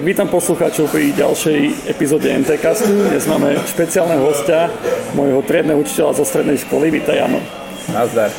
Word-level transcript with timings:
tak 0.00 0.16
vítam 0.16 0.32
poslucháčov 0.32 0.96
pri 0.96 1.12
ďalšej 1.12 1.92
epizóde 1.92 2.32
MTCastu. 2.32 2.88
Dnes 3.12 3.28
máme 3.28 3.52
špeciálneho 3.68 4.24
hostia, 4.24 4.72
môjho 5.12 5.44
triedneho 5.44 5.76
učiteľa 5.76 6.16
zo 6.16 6.24
strednej 6.24 6.56
školy. 6.56 6.88
Vítaj, 6.88 7.20
Jano. 7.20 7.36
Nazdar. 7.92 8.32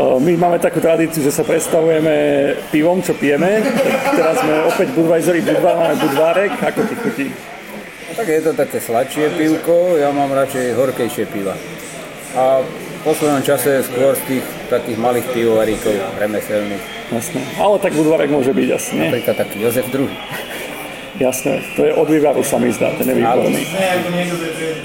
My 0.00 0.32
máme 0.32 0.56
takú 0.64 0.80
tradíciu, 0.80 1.20
že 1.20 1.28
sa 1.28 1.44
predstavujeme 1.44 2.16
pivom, 2.72 3.04
čo 3.04 3.12
pijeme. 3.20 3.60
Tak 3.84 4.16
teraz 4.16 4.40
sme 4.40 4.64
opäť 4.64 4.88
Budweisery, 4.96 5.44
Budvar, 5.44 5.76
máme 5.76 5.96
Budvárek. 6.00 6.56
Ako 6.72 6.80
ti 6.88 6.96
chutí? 6.96 7.26
Tak 8.16 8.24
je 8.24 8.40
to 8.40 8.56
také 8.56 8.80
sladšie 8.80 9.28
pivko, 9.36 10.00
ja 10.00 10.08
mám 10.08 10.32
radšej 10.32 10.72
horkejšie 10.72 11.28
piva. 11.28 11.52
A 12.32 12.64
v 12.64 13.00
poslednom 13.04 13.44
čase 13.44 13.84
skôr 13.84 14.16
z 14.24 14.40
tých 14.40 14.44
takých 14.72 14.96
malých 14.96 15.28
pivovaríkov 15.36 16.00
remeselných. 16.16 17.12
Jasné. 17.12 17.44
Ale 17.60 17.76
tak 17.76 17.92
Budvarek 17.92 18.32
môže 18.32 18.56
byť, 18.56 18.66
jasne. 18.72 19.12
Napríklad 19.12 19.36
taký 19.36 19.68
Jozef 19.68 19.84
II. 19.92 20.08
Jasné, 21.14 21.62
to 21.78 21.86
je 21.86 21.94
od 21.94 22.10
vývaru 22.10 22.42
sa 22.42 22.58
mi 22.58 22.74
zdá, 22.74 22.90
ten 22.98 23.06
je 23.06 23.16
výborný. 23.22 23.62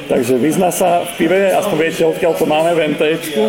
Takže 0.05 0.37
vyzná 0.37 0.69
sa 0.69 1.01
v 1.01 1.11
pive, 1.17 1.49
aspoň 1.57 1.77
viete, 1.81 2.05
odkiaľ 2.05 2.33
to 2.37 2.45
máme 2.45 2.71
v 2.77 2.79
MTčku. 2.93 3.43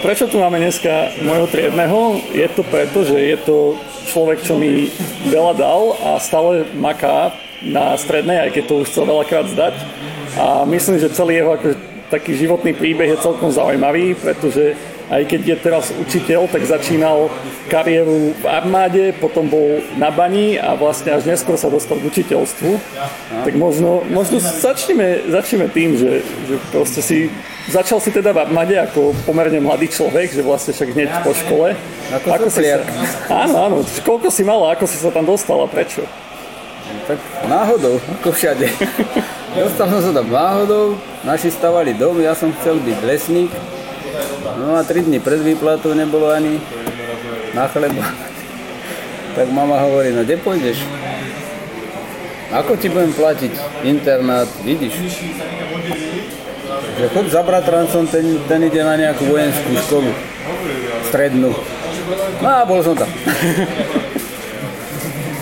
Prečo 0.00 0.24
tu 0.32 0.40
máme 0.40 0.56
dneska 0.56 1.12
môjho 1.20 1.46
triedného? 1.52 2.24
Je 2.32 2.48
to 2.48 2.64
preto, 2.64 3.04
že 3.04 3.12
je 3.12 3.36
to 3.44 3.76
človek, 4.08 4.40
čo 4.40 4.56
mi 4.56 4.88
veľa 5.28 5.52
dal 5.60 5.82
a 6.00 6.16
stále 6.16 6.64
maká 6.72 7.36
na 7.60 7.92
strednej, 8.00 8.48
aj 8.48 8.50
keď 8.56 8.64
to 8.64 8.74
už 8.80 8.88
chcel 8.88 9.04
veľakrát 9.04 9.52
zdať. 9.52 9.74
A 10.40 10.64
myslím, 10.64 10.96
že 10.96 11.12
celý 11.12 11.44
jeho 11.44 11.60
ako, 11.60 11.76
taký 12.08 12.40
životný 12.40 12.72
príbeh 12.72 13.14
je 13.14 13.20
celkom 13.20 13.52
zaujímavý, 13.52 14.16
pretože 14.16 14.74
aj 15.10 15.22
keď 15.26 15.40
je 15.42 15.56
teraz 15.58 15.84
učiteľ, 15.90 16.46
tak 16.46 16.62
začínal 16.62 17.26
kariéru 17.66 18.30
v 18.30 18.44
armáde, 18.46 19.10
potom 19.18 19.50
bol 19.50 19.82
na 19.98 20.14
bani 20.14 20.54
a 20.54 20.78
vlastne 20.78 21.10
až 21.10 21.26
neskôr 21.26 21.58
sa 21.58 21.66
dostal 21.66 21.98
k 21.98 22.06
učiteľstvu. 22.06 22.70
Tak 23.42 23.54
možno, 23.58 24.06
možno 24.06 24.38
začneme, 24.38 25.26
začneme 25.26 25.66
tým, 25.66 25.98
že, 25.98 26.22
že 26.46 26.54
proste 26.70 27.02
si 27.02 27.18
začal 27.66 27.98
si 27.98 28.14
teda 28.14 28.30
v 28.30 28.38
armáde 28.46 28.78
ako 28.78 29.10
pomerne 29.26 29.58
mladý 29.58 29.90
človek, 29.90 30.30
že 30.30 30.46
vlastne 30.46 30.70
však 30.70 30.94
hneď 30.94 31.10
po 31.26 31.34
škole. 31.34 31.74
Ako, 32.14 32.26
ako 32.30 32.48
si 32.50 32.62
sa, 32.70 32.78
Áno, 33.30 33.56
áno. 33.66 33.76
Koľko 34.06 34.30
si 34.30 34.46
mala, 34.46 34.78
ako 34.78 34.86
si 34.86 34.94
sa 34.94 35.10
tam 35.10 35.26
dostala, 35.26 35.66
prečo? 35.66 36.06
Tak 37.10 37.18
náhodou, 37.50 37.98
ako 38.22 38.30
všade. 38.30 38.66
Dostal 39.50 39.86
som 39.90 39.98
sa 39.98 40.12
tam 40.14 40.30
náhodou, 40.30 40.94
naši 41.26 41.50
stavali 41.50 41.90
dom, 41.98 42.22
ja 42.22 42.38
som 42.38 42.54
chcel 42.54 42.78
byť 42.78 42.98
lesník, 43.02 43.50
No 44.60 44.76
a 44.76 44.84
3 44.84 45.02
dní 45.02 45.20
pred 45.20 45.40
výplatou 45.42 45.94
nebolo 45.94 46.28
ani 46.28 46.60
na 47.54 47.68
chleba. 47.68 48.04
Tak 49.34 49.48
mama 49.48 49.80
hovorí, 49.80 50.12
no 50.12 50.20
kde 50.20 50.36
pôjdeš? 50.36 50.84
Ako 52.50 52.76
ti 52.76 52.90
budem 52.90 53.14
platiť 53.14 53.52
internát, 53.86 54.50
vidíš? 54.66 54.92
Že 56.98 57.06
chod 57.14 57.26
za 57.30 57.40
bratrancom, 57.46 58.04
ten, 58.10 58.42
ten 58.50 58.60
ide 58.66 58.82
na 58.84 58.98
nejakú 58.98 59.30
vojenskú 59.30 59.70
školu, 59.86 60.10
strednú. 61.08 61.54
No 62.42 62.48
a 62.50 62.66
bol 62.66 62.82
som 62.84 62.98
tam. 62.98 63.08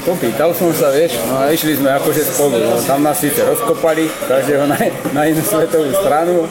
To 0.08 0.16
pýtal 0.16 0.56
som 0.56 0.72
sa, 0.72 0.88
vieš, 0.88 1.20
no 1.28 1.36
a 1.36 1.52
išli 1.52 1.76
sme 1.76 1.92
akože 1.92 2.32
spolu. 2.32 2.56
No, 2.64 2.80
tam 2.80 3.04
nás 3.04 3.20
síce 3.20 3.44
rozkopali, 3.44 4.08
každého 4.24 4.64
na, 4.64 4.80
na 5.12 5.28
inú 5.28 5.44
svetovú 5.44 5.92
stranu 6.00 6.48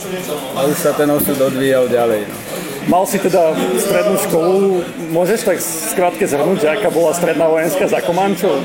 a 0.54 0.62
už 0.70 0.78
sa 0.78 0.94
ten 0.94 1.10
osud 1.10 1.34
odvíjal 1.42 1.90
ďalej. 1.90 2.30
No. 2.30 2.57
Mal 2.88 3.04
si 3.04 3.20
teda 3.20 3.52
strednú 3.84 4.16
školu, 4.16 4.80
môžeš 5.12 5.44
tak 5.44 5.60
skrátke 5.60 6.24
zhrnúť, 6.24 6.64
že 6.64 6.68
aká 6.72 6.88
bola 6.88 7.12
stredná 7.12 7.44
vojenská 7.52 7.84
za 7.84 8.00
Komančov? 8.00 8.64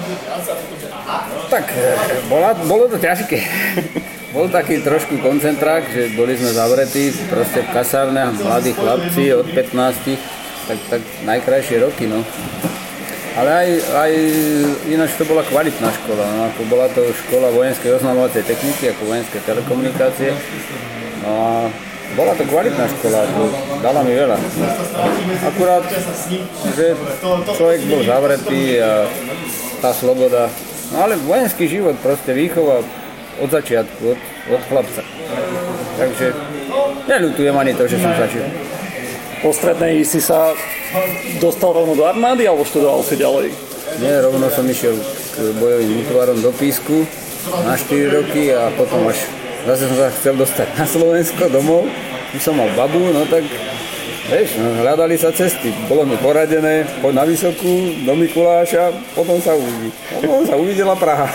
Tak, 1.51 1.67
e, 1.75 1.91
bola, 2.31 2.55
bolo 2.63 2.87
to 2.87 3.03
ťažké. 3.03 3.43
Bol 4.31 4.49
taký 4.49 4.81
trošku 4.81 5.21
koncentrák, 5.21 5.91
že 5.91 6.15
boli 6.17 6.39
sme 6.39 6.55
zavretí 6.55 7.13
proste 7.29 7.67
v 7.67 7.69
kasárne, 7.75 8.33
mladí 8.41 8.73
chlapci 8.73 9.35
od 9.37 9.45
15, 9.45 10.17
tak, 10.71 10.79
tak 10.89 11.03
najkrajšie 11.27 11.83
roky, 11.83 12.09
no. 12.09 12.25
Ale 13.37 13.51
aj, 13.51 13.69
aj 13.93 14.13
ináč 14.89 15.19
to 15.21 15.27
bola 15.27 15.43
kvalitná 15.45 15.89
škola. 16.05 16.25
No, 16.25 16.41
ako 16.49 16.61
bola 16.71 16.87
to 16.95 17.05
škola 17.27 17.51
vojenskej 17.51 17.97
oznamovacej 17.99 18.45
techniky, 18.47 18.93
ako 18.95 19.03
vojenské 19.09 19.37
telekomunikácie. 19.45 20.31
No 21.27 21.31
a 21.33 21.53
bola 22.13 22.33
to 22.37 22.45
kvalitná 22.47 22.85
škola, 22.99 23.21
dala 23.81 24.01
mi 24.05 24.13
veľa. 24.13 24.37
Akurát, 25.49 25.85
že 26.77 26.87
človek 27.57 27.81
bol 27.89 28.01
zavretý 28.05 28.81
a 28.81 29.09
tá 29.81 29.91
sloboda. 29.97 30.53
No 30.93 31.09
ale 31.09 31.17
vojenský 31.21 31.67
život, 31.67 31.97
proste 32.05 32.37
výchova 32.37 32.85
od 33.41 33.49
začiatku, 33.49 34.03
od, 34.13 34.21
od 34.53 34.63
chlapca. 34.69 35.03
Takže 35.97 36.37
neľutujem 37.09 37.57
ani 37.57 37.73
to, 37.73 37.89
že 37.89 37.97
som 37.97 38.13
zažil 38.13 38.45
po 39.43 39.51
strednej 39.51 40.07
si 40.07 40.23
sa 40.23 40.55
dostal 41.43 41.75
rovno 41.75 41.99
do 41.99 42.07
armády 42.07 42.47
alebo 42.47 42.63
študoval 42.63 43.03
si 43.03 43.19
ďalej? 43.19 43.51
Nie, 43.99 44.23
rovno 44.23 44.47
som 44.49 44.63
išiel 44.63 44.95
k 45.35 45.37
bojovým 45.59 46.07
útvarom 46.07 46.39
do 46.39 46.55
Písku 46.55 47.03
na 47.67 47.75
4 47.75 48.23
roky 48.23 48.55
a 48.55 48.71
potom 48.79 49.03
až 49.11 49.19
zase 49.67 49.83
som 49.87 49.97
sa 49.99 50.09
chcel 50.11 50.35
dostať 50.39 50.69
na 50.79 50.87
Slovensko 50.87 51.45
domov. 51.51 51.87
Už 52.33 52.41
som 52.41 52.57
mal 52.57 52.71
babu, 52.73 53.13
no 53.13 53.29
tak 53.29 53.45
Vieš, 54.23 54.55
no, 54.63 54.81
hľadali 54.81 55.19
sa 55.19 55.35
cesty. 55.35 55.75
Bolo 55.91 56.07
mi 56.07 56.15
poradené, 56.17 56.87
poď 57.03 57.21
na 57.21 57.25
Vysokú, 57.27 57.91
do 58.07 58.15
Mikuláša, 58.15 58.95
potom 59.19 59.43
sa 59.43 59.53
uvidí. 59.53 59.91
Potom 60.09 60.47
sa 60.47 60.55
uvidela 60.55 60.95
Praha. 60.95 61.27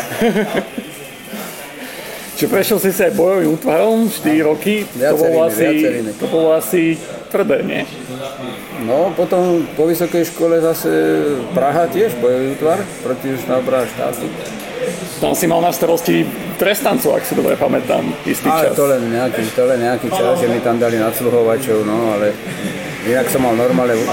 Čiže 2.38 2.54
prešiel 2.54 2.80
si 2.82 2.90
sa 2.94 3.12
aj 3.12 3.18
bojovým 3.18 3.54
útvarom 3.54 4.08
4 4.08 4.50
roky. 4.50 4.86
To 4.94 5.20
bolo 5.20 5.46
asi, 5.46 5.68
to 6.16 6.26
bolo 6.30 6.50
asi 6.54 6.98
tvrdé, 7.34 7.66
nie? 7.66 7.82
No, 8.86 9.10
potom 9.18 9.66
po 9.74 9.90
vysokej 9.90 10.24
škole 10.34 10.62
zase 10.62 10.90
Praha 11.52 11.90
tiež 11.90 12.14
bojový 12.22 12.56
útvar 12.56 12.78
proti 13.04 13.36
štátu. 13.42 14.30
Tam 15.18 15.34
si 15.34 15.50
mal 15.50 15.66
na 15.66 15.74
starosti 15.74 16.22
trestancov, 16.62 17.18
ak 17.18 17.26
si 17.26 17.34
dobre 17.34 17.58
pamätám, 17.58 18.06
istý 18.22 18.46
ale 18.46 18.70
čas. 18.70 18.78
to 18.78 18.86
len 18.86 19.02
nejaký, 19.10 19.44
to 19.50 19.64
len 19.66 19.80
nejaký 19.82 20.08
čas, 20.14 20.38
že 20.38 20.46
mi 20.46 20.62
tam 20.62 20.78
dali 20.78 21.02
nadsluhovačov, 21.02 21.78
no 21.82 22.14
ale 22.14 22.38
inak 23.02 23.26
som 23.34 23.42
mal 23.42 23.58
normálne 23.58 23.98
e, 23.98 24.06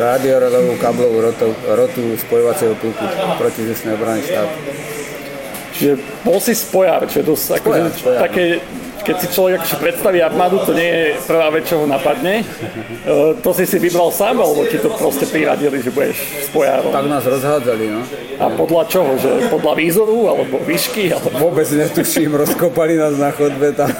rádiorovú 0.00 0.80
kablovú 0.80 1.28
rotu, 1.28 1.52
rotu 1.68 2.16
spojovacieho 2.24 2.72
pluku 2.80 3.04
proti 3.36 3.68
vzdušnej 3.68 3.92
obrany 4.00 4.20
štátu. 4.24 4.56
Čiže 5.76 5.92
bol 6.24 6.40
si 6.40 6.56
spojar, 6.56 7.04
čo 7.04 7.20
je 7.20 7.24
dosť 7.28 7.46
akože, 7.60 7.80
také 8.16 8.44
keď 9.06 9.16
si 9.22 9.26
človek 9.30 9.62
akože 9.62 9.76
predstaví 9.78 10.18
armádu, 10.18 10.58
to 10.66 10.74
nie 10.74 10.90
je 10.90 11.06
prvá 11.30 11.46
vec, 11.54 11.62
čo 11.70 11.78
ho 11.78 11.86
napadne. 11.86 12.42
Uh, 13.06 13.38
to 13.38 13.54
si 13.54 13.62
si 13.62 13.78
vybral 13.78 14.10
sám, 14.10 14.42
alebo 14.42 14.66
ti 14.66 14.82
to 14.82 14.90
proste 14.90 15.30
priradili, 15.30 15.78
že 15.78 15.94
budeš 15.94 16.18
spojárom? 16.50 16.90
Tak 16.90 17.06
nás 17.06 17.22
rozhádzali, 17.22 17.84
no. 17.86 18.02
A 18.42 18.50
podľa 18.50 18.82
čoho? 18.90 19.14
Že 19.14 19.46
podľa 19.46 19.72
výzoru, 19.78 20.18
alebo 20.34 20.58
výšky? 20.66 21.14
Alebo... 21.14 21.54
Vôbec 21.54 21.70
netuším, 21.70 22.34
rozkopali 22.34 22.98
nás 22.98 23.14
na 23.14 23.30
chodbe 23.30 23.70
tam. 23.78 23.94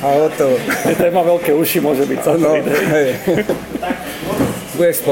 A 0.00 0.06
hotovo. 0.24 0.56
Je 0.88 0.96
téma 0.96 1.20
veľké 1.20 1.52
uši, 1.52 1.78
môže 1.84 2.08
byť 2.08 2.20
no, 2.40 2.56
hej. 2.96 3.08
Budeš 4.76 5.04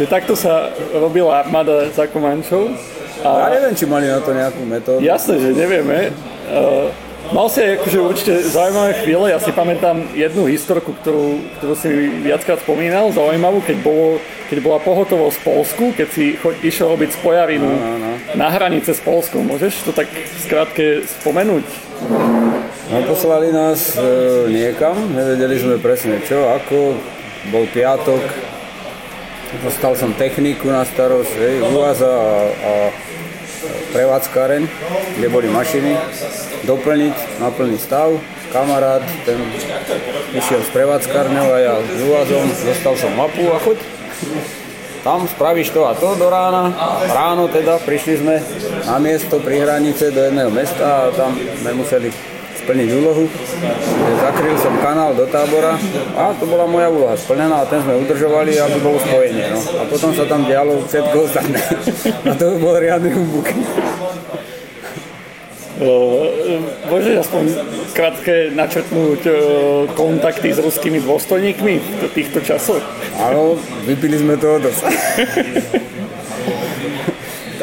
že 0.00 0.08
takto 0.08 0.32
sa 0.32 0.72
robila 0.96 1.44
armáda 1.44 1.92
za 1.92 2.08
Komančov. 2.08 2.72
A... 3.20 3.52
Ja 3.52 3.60
neviem, 3.60 3.76
či 3.76 3.84
mali 3.84 4.08
na 4.08 4.16
to 4.24 4.32
nejakú 4.32 4.64
metódu. 4.64 5.04
Jasné, 5.04 5.36
že 5.36 5.52
nevieme. 5.52 6.08
Uh, 6.50 6.90
mal 7.30 7.46
si 7.46 7.62
aj 7.62 7.78
akože 7.78 7.98
určite 8.02 8.32
zaujímavé 8.42 8.92
chvíle, 9.06 9.30
ja 9.30 9.38
si 9.38 9.54
pamätám 9.54 10.02
jednu 10.18 10.50
historku, 10.50 10.90
ktorú, 10.98 11.38
ktorú 11.58 11.74
si 11.78 12.10
viackrát 12.26 12.58
spomínal, 12.58 13.14
zaujímavú, 13.14 13.62
keď, 13.62 13.78
bolo, 13.86 14.18
keď 14.50 14.58
bola 14.58 14.78
pohotovosť 14.82 15.36
v 15.38 15.44
Polsku, 15.46 15.84
keď 15.94 16.08
si 16.10 16.34
cho, 16.34 16.50
išiel 16.58 16.90
robiť 16.90 17.14
spojarinu 17.22 17.70
no, 17.70 17.78
no, 17.78 17.96
no. 18.02 18.12
na 18.34 18.48
hranice 18.50 18.98
s 18.98 19.00
Polskou. 19.02 19.46
Môžeš 19.46 19.86
to 19.86 19.94
tak 19.94 20.10
skrátke 20.42 21.06
spomenúť? 21.22 21.66
No, 22.90 22.96
poslali 23.06 23.54
nás 23.54 23.94
e, 23.94 24.02
niekam, 24.50 24.98
nevedeli 25.14 25.54
sme 25.62 25.78
presne 25.78 26.18
čo, 26.26 26.50
ako, 26.50 26.98
bol 27.54 27.64
piatok, 27.70 28.18
dostal 29.62 29.94
som 29.94 30.10
techniku 30.18 30.66
na 30.74 30.82
starosť, 30.82 31.32
hej, 31.38 31.54
UAZa 31.70 32.10
a, 32.10 32.30
a 32.50 32.72
prevádzkáreň, 33.90 34.62
kde 35.18 35.28
boli 35.28 35.50
mašiny, 35.50 35.98
doplniť 36.64 37.42
na 37.42 37.48
plný 37.50 37.76
stav. 37.76 38.14
Kamarát, 38.50 39.02
ten 39.22 39.38
išiel 40.34 40.58
s 40.66 40.70
prevádzkárňou 40.74 41.48
a 41.54 41.58
ja 41.62 41.74
s 41.78 41.98
úvazom, 42.02 42.50
dostal 42.50 42.94
som 42.98 43.14
mapu 43.14 43.46
a 43.50 43.62
choď. 43.62 43.78
Tam 45.00 45.24
spravíš 45.24 45.72
to 45.72 45.88
a 45.88 45.96
to 45.96 46.12
do 46.18 46.28
rána. 46.28 46.74
Ráno 47.08 47.48
teda 47.48 47.80
prišli 47.80 48.20
sme 48.20 48.36
na 48.84 49.00
miesto 49.00 49.40
pri 49.40 49.64
hranice 49.64 50.12
do 50.12 50.20
jedného 50.28 50.52
mesta 50.52 51.08
a 51.08 51.14
tam 51.14 51.32
sme 51.34 51.72
museli 51.72 52.12
plniť 52.70 52.90
úlohu. 53.02 53.26
Zakryl 54.22 54.54
som 54.62 54.78
kanál 54.78 55.10
do 55.18 55.26
tábora 55.26 55.74
a 56.14 56.30
to 56.38 56.46
bola 56.46 56.70
moja 56.70 56.86
úloha 56.86 57.18
splnená 57.18 57.62
a 57.62 57.66
ten 57.66 57.82
sme 57.82 57.98
udržovali, 58.06 58.62
aby 58.62 58.78
bolo 58.78 59.02
spojenie. 59.02 59.50
No. 59.50 59.58
A 59.58 59.82
potom 59.90 60.14
sa 60.14 60.22
tam 60.30 60.46
dialo 60.46 60.86
všetko 60.86 61.16
ostatné. 61.26 61.58
A 62.30 62.32
to 62.38 62.62
bol 62.62 62.78
riadny 62.78 63.10
humbuk. 63.10 63.50
Môžeš 66.86 67.24
aspoň 67.24 67.44
krátke 67.96 68.52
načrtnúť 68.52 69.22
kontakty 69.96 70.52
s 70.52 70.60
ruskými 70.60 71.00
dôstojníkmi 71.02 71.74
v 71.80 72.02
týchto 72.12 72.44
časoch? 72.44 72.84
Áno, 73.16 73.56
vypili 73.88 74.20
sme 74.20 74.36
toho 74.36 74.60
dosť. 74.60 74.84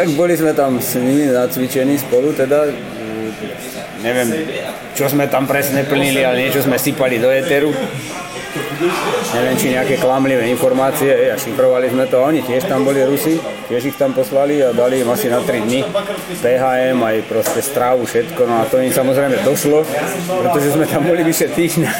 tak 0.01 0.07
boli 0.18 0.33
sme 0.33 0.57
tam 0.57 0.81
s 0.81 0.98
nimi 0.98 1.30
nacvičení 1.30 2.01
spolu, 2.01 2.33
teda 2.33 2.74
neviem, 4.01 4.29
čo 4.94 5.09
sme 5.09 5.29
tam 5.29 5.45
presne 5.45 5.83
plnili, 5.85 6.21
ale 6.25 6.47
niečo 6.47 6.65
sme 6.65 6.77
sypali 6.77 7.17
do 7.21 7.29
éteru 7.29 7.73
neviem, 9.33 9.55
či 9.57 9.73
nejaké 9.73 9.95
klamlivé 9.97 10.45
informácie 10.49 11.33
a 11.33 11.35
šifrovali 11.38 11.89
sme 11.89 12.05
to. 12.09 12.17
Oni 12.21 12.41
tiež 12.45 12.69
tam 12.69 12.85
boli 12.85 13.01
Rusi, 13.03 13.38
tiež 13.69 13.89
ich 13.89 13.97
tam 13.97 14.13
poslali 14.13 14.61
a 14.61 14.73
dali 14.73 15.01
im 15.01 15.09
asi 15.09 15.27
na 15.29 15.41
3 15.41 15.65
dní 15.65 15.81
PHM, 16.41 16.97
aj 17.01 17.17
proste 17.25 17.59
strávu, 17.61 18.05
všetko. 18.05 18.41
No 18.45 18.61
a 18.61 18.69
to 18.69 18.81
im 18.81 18.94
samozrejme 18.94 19.41
došlo, 19.41 19.83
pretože 20.45 20.77
sme 20.77 20.85
tam 20.85 21.05
boli 21.05 21.21
vyše 21.25 21.50
týždňa. 21.51 21.91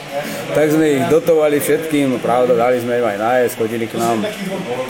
tak 0.56 0.66
sme 0.74 0.98
ich 0.98 1.04
dotovali 1.06 1.62
všetkým, 1.62 2.18
pravda, 2.18 2.58
dali 2.58 2.82
sme 2.82 2.98
im 2.98 3.06
aj 3.06 3.18
nájsť, 3.18 3.54
chodili 3.54 3.86
k 3.86 3.94
nám 3.98 4.18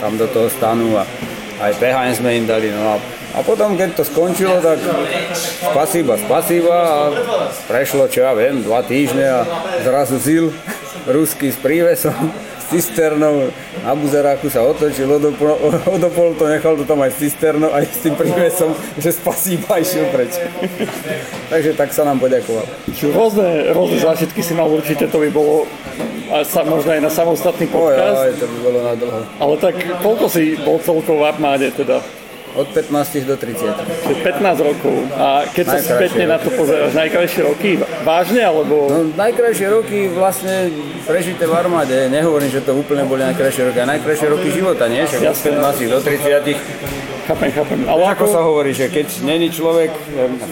tam 0.01 0.17
do 0.17 0.25
toho 0.25 0.49
stanu 0.49 0.97
a 0.97 1.05
aj 1.61 1.77
PHM 1.77 2.13
sme 2.17 2.29
im 2.41 2.45
dali. 2.49 2.73
No 2.73 2.97
a, 2.97 3.20
a 3.31 3.39
potom, 3.43 3.79
keď 3.79 3.95
to 3.95 4.03
skončilo, 4.03 4.59
tak 4.59 4.79
spasíba, 5.71 6.19
spasíba 6.19 6.75
a 6.75 6.97
prešlo, 7.65 8.11
čo 8.11 8.27
ja 8.27 8.35
viem, 8.35 8.59
dva 8.59 8.83
týždne 8.83 9.23
a 9.23 9.39
zrazu 9.81 10.19
zil 10.19 10.45
ruský 11.07 11.49
s 11.49 11.57
prívesom, 11.57 12.13
s 12.59 12.65
cisternou. 12.69 13.49
Na 13.81 13.95
buzeráku 13.95 14.51
sa 14.51 14.61
otočil, 14.61 15.09
odopol, 15.09 15.57
odopol 15.87 16.35
to, 16.35 16.45
nechal 16.51 16.75
to 16.75 16.83
tam 16.83 17.01
aj 17.01 17.15
s 17.15 17.17
cisternou, 17.23 17.71
aj 17.71 17.87
s 17.87 17.99
tým 18.03 18.15
prívesom, 18.19 18.75
že 18.99 19.15
spasíba 19.15 19.79
išiel 19.79 20.11
preč. 20.11 20.35
Takže 21.47 21.71
tak 21.73 21.95
sa 21.95 22.03
nám 22.03 22.19
poďakoval. 22.19 22.67
Rôzne, 23.15 23.71
rôzne 23.73 23.97
zážitky 23.97 24.43
si 24.43 24.53
mal 24.53 24.67
určite, 24.69 25.07
to 25.07 25.17
by 25.17 25.31
bolo 25.31 25.65
a 26.31 26.47
sa, 26.47 26.63
možno 26.63 26.95
aj 26.95 27.01
na 27.03 27.11
samostatný 27.11 27.67
podcast. 27.67 28.23
Oj, 28.23 28.39
to 28.39 28.47
by 28.47 28.57
bolo 28.63 28.79
na 28.87 28.93
dlho. 28.95 29.19
Ale 29.35 29.53
tak 29.59 29.75
koľko 29.99 30.31
si 30.31 30.55
bol 30.63 30.79
celkovo 30.79 31.27
v 31.27 31.27
armáde 31.27 31.67
teda? 31.75 31.99
Od 32.51 32.67
15 32.67 33.23
do 33.23 33.39
30. 33.39 33.63
Čiže 34.03 34.15
15 34.27 34.67
rokov. 34.67 34.95
A 35.15 35.47
keď 35.47 35.65
sa 35.71 35.79
spätne 35.79 36.27
na 36.27 36.35
to 36.35 36.51
pozeráš, 36.51 36.91
najkrajšie 36.91 37.41
roky, 37.47 37.79
vážne 38.03 38.43
alebo... 38.43 38.91
No, 38.91 39.07
najkrajšie 39.15 39.67
roky 39.71 40.11
vlastne 40.11 40.67
prežité 41.07 41.47
v 41.47 41.53
armáde. 41.55 42.11
Nehovorím, 42.11 42.51
že 42.51 42.59
to 42.59 42.75
úplne 42.75 43.07
boli 43.07 43.23
najkrajšie 43.23 43.71
roky. 43.71 43.79
A 43.79 43.87
najkrajšie 43.87 44.27
roky 44.27 44.51
života, 44.51 44.91
nie? 44.91 44.99
Však 45.07 45.31
od 45.31 45.37
15 45.39 45.95
do 45.95 45.99
30. 46.03 47.31
Chápem, 47.31 47.49
chápem. 47.55 47.79
Ale 47.87 48.03
ako... 48.11 48.11
ako 48.11 48.25
sa 48.27 48.41
hovorí, 48.43 48.71
že 48.75 48.91
keď 48.91 49.07
není 49.23 49.47
človek 49.47 49.91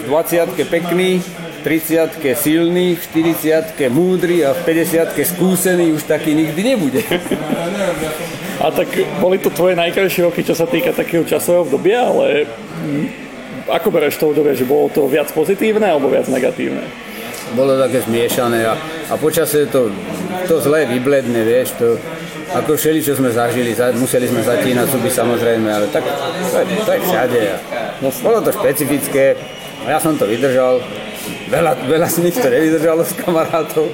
20 0.08 0.56
pekný, 0.72 1.20
30 1.62 2.20
silný, 2.36 2.96
v 2.96 3.02
40 3.36 3.76
múdry 3.92 4.44
a 4.44 4.56
v 4.56 4.60
50 4.64 5.16
skúsený 5.36 5.92
už 5.92 6.08
taký 6.08 6.34
nikdy 6.34 6.60
nebude. 6.74 7.02
A 8.60 8.68
tak 8.68 8.92
boli 9.20 9.40
to 9.40 9.48
tvoje 9.48 9.72
najkrajšie 9.76 10.28
roky, 10.28 10.44
čo 10.44 10.52
sa 10.52 10.68
týka 10.68 10.92
takého 10.92 11.24
časového 11.24 11.64
obdobia, 11.64 12.04
ale 12.04 12.44
ako 13.70 13.88
bereš 13.88 14.18
to 14.18 14.34
obdobie, 14.34 14.52
že 14.58 14.68
bolo 14.68 14.90
to 14.90 15.06
viac 15.06 15.30
pozitívne 15.32 15.86
alebo 15.86 16.10
viac 16.10 16.26
negatívne? 16.28 16.84
Bolo 17.56 17.74
také 17.82 18.04
zmiešané 18.06 18.62
a, 18.62 18.78
a 19.10 19.14
počasie 19.18 19.66
to, 19.66 19.90
to 20.46 20.62
zlé 20.62 20.86
vybledne, 20.86 21.42
vieš, 21.42 21.74
to, 21.78 21.98
ako 22.54 22.78
všeli, 22.78 23.02
čo 23.02 23.18
sme 23.18 23.30
zažili, 23.34 23.74
museli 23.98 24.30
sme 24.30 24.42
zatínať 24.42 24.86
zuby 24.86 25.10
samozrejme, 25.10 25.66
ale 25.66 25.86
tak 25.90 26.06
to 26.50 26.56
je, 26.62 26.66
to 26.86 26.90
je 26.94 27.00
všade. 27.00 27.40
A 27.50 27.58
bolo 28.22 28.38
to 28.42 28.54
špecifické, 28.54 29.34
a 29.86 29.96
ja 29.96 29.98
som 29.98 30.14
to 30.14 30.30
vydržal, 30.30 30.78
veľa, 31.48 31.72
veľa 31.86 32.08
z 32.08 32.18
nich 32.24 32.36
to 32.36 32.48
nevydržalo 32.48 33.02
s 33.04 33.12
kamarátov. 33.16 33.90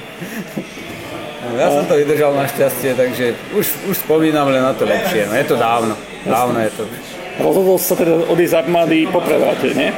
Ja 1.54 1.70
som 1.70 1.86
to 1.86 1.94
vydržal 1.94 2.34
našťastie, 2.34 2.98
takže 2.98 3.38
už, 3.54 3.66
už 3.86 3.96
spomínam 4.02 4.50
len 4.50 4.60
na 4.60 4.74
to 4.74 4.82
lepšie. 4.82 5.30
No, 5.30 5.34
je 5.38 5.46
to 5.46 5.56
dávno. 5.56 5.94
Dávno 6.26 6.58
je 6.58 6.70
to. 6.74 6.82
Rozhodol 7.38 7.78
sa 7.78 7.94
teda 7.94 8.26
odísť 8.26 8.52
z 8.52 8.58
armády 8.66 8.98
po 9.06 9.22
prevrate, 9.22 9.70
nie? 9.76 9.94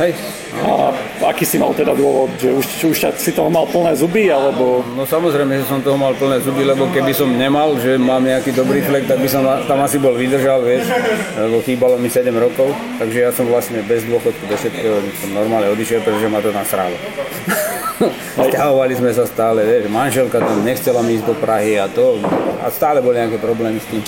Hej. 0.00 0.16
A 0.64 0.96
aký 1.28 1.44
si 1.44 1.60
mal 1.60 1.76
teda 1.76 1.92
dôvod? 1.92 2.32
Že 2.40 2.56
už, 2.56 2.66
už 2.88 2.96
si 3.20 3.36
toho 3.36 3.52
mal 3.52 3.68
plné 3.68 3.92
zuby, 3.92 4.32
alebo... 4.32 4.80
No 4.96 5.04
samozrejme, 5.04 5.60
že 5.60 5.68
som 5.68 5.84
toho 5.84 6.00
mal 6.00 6.16
plné 6.16 6.40
zuby, 6.40 6.64
lebo 6.64 6.88
keby 6.88 7.12
som 7.12 7.28
nemal, 7.28 7.76
že 7.76 8.00
mám 8.00 8.24
nejaký 8.24 8.56
dobrý 8.56 8.80
flek, 8.80 9.04
tak 9.04 9.20
by 9.20 9.28
som 9.28 9.44
tam 9.44 9.78
asi 9.84 10.00
bol 10.00 10.16
vydržal, 10.16 10.64
vieš, 10.64 10.88
lebo 11.36 11.60
chýbalo 11.60 12.00
mi 12.00 12.08
7 12.08 12.32
rokov, 12.32 12.72
takže 12.96 13.18
ja 13.28 13.30
som 13.30 13.44
vlastne 13.44 13.84
bez 13.84 14.08
dôchodku, 14.08 14.48
bez 14.48 14.64
všetkého, 14.64 15.04
som 15.20 15.36
normálne 15.36 15.68
odišiel, 15.76 16.00
pretože 16.00 16.32
ma 16.32 16.40
to 16.40 16.48
nasrálo. 16.48 16.96
Sťahovali 18.48 18.94
sme 18.96 19.12
sa 19.12 19.28
stále, 19.28 19.64
vieš, 19.64 19.92
manželka 19.92 20.40
tam 20.40 20.64
nechcela 20.64 21.04
mi 21.04 21.20
ísť 21.20 21.26
do 21.28 21.34
Prahy 21.36 21.76
a 21.76 21.86
to, 21.90 22.20
a 22.60 22.72
stále 22.72 23.04
boli 23.04 23.20
nejaké 23.20 23.36
problémy 23.40 23.80
s 23.80 23.88
tým. 23.88 24.02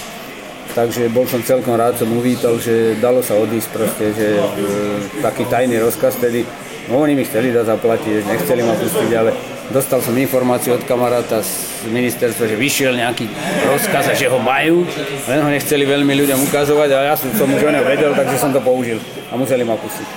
Takže 0.73 1.13
bol 1.13 1.29
som 1.29 1.45
celkom 1.45 1.77
rád, 1.77 2.01
som 2.01 2.09
uvítal, 2.17 2.57
že 2.57 2.97
dalo 2.97 3.21
sa 3.21 3.37
odísť 3.37 3.69
proste, 3.77 4.05
že 4.17 4.41
e, 4.41 4.41
taký 5.21 5.45
tajný 5.45 5.77
rozkaz 5.85 6.17
tedy, 6.17 6.49
no 6.89 7.05
oni 7.05 7.13
mi 7.13 7.29
chceli 7.29 7.53
dať 7.53 7.77
zaplatiť, 7.77 8.25
nechceli 8.25 8.65
ma 8.65 8.73
pustiť, 8.73 9.11
ale 9.13 9.37
dostal 9.69 10.01
som 10.01 10.17
informáciu 10.17 10.81
od 10.81 10.85
kamaráta 10.89 11.45
z 11.45 11.93
ministerstva, 11.93 12.49
že 12.49 12.57
vyšiel 12.57 12.97
nejaký 12.97 13.29
rozkaz 13.69 14.13
a 14.13 14.15
že 14.17 14.33
ho 14.33 14.41
majú, 14.41 14.89
len 15.29 15.39
ho 15.45 15.51
nechceli 15.53 15.85
veľmi 15.85 16.13
ľuďom 16.25 16.41
ukazovať 16.49 16.89
a 16.97 16.99
ja 17.13 17.15
som, 17.21 17.29
som 17.37 17.53
už 17.53 17.69
o 17.69 17.73
vedel, 17.85 18.17
takže 18.17 18.41
som 18.41 18.49
to 18.49 18.61
použil 18.65 18.97
a 19.29 19.37
museli 19.37 19.69
ma 19.69 19.77
pustiť. 19.77 20.09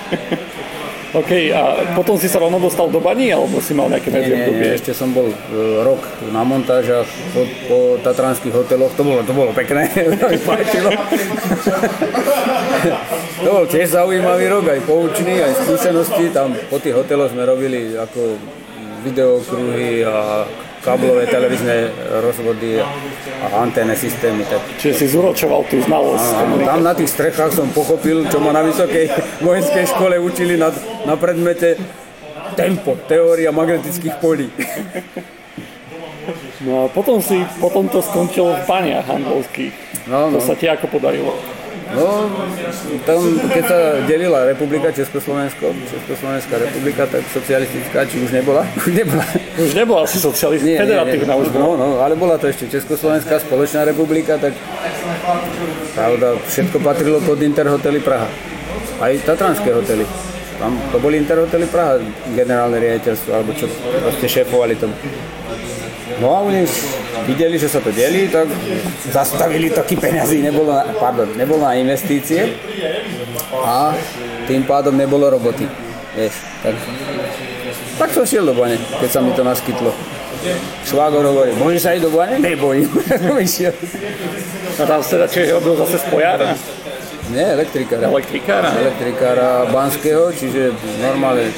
OK, 1.14 1.54
a 1.54 1.94
potom 1.94 2.18
si 2.18 2.26
sa 2.26 2.42
rovno 2.42 2.58
dostal 2.58 2.90
do 2.90 2.98
baní, 2.98 3.30
alebo 3.30 3.62
si 3.62 3.76
mal 3.76 3.86
nejaké 3.86 4.10
medzi 4.10 4.34
obdobie? 4.34 4.74
ešte 4.74 4.90
som 4.90 5.14
bol 5.14 5.30
uh, 5.30 5.86
rok 5.86 6.02
na 6.34 6.42
montážach 6.42 7.06
po, 7.30 7.46
po 7.70 7.78
tatranských 8.02 8.50
hoteloch, 8.50 8.90
to 8.98 9.06
bolo, 9.06 9.22
to 9.22 9.30
bolo 9.30 9.54
pekné, 9.54 9.86
to 10.20 10.26
mi 10.26 10.38
páčilo. 10.42 10.90
to 13.44 13.48
bol 13.48 13.64
tiež 13.70 13.94
zaujímavý 13.94 14.50
rok, 14.50 14.66
aj 14.66 14.80
poučný, 14.82 15.38
aj 15.38 15.52
skúsenosti, 15.62 16.34
tam 16.34 16.50
po 16.66 16.82
tých 16.82 16.98
hoteloch 16.98 17.30
sme 17.30 17.46
robili 17.46 17.94
ako 17.94 18.34
videokruhy 19.06 20.02
a 20.02 20.42
káblové 20.86 21.26
televízne 21.26 21.90
rozvody 22.22 22.78
a 22.78 22.86
anténne 23.58 23.98
systémy. 23.98 24.46
Tak... 24.46 24.62
Čiže 24.78 24.94
si 24.94 25.06
zúročoval 25.10 25.66
tú 25.66 25.82
znalosť. 25.82 26.30
Áno, 26.38 26.54
tam 26.62 26.80
na 26.86 26.94
tých 26.94 27.10
strechách 27.10 27.50
som 27.58 27.66
pochopil, 27.74 28.22
čo 28.30 28.38
ma 28.38 28.54
na 28.54 28.62
vysokej 28.62 29.10
vojenskej 29.46 29.84
škole 29.90 30.14
učili 30.22 30.54
na, 30.54 30.70
na 31.02 31.18
predmete 31.18 31.74
tempo, 32.54 32.94
teória 33.10 33.50
magnetických 33.50 34.14
polí. 34.22 34.46
No 36.62 36.86
a 36.86 36.90
potom 36.90 37.18
si, 37.18 37.42
potom 37.58 37.90
to 37.90 37.98
skončilo 37.98 38.54
v 38.54 38.62
baniach 38.66 39.06
handlovských. 39.06 39.74
No, 40.06 40.30
no. 40.30 40.38
To 40.38 40.40
sa 40.42 40.54
ti 40.54 40.70
ako 40.70 40.86
podarilo? 40.86 41.34
No, 41.96 42.28
tam, 43.08 43.18
keď 43.48 43.64
sa 43.64 43.78
delila 44.04 44.44
republika 44.44 44.92
Československo, 44.92 45.72
Československá 45.88 46.60
republika, 46.60 47.08
tak 47.08 47.24
socialistická, 47.32 48.04
či 48.04 48.20
už 48.20 48.36
nebola? 48.36 48.68
Už 48.84 48.92
nebola. 48.92 49.24
Už 49.56 49.72
nebola 49.72 50.00
asi 50.04 50.20
socialistická, 50.20 50.84
federatívna 50.84 51.34
už 51.40 51.48
bola. 51.56 51.64
No, 51.64 51.70
no, 51.80 51.86
ale 52.04 52.12
bola 52.12 52.36
to 52.36 52.52
ešte 52.52 52.68
Československá 52.68 53.40
spoločná 53.40 53.88
republika, 53.88 54.36
tak 54.36 54.52
pravda, 55.96 56.36
všetko 56.44 56.76
patrilo 56.84 57.18
pod 57.24 57.40
Interhotely 57.40 58.04
Praha. 58.04 58.28
Aj 59.00 59.12
Tatranské 59.24 59.72
hotely. 59.72 60.04
Tam 60.60 60.76
to 60.92 61.00
boli 61.00 61.16
Interhotely 61.16 61.64
Praha, 61.64 61.96
generálne 62.36 62.76
riaditeľstvo, 62.76 63.30
alebo 63.32 63.56
čo 63.56 63.72
proste 64.04 64.28
šéfovali 64.28 64.76
tomu. 64.76 64.92
No 66.20 66.32
a 66.32 66.44
oni 66.44 66.64
videli, 67.24 67.56
že 67.56 67.72
sa 67.72 67.80
to 67.80 67.88
delí, 67.88 68.28
tak 68.28 68.50
zastavili 69.08 69.72
toky 69.72 69.96
peniazy, 69.96 70.44
nebolo 70.44 70.76
na, 70.76 70.92
pardon, 71.00 71.32
nebolo 71.32 71.64
na 71.64 71.72
investície 71.80 72.60
a 73.56 73.96
tým 74.44 74.68
pádom 74.68 74.92
nebolo 74.92 75.32
roboty. 75.32 75.64
Vieš, 76.16 76.34
tak, 76.64 76.74
tak 77.96 78.08
som 78.12 78.24
šiel 78.28 78.44
do 78.44 78.54
bane, 78.56 78.76
keď 79.00 79.10
sa 79.10 79.20
mi 79.24 79.32
to 79.32 79.44
naskytlo. 79.44 79.92
Švágor 80.86 81.24
hovorí, 81.26 81.56
môžeš 81.56 81.80
sa 81.82 81.90
ísť 81.96 82.04
do 82.06 82.12
bane? 82.12 82.38
Nebojím. 82.46 82.86
a 84.80 84.82
tam 84.84 85.00
teda 85.00 85.26
čiže 85.26 85.56
robil 85.56 85.74
zase 85.80 85.96
spojár? 86.04 86.40
Nie, 87.26 87.58
elektrikára. 87.58 88.06
Elektrikára? 88.06 88.68
Elektrikára 88.78 89.48
Banského, 89.74 90.30
čiže 90.30 90.70
normálne 91.02 91.50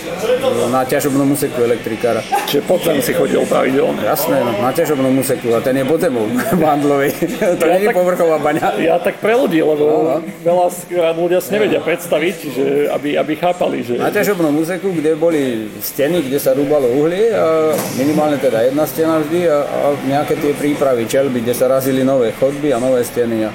na 0.73 0.81
ťažobnom 0.89 1.29
úseku 1.37 1.61
elektrikára. 1.61 2.25
Čiže 2.49 2.65
pod 2.65 2.81
zem 2.81 3.05
si 3.05 3.13
chodil 3.13 3.45
pravidelne? 3.45 4.01
Jasné, 4.01 4.41
no, 4.41 4.65
na 4.65 4.73
ťažobnom 4.73 5.13
úseku 5.21 5.53
a 5.53 5.61
ten 5.61 5.77
je 5.77 5.85
pod 5.85 6.01
zemou 6.01 6.25
v 6.61 6.63
Handlovej. 6.65 7.13
to 7.61 7.65
ja 7.69 7.77
nie 7.77 7.93
je 7.93 7.97
povrchová 7.97 8.41
baňa. 8.41 8.81
Ja 8.81 8.97
tak 8.97 9.21
pre 9.21 9.37
ľudí, 9.37 9.61
lebo 9.61 9.85
no, 9.85 9.99
no. 10.09 10.69
veľa 10.89 11.13
ľudia 11.21 11.41
si 11.45 11.53
nevedia 11.53 11.85
predstaviť, 11.85 12.37
že 12.49 12.65
aby, 12.89 13.21
aby 13.21 13.33
chápali, 13.37 13.85
že... 13.85 14.01
Na 14.01 14.09
ťažobnom 14.09 14.57
úseku, 14.57 14.89
kde 14.97 15.21
boli 15.21 15.69
steny, 15.85 16.25
kde 16.25 16.41
sa 16.41 16.57
rúbalo 16.57 16.89
uhlie 16.97 17.29
a 17.37 17.77
minimálne 18.01 18.41
teda 18.41 18.65
jedna 18.65 18.89
stena 18.89 19.21
vždy 19.21 19.45
a, 19.45 19.59
a 19.69 19.79
nejaké 20.09 20.41
tie 20.41 20.57
prípravy, 20.57 21.05
čelby, 21.05 21.45
kde 21.45 21.53
sa 21.53 21.69
razili 21.69 22.01
nové 22.01 22.33
chodby 22.33 22.73
a 22.73 22.81
nové 22.81 23.05
steny. 23.05 23.45
A 23.45 23.53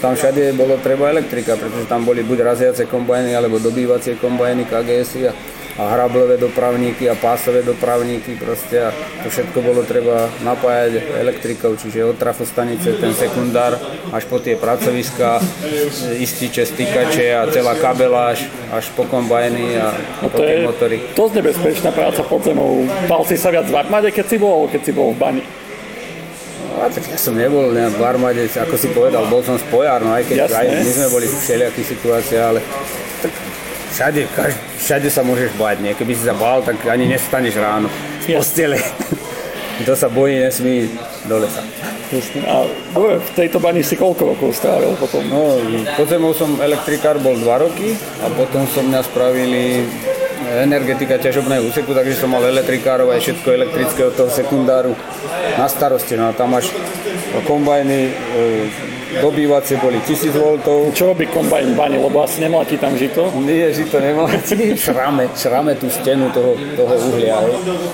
tam 0.00 0.16
všade 0.16 0.56
bolo 0.56 0.80
treba 0.80 1.12
elektrika, 1.12 1.56
pretože 1.56 1.84
tam 1.84 2.04
boli 2.08 2.24
buď 2.24 2.38
raziace 2.40 2.88
kombajny, 2.88 3.36
alebo 3.36 3.60
dobývacie 3.60 4.16
kombajny, 4.16 4.64
KGS 4.64 5.28
a, 5.28 5.32
a 5.74 5.82
hrablové 5.90 6.38
dopravníky 6.38 7.10
a 7.10 7.18
pásové 7.18 7.66
dopravníky 7.66 8.38
proste 8.38 8.78
a 8.78 8.94
to 9.22 9.28
všetko 9.28 9.58
bolo 9.60 9.82
treba 9.82 10.30
napájať 10.46 11.02
elektrikou, 11.18 11.74
čiže 11.76 12.06
od 12.06 12.16
trafostanice 12.16 12.94
ten 12.96 13.10
sekundár 13.12 13.74
až 14.14 14.24
po 14.30 14.38
tie 14.38 14.54
pracoviska, 14.54 15.42
ističe, 16.16 16.62
stykače 16.62 17.26
a 17.34 17.50
celá 17.50 17.74
kabeláž 17.74 18.46
až 18.70 18.86
po 18.94 19.04
kombajny 19.04 19.82
a 19.82 19.90
no 20.22 20.30
po 20.30 20.38
tie 20.38 20.62
motory. 20.62 21.02
To 21.18 21.26
je 21.26 21.42
nebezpečná 21.42 21.90
práca 21.90 22.22
pod 22.22 22.46
zemou. 22.46 22.86
Dal 23.10 23.22
si 23.26 23.34
sa 23.34 23.50
viac 23.50 23.66
v 23.66 23.74
armáde, 23.74 24.14
keď 24.14 24.26
si 24.30 24.36
bol, 24.38 24.70
keď 24.70 24.80
si 24.80 24.92
bol 24.94 25.10
v 25.10 25.18
bani? 25.18 25.63
A 26.74 26.90
tak 26.90 27.06
ja 27.06 27.18
som 27.18 27.38
nebol 27.38 27.70
nejak 27.70 27.94
v 27.94 28.02
armáde, 28.02 28.42
ako 28.50 28.74
si 28.74 28.90
povedal, 28.90 29.24
bol 29.30 29.40
som 29.46 29.54
spojár, 29.54 30.02
no 30.02 30.10
aj 30.10 30.26
keď 30.26 30.50
aj 30.50 30.66
my 30.82 30.90
sme 30.90 31.08
boli 31.08 31.26
v 31.30 31.36
všelijakých 31.38 31.88
situáciách, 31.96 32.46
ale 32.50 32.60
tak 33.22 33.32
všade, 33.94 34.20
každý, 34.34 34.60
všade 34.82 35.08
sa 35.08 35.22
môžeš 35.22 35.54
bať, 35.54 35.76
nie? 35.80 35.92
Keby 35.94 36.12
si 36.18 36.26
sa 36.26 36.34
bál, 36.34 36.66
tak 36.66 36.82
ani 36.90 37.06
nestaneš 37.06 37.54
ráno 37.62 37.86
v 38.26 38.36
postele. 38.36 38.82
Kto 39.74 39.94
sa 39.98 40.06
bojí, 40.06 40.38
nesmí 40.38 40.86
do 41.26 41.42
lesa. 41.42 41.62
A 42.46 42.62
dobre, 42.94 43.18
v 43.18 43.30
tejto 43.34 43.58
bani 43.58 43.82
si 43.82 43.98
koľko 43.98 44.34
rokov 44.34 44.54
strávil 44.54 44.94
potom? 44.94 45.26
No, 45.26 45.58
pod 45.98 46.06
zemou 46.06 46.30
som 46.30 46.62
elektrikár 46.62 47.18
bol 47.18 47.34
2 47.34 47.42
roky 47.58 47.98
a 48.22 48.30
potom 48.30 48.70
som 48.70 48.86
mňa 48.86 49.02
spravili 49.02 49.82
energetika 50.64 51.16
ťažobného 51.18 51.66
úseku, 51.68 51.94
takže 51.94 52.18
som 52.18 52.32
mal 52.32 52.44
elektrikárov 52.44 53.10
aj 53.12 53.20
všetko 53.20 53.48
elektrické 53.50 54.00
od 54.04 54.14
toho 54.14 54.30
sekundáru 54.30 54.92
na 55.58 55.66
starosti. 55.66 56.14
No 56.14 56.30
a 56.30 56.36
tam 56.36 56.54
máš 56.54 56.70
kombajny, 57.46 58.00
e, 58.08 58.12
dobývacie 59.18 59.78
boli 59.78 59.98
1000 60.02 60.30
V. 60.34 60.40
Čo 60.94 61.14
robí 61.14 61.26
kombajn 61.26 61.74
bani, 61.74 61.98
lebo 61.98 62.22
asi 62.22 62.40
nemlatí 62.40 62.78
tam 62.78 62.94
žito? 62.94 63.30
Nie, 63.42 63.74
žito 63.74 63.98
nemlatí. 64.00 64.74
šrame, 64.86 65.30
šrame 65.34 65.74
tú 65.78 65.90
stenu 65.90 66.30
toho, 66.30 66.54
toho 66.78 66.94
uhlia, 67.10 67.38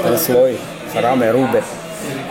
ten 0.04 0.16
sloj, 0.16 0.52
šrame, 0.92 1.33
rúbe. 1.33 1.79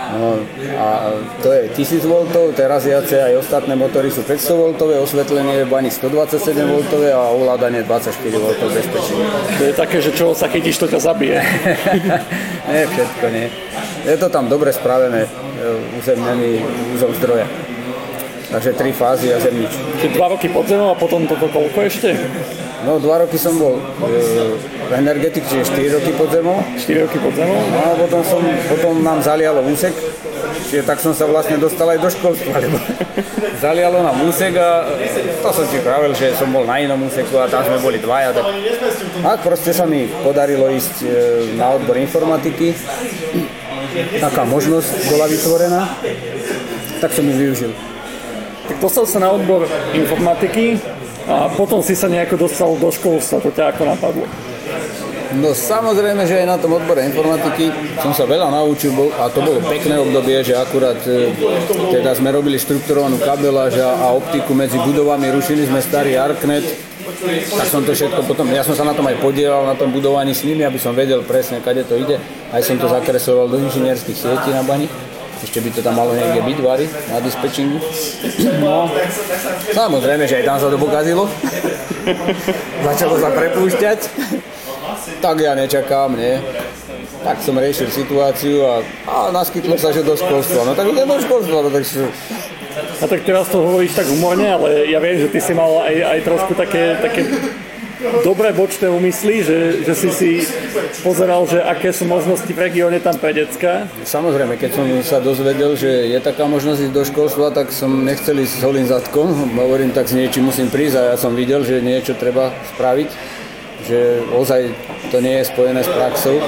No, 0.10 0.42
a 0.74 1.13
to 1.46 1.54
je 1.54 1.70
1000 1.78 2.01
V, 2.01 2.13
teraz 2.58 2.82
jace 2.82 3.22
aj 3.22 3.46
ostatné 3.46 3.78
motory 3.78 4.10
sú 4.10 4.25
500 4.25 4.74
V, 4.74 4.98
osvetlenie 5.06 5.62
je 5.62 5.66
bani 5.70 5.94
127 5.94 6.50
V 6.66 7.13
a 7.13 7.30
ovládanie 7.30 7.86
24 7.86 8.18
V 8.18 8.46
bezpečne. 8.74 9.22
To 9.62 9.63
je 9.70 9.74
také, 9.78 10.01
že 10.01 10.10
čo 10.18 10.34
sa 10.34 10.50
chytíš, 10.50 10.82
to 10.82 10.89
ťa 10.89 11.00
zabije. 11.13 11.38
nie, 12.74 12.84
všetko 12.89 13.25
nie. 13.30 13.48
Je 14.10 14.18
to 14.18 14.34
tam 14.34 14.50
dobre 14.50 14.74
spravené 14.74 15.30
e, 15.30 15.30
úzom 16.98 17.13
zdroja. 17.22 17.46
Takže 18.50 18.74
tri 18.74 18.89
fázy 18.89 19.30
a 19.30 19.38
zemnič. 19.38 19.70
Čiže 20.01 20.18
dva 20.18 20.34
roky 20.34 20.50
pod 20.50 20.66
zemou 20.66 20.89
a 20.89 20.98
potom 20.98 21.30
toto 21.30 21.46
koľko 21.54 21.86
ešte? 21.86 22.18
No, 22.80 22.96
dva 22.96 23.20
roky 23.28 23.36
som 23.36 23.60
bol 23.60 23.76
e, 23.76 24.96
energetik, 24.96 25.44
čiže 25.44 25.68
4 25.76 25.96
roky 26.00 26.12
pod 26.16 26.32
zemou. 26.32 26.64
4 26.80 27.04
roky 27.04 27.18
pod 27.20 27.36
zemou? 27.36 27.60
No 27.76 27.80
a 27.84 27.92
potom, 28.00 28.22
som, 28.24 28.40
potom 28.72 29.04
nám 29.04 29.20
zalialo 29.20 29.60
úsek, 29.68 29.92
čiže 30.72 30.88
tak 30.88 31.04
som 31.04 31.12
sa 31.12 31.28
vlastne 31.28 31.60
dostal 31.60 31.92
aj 31.92 32.00
do 32.00 32.08
školstva, 32.08 32.56
lebo 32.56 32.80
zalialo 33.66 34.00
nám 34.00 34.24
úsek 34.24 34.56
a 34.56 34.88
to 35.44 35.50
som 35.52 35.66
ti 35.68 35.84
pravil, 35.84 36.16
že 36.16 36.32
som 36.40 36.48
bol 36.56 36.64
na 36.64 36.80
inom 36.80 37.04
úseku 37.04 37.36
a 37.36 37.52
tam 37.52 37.68
sme 37.68 37.84
boli 37.84 38.00
dvaja. 38.00 38.32
Tak... 38.32 38.46
A 39.28 39.36
proste 39.44 39.76
sa 39.76 39.84
mi 39.84 40.08
podarilo 40.24 40.72
ísť 40.72 40.96
e, 41.04 41.08
na 41.60 41.76
odbor 41.76 42.00
informatiky. 42.00 42.80
Taká 44.24 44.48
možnosť 44.48 45.12
bola 45.12 45.28
vytvorená, 45.28 45.82
tak 47.04 47.12
som 47.12 47.28
ju 47.28 47.36
využil. 47.36 47.72
Tak 48.72 48.78
dostal 48.80 49.04
sa 49.04 49.20
na 49.20 49.34
odbor 49.34 49.66
informatiky, 49.92 50.80
a 51.28 51.50
potom 51.52 51.84
si 51.84 51.98
sa 51.98 52.08
nejako 52.08 52.48
dostal 52.48 52.72
do 52.78 52.90
školstva, 52.94 53.44
to 53.44 53.52
ťa 53.52 53.76
ako 53.76 53.84
napadlo? 53.84 54.26
No 55.30 55.54
samozrejme, 55.54 56.26
že 56.26 56.42
aj 56.42 56.48
na 56.50 56.58
tom 56.58 56.74
odbore 56.74 57.06
informatiky 57.06 57.70
som 58.02 58.10
sa 58.18 58.26
veľa 58.26 58.50
naučil 58.50 58.90
a 59.14 59.30
to 59.30 59.46
bolo 59.46 59.62
pekné 59.62 60.02
obdobie, 60.02 60.42
že 60.42 60.58
akurát 60.58 60.98
e, 61.06 61.30
teda 61.94 62.18
sme 62.18 62.34
robili 62.34 62.58
štrukturovanú 62.58 63.22
kabeláž 63.22 63.78
a, 63.78 64.10
a 64.10 64.18
optiku 64.18 64.58
medzi 64.58 64.82
budovami, 64.82 65.30
rušili 65.30 65.70
sme 65.70 65.86
starý 65.86 66.18
Arknet, 66.18 66.66
tak 67.30 67.68
som 67.70 67.86
to 67.86 67.94
všetko 67.94 68.26
potom, 68.26 68.50
ja 68.50 68.66
som 68.66 68.74
sa 68.74 68.82
na 68.82 68.98
tom 68.98 69.06
aj 69.06 69.22
podielal, 69.22 69.70
na 69.70 69.78
tom 69.78 69.94
budovaní 69.94 70.34
s 70.34 70.42
nimi, 70.42 70.66
aby 70.66 70.82
som 70.82 70.98
vedel 70.98 71.22
presne, 71.22 71.62
kade 71.62 71.86
to 71.86 71.94
ide. 71.94 72.18
Aj 72.50 72.62
som 72.66 72.82
to 72.82 72.90
zakresoval 72.90 73.46
do 73.46 73.62
inžinierských 73.62 74.18
sietí 74.18 74.50
na 74.50 74.66
bani. 74.66 74.90
Ešte 75.39 75.60
by 75.63 75.69
to 75.72 75.81
tam 75.81 75.96
malo 75.96 76.12
niekde 76.12 76.41
byť, 76.43 76.58
Vary, 76.60 76.86
na 77.12 77.19
dispečingu. 77.24 77.79
No, 78.60 78.91
samozrejme, 79.72 80.27
že 80.27 80.43
aj 80.43 80.46
tam 80.46 80.58
sa 80.60 80.67
to 80.67 80.77
pokazilo. 80.77 81.24
Začalo 82.88 83.15
sa 83.19 83.29
prepúšťať. 83.31 84.00
Tak 85.24 85.36
ja 85.39 85.55
nečakám, 85.55 86.15
nie. 86.19 86.43
Tak 87.24 87.43
som 87.43 87.55
riešil 87.60 87.91
situáciu 87.91 88.63
a, 88.63 88.84
a 89.08 89.15
naskytlo 89.31 89.75
sa, 89.75 89.91
že 89.91 90.08
do 90.08 90.15
školstva. 90.15 90.63
No 90.63 90.72
tak 90.75 90.88
idem 90.88 91.08
do 91.08 91.19
školstva, 91.19 91.67
no 91.67 91.69
tak 91.72 91.84
a 92.79 93.05
tak 93.08 93.24
teraz 93.25 93.50
to 93.50 93.60
hovoríš 93.60 93.98
tak 93.98 94.08
umorne, 94.08 94.46
ale 94.46 94.88
ja 94.88 95.00
viem, 95.01 95.19
že 95.19 95.31
ty 95.31 95.39
si 95.41 95.51
mal 95.58 95.84
aj, 95.84 95.96
aj 96.15 96.19
trošku 96.22 96.53
také, 96.53 96.96
také 97.01 97.22
dobré 98.24 98.55
bočné 98.55 98.88
úmysly, 98.88 99.43
že, 99.43 99.84
že 99.84 99.93
si 99.96 100.10
si 100.12 100.31
pozeral, 101.02 101.48
že 101.48 101.64
aké 101.64 101.94
sú 101.94 102.06
možnosti 102.06 102.50
v 102.50 102.60
regióne 102.60 103.00
tam 103.00 103.18
pre 103.18 103.34
decka? 103.34 103.88
Samozrejme, 104.04 104.58
keď 104.58 104.74
som 104.76 105.04
sa 105.06 105.20
dozvedel, 105.24 105.76
že 105.76 105.88
je 106.12 106.20
taká 106.20 106.48
možnosť 106.50 106.82
ísť 106.90 106.96
do 106.96 107.06
školstva, 107.06 107.52
tak 107.52 107.72
som 107.72 108.06
nechcel 108.06 108.40
ísť 108.40 108.60
s 108.60 108.64
holým 108.64 108.88
zadkom. 108.88 109.56
Hovorím, 109.56 109.92
tak 109.92 110.08
s 110.10 110.14
niečím 110.18 110.44
musím 110.50 110.70
prísť 110.72 110.96
a 111.00 111.04
ja 111.14 111.18
som 111.18 111.36
videl, 111.36 111.64
že 111.64 111.82
niečo 111.82 112.14
treba 112.16 112.52
spraviť, 112.76 113.10
že 113.88 114.22
ozaj 114.34 114.70
to 115.14 115.22
nie 115.24 115.38
je 115.42 115.46
spojené 115.48 115.84
s 115.84 115.90
praxou. 115.90 116.42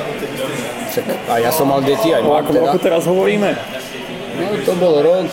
A 1.32 1.40
ja 1.40 1.52
som 1.56 1.68
mal 1.72 1.80
deti 1.80 2.12
aj 2.12 2.20
akom 2.20 2.52
teda. 2.52 2.68
roku 2.68 2.80
teraz 2.84 3.08
hovoríme? 3.08 3.56
No 4.32 4.48
to 4.66 4.74
bol 4.80 5.04
rok 5.06 5.28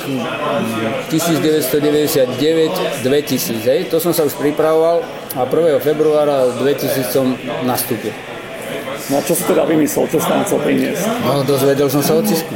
1999-2000, 1.09 3.65
hej, 3.65 3.89
to 3.89 3.97
som 4.03 4.13
sa 4.13 4.25
už 4.27 4.35
pripravoval 4.37 5.01
a 5.33 5.49
1. 5.49 5.81
februára 5.81 6.53
2000 6.61 7.09
som 7.09 7.33
nastúpil. 7.65 8.13
No 9.09 9.15
a 9.17 9.21
čo 9.25 9.33
si 9.33 9.45
teda 9.49 9.65
vymyslel, 9.65 10.05
čo 10.13 10.21
si 10.21 10.27
tam 10.29 10.45
chcel 10.45 10.61
priniesť? 10.61 11.05
No 11.25 11.41
dozvedel 11.41 11.89
som 11.89 12.05
sa 12.05 12.21
o 12.21 12.23
cisku. 12.23 12.53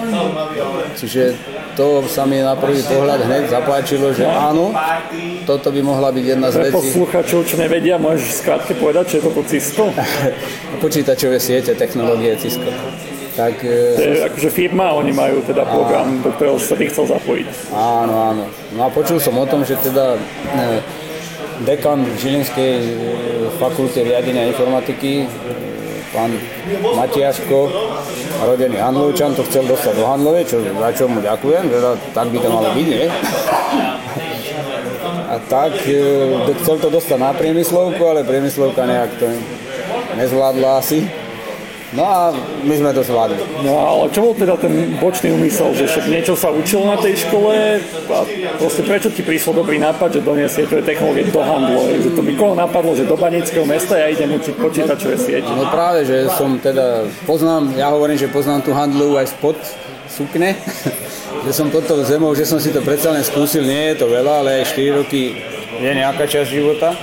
Čiže 1.00 1.32
to 1.72 2.04
sa 2.04 2.28
mi 2.28 2.44
na 2.44 2.52
prvý 2.52 2.84
pohľad 2.84 3.24
hneď 3.24 3.48
zapáčilo, 3.48 4.12
že 4.12 4.28
áno, 4.28 4.76
toto 5.48 5.72
by 5.72 5.80
mohla 5.80 6.12
byť 6.12 6.24
jedna 6.24 6.52
z 6.52 6.68
vecí. 6.68 6.72
Pre 6.76 6.80
posluchačov, 6.84 7.38
čo 7.48 7.56
nevedia, 7.56 7.96
môžeš 7.96 8.44
skrátke 8.44 8.76
povedať, 8.76 9.04
čo 9.08 9.14
je 9.16 9.22
toto 9.24 9.42
Cisco? 9.48 9.84
Počítačové 10.84 11.40
siete, 11.40 11.72
technológie 11.72 12.36
Cisco. 12.36 12.68
Tak, 13.32 13.64
e, 13.64 13.96
to 13.96 14.02
je 14.04 14.20
akože 14.28 14.50
firma, 14.52 14.92
oni 14.92 15.16
majú 15.16 15.40
teda 15.40 15.64
program, 15.64 16.20
do 16.20 16.28
ktorého 16.36 16.60
sa 16.60 16.76
ty 16.76 16.92
chcel 16.92 17.08
zapojiť. 17.08 17.72
Áno, 17.72 18.14
áno. 18.28 18.44
No 18.76 18.80
a 18.84 18.88
počul 18.92 19.16
som 19.16 19.40
o 19.40 19.48
tom, 19.48 19.64
že 19.64 19.80
teda 19.80 20.20
e, 20.20 20.84
dekan 21.64 22.04
Žilinskej 22.20 22.72
e, 22.76 22.88
fakulte 23.56 24.04
riadenia 24.04 24.52
informatiky, 24.52 25.24
pán 26.12 26.30
Matiaško, 26.96 27.58
rodený 28.44 28.76
Handlovčan, 28.76 29.32
to 29.32 29.42
chcel 29.48 29.64
dostať 29.64 29.96
do 29.96 30.04
Handlove, 30.04 30.44
čo, 30.44 30.60
za 30.60 30.90
čo 30.92 31.08
mu 31.08 31.24
ďakujem, 31.24 31.72
teda 31.72 31.90
tak 32.12 32.26
by 32.28 32.38
to 32.38 32.48
malo 32.52 32.68
byť, 32.76 32.86
nie? 32.86 33.06
A 35.32 35.34
tak 35.48 35.72
chcel 36.60 36.76
to 36.76 36.88
dostať 36.92 37.18
na 37.18 37.32
priemyslovku, 37.32 38.02
ale 38.04 38.28
priemyslovka 38.28 38.84
nejak 38.84 39.10
to 39.16 39.32
nezvládla 40.20 40.84
asi 40.84 41.21
No 41.92 42.08
a 42.08 42.32
my 42.64 42.72
sme 42.72 42.90
to 42.96 43.04
zvládli. 43.04 43.36
No 43.68 43.76
ale 43.76 44.08
čo 44.08 44.24
bol 44.24 44.32
teda 44.32 44.56
ten 44.56 44.96
bočný 44.96 45.36
úmysel, 45.36 45.76
že 45.76 45.84
však 45.84 46.08
niečo 46.08 46.32
sa 46.32 46.48
učil 46.48 46.88
na 46.88 46.96
tej 46.96 47.20
škole 47.28 47.52
a 48.08 48.18
proste 48.56 48.80
prečo 48.80 49.12
ti 49.12 49.20
prišlo 49.20 49.60
dobrý 49.60 49.76
nápad, 49.76 50.16
že 50.16 50.20
doniesie 50.24 50.64
tie 50.64 50.80
technológie 50.80 51.28
do 51.28 51.44
handlu, 51.44 51.92
že 52.00 52.16
to 52.16 52.24
by 52.24 52.32
koho 52.32 52.56
napadlo, 52.56 52.96
že 52.96 53.04
do 53.04 53.12
Banického 53.12 53.68
mesta 53.68 54.00
ja 54.00 54.08
idem 54.08 54.32
učiť 54.32 54.54
počítačové 54.56 55.20
sieť. 55.20 55.44
No 55.52 55.68
práve, 55.68 56.08
že 56.08 56.32
som 56.32 56.56
teda 56.56 57.04
poznám, 57.28 57.76
ja 57.76 57.92
hovorím, 57.92 58.16
že 58.16 58.32
poznám 58.32 58.64
tú 58.64 58.72
handlu 58.72 59.20
aj 59.20 59.36
spod 59.36 59.60
sukne, 60.08 60.56
že 61.44 61.52
som 61.52 61.68
pod 61.68 61.84
tou 61.84 62.00
zemou, 62.08 62.32
že 62.32 62.48
som 62.48 62.56
si 62.56 62.72
to 62.72 62.80
predsa 62.80 63.12
len 63.12 63.20
skúsil, 63.20 63.68
nie 63.68 63.92
je 63.92 64.00
to 64.00 64.08
veľa, 64.08 64.32
ale 64.40 64.64
aj 64.64 64.72
4 64.80 64.96
roky 64.96 65.44
je 65.76 65.90
nejaká 65.92 66.24
časť 66.24 66.48
života. 66.48 66.96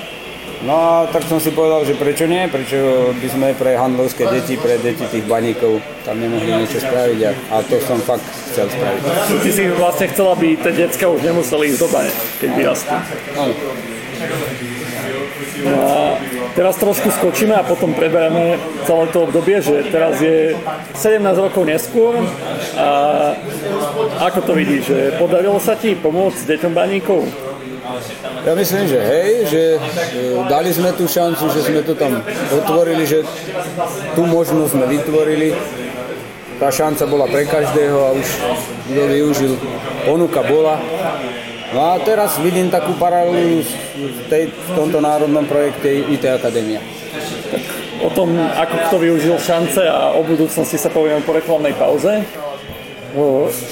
No 0.59 0.75
a 0.75 1.07
tak 1.07 1.23
som 1.23 1.39
si 1.39 1.55
povedal, 1.55 1.87
že 1.87 1.95
prečo 1.95 2.27
nie, 2.27 2.43
prečo 2.51 3.11
by 3.15 3.27
sme 3.31 3.47
pre 3.55 3.79
handlovské 3.79 4.27
deti, 4.27 4.59
pre 4.59 4.75
deti 4.75 5.07
tých 5.07 5.23
baníkov 5.23 5.79
tam 6.03 6.19
nemohli 6.19 6.51
niečo 6.51 6.83
spraviť 6.83 7.19
a, 7.23 7.31
a 7.55 7.55
to 7.63 7.79
som 7.79 7.95
fakt 8.03 8.27
chcel 8.51 8.67
spraviť. 8.67 9.01
Ty 9.39 9.49
si 9.55 9.63
vlastne 9.71 10.05
chcel, 10.11 10.27
aby 10.27 10.59
tie 10.59 10.75
decka 10.75 11.07
už 11.07 11.23
nemuseli 11.23 11.71
ísť 11.71 11.79
do 11.79 11.87
bane, 11.87 12.11
keď 12.43 12.49
vyrastú. 12.59 12.95
Áno. 13.39 13.55
No 15.63 15.79
a 15.79 16.19
teraz 16.55 16.75
trošku 16.75 17.07
skočíme 17.07 17.55
a 17.55 17.63
potom 17.63 17.95
preberieme 17.95 18.59
celé 18.83 19.05
to 19.15 19.27
obdobie, 19.27 19.63
že 19.63 19.87
teraz 19.87 20.19
je 20.19 20.59
17 20.95 21.23
rokov 21.39 21.63
neskôr 21.63 22.19
a 22.75 22.89
ako 24.27 24.39
to 24.43 24.51
vidíš, 24.59 24.83
že 24.91 24.99
podarilo 25.15 25.59
sa 25.59 25.79
ti 25.79 25.95
pomôcť 25.95 26.47
deťom 26.51 26.71
baníkov? 26.75 27.48
Ja 28.45 28.53
myslím, 28.53 28.85
že 28.85 28.99
hej, 29.01 29.31
že 29.49 29.63
e, 29.75 29.79
dali 30.45 30.69
sme 30.69 30.93
tú 30.93 31.09
šancu, 31.09 31.49
že 31.49 31.65
sme 31.65 31.81
to 31.81 31.97
tam 31.97 32.21
otvorili, 32.53 33.03
že 33.03 33.25
tú 34.13 34.29
možnosť 34.29 34.71
sme 34.77 34.85
vytvorili. 34.85 35.57
Tá 36.59 36.69
šanca 36.69 37.07
bola 37.07 37.25
pre 37.25 37.47
každého 37.47 37.97
a 37.97 38.09
už 38.13 38.27
kto 38.91 39.01
využil, 39.09 39.53
ponuka 40.03 40.43
bola. 40.43 40.77
No 41.69 41.93
a 41.93 42.01
teraz 42.01 42.37
vidím 42.41 42.67
takú 42.73 42.97
paralelu 42.97 43.61
v, 43.61 44.19
tej, 44.27 44.49
v 44.49 44.69
tomto 44.73 44.99
národnom 44.99 45.45
projekte 45.45 45.89
IT 45.89 46.25
Akadémia. 46.25 46.81
O 48.01 48.09
tom, 48.09 48.33
ako 48.37 48.75
kto 48.89 48.95
využil 49.01 49.35
šance 49.37 49.81
a 49.85 50.13
o 50.17 50.21
budúcnosti 50.25 50.77
sa 50.77 50.89
povieme 50.89 51.21
po 51.21 51.35
reklamnej 51.35 51.73
pauze. 51.77 52.25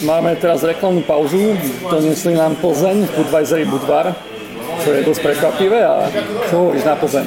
Máme 0.01 0.33
teraz 0.41 0.65
reklamnú 0.65 1.05
pauzu, 1.05 1.53
doniesli 1.85 2.33
nám 2.33 2.57
Plzeň, 2.57 3.05
Budweiser 3.13 3.61
Budvar, 3.69 4.17
čo 4.81 4.89
je 4.97 5.05
dosť 5.05 5.21
prekvapivé 5.21 5.79
a 5.85 6.09
čo 6.49 6.65
hovoríš 6.65 6.81
na 6.81 6.95
Plzeň? 6.97 7.25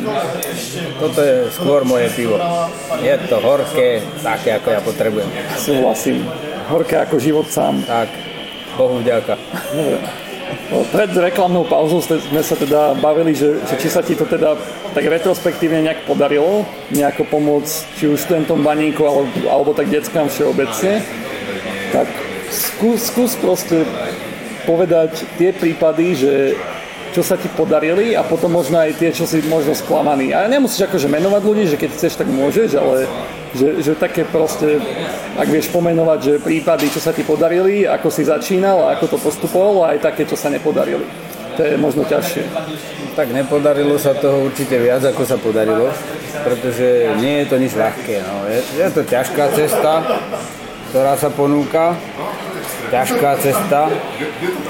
Toto 0.99 1.21
je 1.23 1.37
skôr 1.55 1.87
moje 1.87 2.11
pivo. 2.19 2.35
Je 2.99 3.15
to 3.31 3.37
horké, 3.39 4.03
také 4.27 4.59
ako 4.59 4.69
ja 4.75 4.81
potrebujem. 4.83 5.31
Súhlasím. 5.55 6.27
Horké 6.67 6.99
ako 6.99 7.23
život 7.23 7.47
sám. 7.47 7.79
Tak, 7.87 8.11
Bohu 8.75 8.99
vďaka. 8.99 9.39
Dobre. 9.71 9.99
Pred 10.91 11.15
reklamnou 11.15 11.63
pauzou 11.63 12.03
sme 12.03 12.43
sa 12.43 12.59
teda 12.59 12.99
bavili, 12.99 13.39
že, 13.39 13.63
že 13.71 13.75
či 13.79 13.87
sa 13.87 14.03
ti 14.03 14.19
to 14.19 14.27
teda 14.27 14.59
tak 14.91 15.07
retrospektívne 15.07 15.79
nejak 15.87 16.03
podarilo, 16.11 16.67
nejako 16.91 17.23
pomôcť 17.31 17.71
či 17.95 18.11
už 18.11 18.19
študentom 18.27 18.67
baníku 18.67 19.07
alebo, 19.07 19.31
alebo 19.47 19.71
tak 19.79 19.87
deckám 19.87 20.27
všeobecne 20.27 21.07
tak 21.91 22.09
skús, 22.51 23.11
skús 23.11 23.35
proste 23.39 23.87
povedať 24.65 25.27
tie 25.39 25.51
prípady, 25.55 26.07
že 26.15 26.35
čo 27.11 27.27
sa 27.27 27.35
ti 27.35 27.51
podarili 27.51 28.15
a 28.15 28.23
potom 28.23 28.55
možno 28.55 28.79
aj 28.79 28.95
tie, 28.95 29.11
čo 29.11 29.27
si 29.27 29.43
možno 29.51 29.75
sklamaný. 29.75 30.31
A 30.31 30.47
nemusíš 30.47 30.87
akože 30.87 31.11
menovať 31.11 31.43
ľudí, 31.43 31.65
že 31.67 31.75
keď 31.75 31.91
chceš, 31.91 32.23
tak 32.23 32.31
môžeš, 32.31 32.79
ale 32.79 33.11
že, 33.51 33.83
že 33.83 33.93
také 33.99 34.23
proste, 34.23 34.79
ak 35.35 35.49
vieš 35.51 35.75
pomenovať, 35.75 36.19
že 36.23 36.35
prípady, 36.39 36.87
čo 36.87 37.03
sa 37.03 37.11
ti 37.11 37.27
podarili, 37.27 37.83
ako 37.83 38.09
si 38.15 38.23
začínal 38.23 38.87
a 38.87 38.95
ako 38.95 39.17
to 39.17 39.19
postupovalo, 39.19 39.91
aj 39.91 39.99
také, 39.99 40.23
čo 40.23 40.39
sa 40.39 40.47
nepodarili. 40.55 41.03
To 41.59 41.67
je 41.67 41.75
možno 41.75 42.07
ťažšie. 42.07 42.47
Tak 43.19 43.35
nepodarilo 43.35 43.99
sa 43.99 44.15
toho 44.15 44.47
určite 44.47 44.79
viac, 44.79 45.03
ako 45.03 45.27
sa 45.27 45.35
podarilo, 45.35 45.91
pretože 46.47 47.19
nie 47.19 47.43
je 47.43 47.47
to 47.51 47.57
nič 47.59 47.75
ľahké. 47.75 48.23
No. 48.23 48.47
Je, 48.47 48.59
je 48.79 48.89
to 48.95 49.03
ťažká 49.03 49.51
cesta, 49.59 49.93
ktorá 50.91 51.15
sa 51.15 51.31
ponúka. 51.31 51.95
Ťažká 52.91 53.31
cesta, 53.39 53.87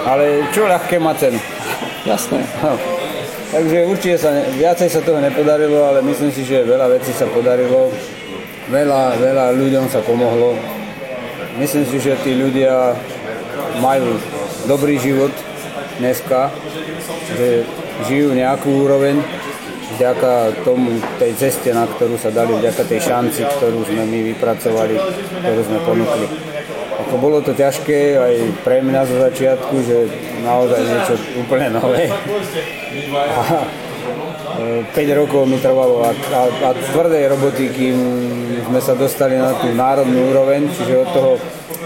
ale 0.05 0.45
čo 0.53 0.69
ľahké 0.69 1.01
má 1.01 1.17
cenu. 1.17 1.41
Jasné. 2.05 2.45
No. 2.61 2.77
Takže 3.51 3.79
určite 3.89 4.17
sa, 4.21 4.31
viacej 4.53 4.89
sa 4.93 5.01
toho 5.01 5.25
nepodarilo, 5.25 5.89
ale 5.89 6.05
myslím 6.05 6.29
si, 6.29 6.45
že 6.45 6.69
veľa 6.69 7.01
vecí 7.01 7.17
sa 7.17 7.25
podarilo. 7.33 7.89
Veľa, 8.69 9.17
veľa 9.17 9.57
ľuďom 9.57 9.89
sa 9.89 10.05
pomohlo. 10.05 10.55
Myslím 11.57 11.89
si, 11.89 11.97
že 11.97 12.15
tí 12.21 12.37
ľudia 12.37 12.95
majú 13.81 14.21
dobrý 14.69 15.01
život 15.01 15.33
dneska, 15.99 16.53
že 17.35 17.65
žijú 18.05 18.37
nejakú 18.37 18.85
úroveň, 18.85 19.19
vďaka 20.01 20.65
tomu, 20.65 20.97
tej 21.21 21.37
ceste, 21.37 21.77
na 21.77 21.85
ktorú 21.85 22.17
sa 22.17 22.33
dali, 22.33 22.57
vďaka 22.57 22.89
tej 22.89 23.05
šanci, 23.05 23.45
ktorú 23.45 23.85
sme 23.85 24.09
my 24.09 24.33
vypracovali, 24.33 24.97
ktorú 25.45 25.61
sme 25.61 25.79
ponúkli. 25.85 26.25
Ako 27.05 27.21
bolo 27.21 27.45
to 27.45 27.53
ťažké 27.53 28.17
aj 28.17 28.65
pre 28.65 28.81
mňa 28.81 29.05
zo 29.05 29.21
začiatku, 29.29 29.77
že 29.85 30.09
naozaj 30.41 30.81
niečo 30.81 31.21
úplne 31.37 31.69
nové. 31.77 32.09
A 33.13 33.69
5 34.89 34.97
e, 34.97 35.13
rokov 35.13 35.45
mi 35.45 35.61
trvalo 35.61 36.01
a, 36.01 36.17
a, 36.17 36.43
a 36.49 36.71
tvrdej 36.73 37.37
roboty, 37.37 37.69
kým 37.69 37.97
sme 38.73 38.81
sa 38.81 38.97
dostali 38.97 39.37
na 39.37 39.53
tú 39.53 39.69
národnú 39.77 40.33
úroveň, 40.33 40.65
čiže 40.73 40.97
od 40.97 41.09
toho 41.13 41.37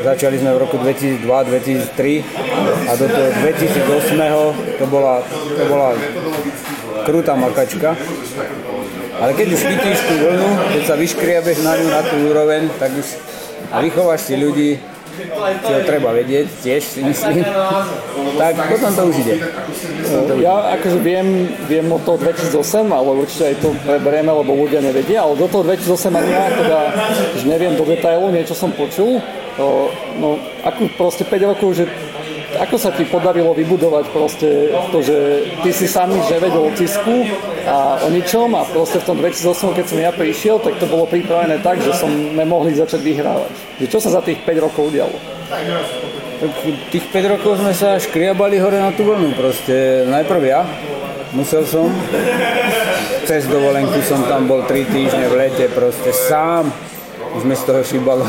začali 0.06 0.38
sme 0.38 0.54
v 0.54 0.62
roku 0.62 0.78
2002-2003 0.78 2.86
a 2.86 2.94
do 2.94 3.10
toho 3.10 3.28
2008 3.42 4.78
to 4.78 4.86
bola, 4.86 5.18
to 5.26 5.64
bola 5.66 5.98
krutá 7.04 7.36
makačka. 7.36 7.92
Ale 9.14 9.30
keď 9.36 9.48
už 9.54 9.60
chytíš 9.62 9.98
tú 10.10 10.14
vlnu, 10.18 10.48
keď 10.74 10.82
sa 10.90 10.94
vyškriabeš 10.98 11.62
na 11.62 11.78
ňu, 11.78 11.86
na 11.86 12.02
tú 12.02 12.16
úroveň, 12.26 12.66
tak 12.82 12.90
už 12.96 13.06
a 13.70 13.80
vychováš 13.80 14.30
si 14.30 14.34
ľudí, 14.38 14.70
čo 15.62 15.74
treba 15.86 16.10
vedieť, 16.10 16.46
tiež 16.62 16.82
si 16.82 17.00
myslím, 17.06 17.46
tak 18.38 18.54
potom 18.66 18.90
to 18.90 19.02
už 19.14 19.16
ide. 19.22 19.34
Ja 20.42 20.74
akože 20.74 20.98
viem, 20.98 21.46
viem 21.70 21.86
o 21.86 21.98
toho 22.02 22.18
2008, 22.18 22.90
ale 22.90 23.10
určite 23.14 23.54
aj 23.54 23.56
to 23.62 23.70
preberieme, 23.86 24.30
lebo 24.34 24.50
ľudia 24.58 24.82
nevedia, 24.82 25.22
ale 25.22 25.38
do 25.38 25.46
toho 25.46 25.62
2008 25.62 26.18
ani 26.18 26.30
ja 26.34 26.46
teda 26.50 26.78
už 27.38 27.42
neviem 27.46 27.78
do 27.78 27.86
detailu, 27.86 28.34
niečo 28.34 28.58
som 28.58 28.74
počul. 28.74 29.22
No, 30.18 30.38
ako 30.66 30.90
proste 30.98 31.22
5 31.22 31.50
rokov, 31.54 31.78
že 31.78 31.86
ako 32.58 32.76
sa 32.78 32.90
ti 32.94 33.04
podarilo 33.06 33.54
vybudovať 33.54 34.04
proste 34.14 34.70
to, 34.94 34.98
že 35.02 35.16
ty 35.62 35.70
si 35.74 35.86
sám 35.90 36.14
nič 36.14 36.26
nevedel 36.30 36.62
o 36.62 36.72
Cisku 36.74 37.26
a 37.66 37.98
o 38.04 38.08
ničom 38.10 38.54
a 38.54 38.62
proste 38.68 39.02
v 39.02 39.06
tom 39.06 39.16
2008, 39.18 39.76
keď 39.76 39.84
som 39.86 39.98
ja 39.98 40.12
prišiel, 40.14 40.56
tak 40.62 40.78
to 40.78 40.86
bolo 40.86 41.08
pripravené 41.08 41.58
tak, 41.60 41.82
že 41.82 41.94
sme 41.96 42.44
mohli 42.46 42.74
začať 42.74 43.00
vyhrávať. 43.02 43.52
Že 43.82 43.86
čo 43.90 43.98
sa 43.98 44.10
za 44.14 44.20
tých 44.22 44.40
5 44.46 44.64
rokov 44.64 44.92
udialo? 44.94 45.16
Tak 46.40 46.50
tých 46.90 47.06
5 47.10 47.34
rokov 47.38 47.62
sme 47.62 47.72
sa 47.72 47.96
škriabali 47.98 48.58
hore 48.58 48.78
na 48.78 48.90
tú 48.94 49.06
vlnu 49.06 49.34
proste. 49.34 50.06
Najprv 50.08 50.42
ja, 50.44 50.62
musel 51.32 51.66
som, 51.66 51.90
cez 53.24 53.46
dovolenku 53.48 53.98
som 54.04 54.22
tam 54.26 54.46
bol 54.46 54.62
3 54.66 54.94
týždne 54.94 55.26
v 55.30 55.34
lete 55.34 55.66
proste 55.72 56.10
sám 56.12 56.93
mi 57.42 57.58
z 57.58 57.66
toho 57.66 57.82
šíbalo, 57.82 58.22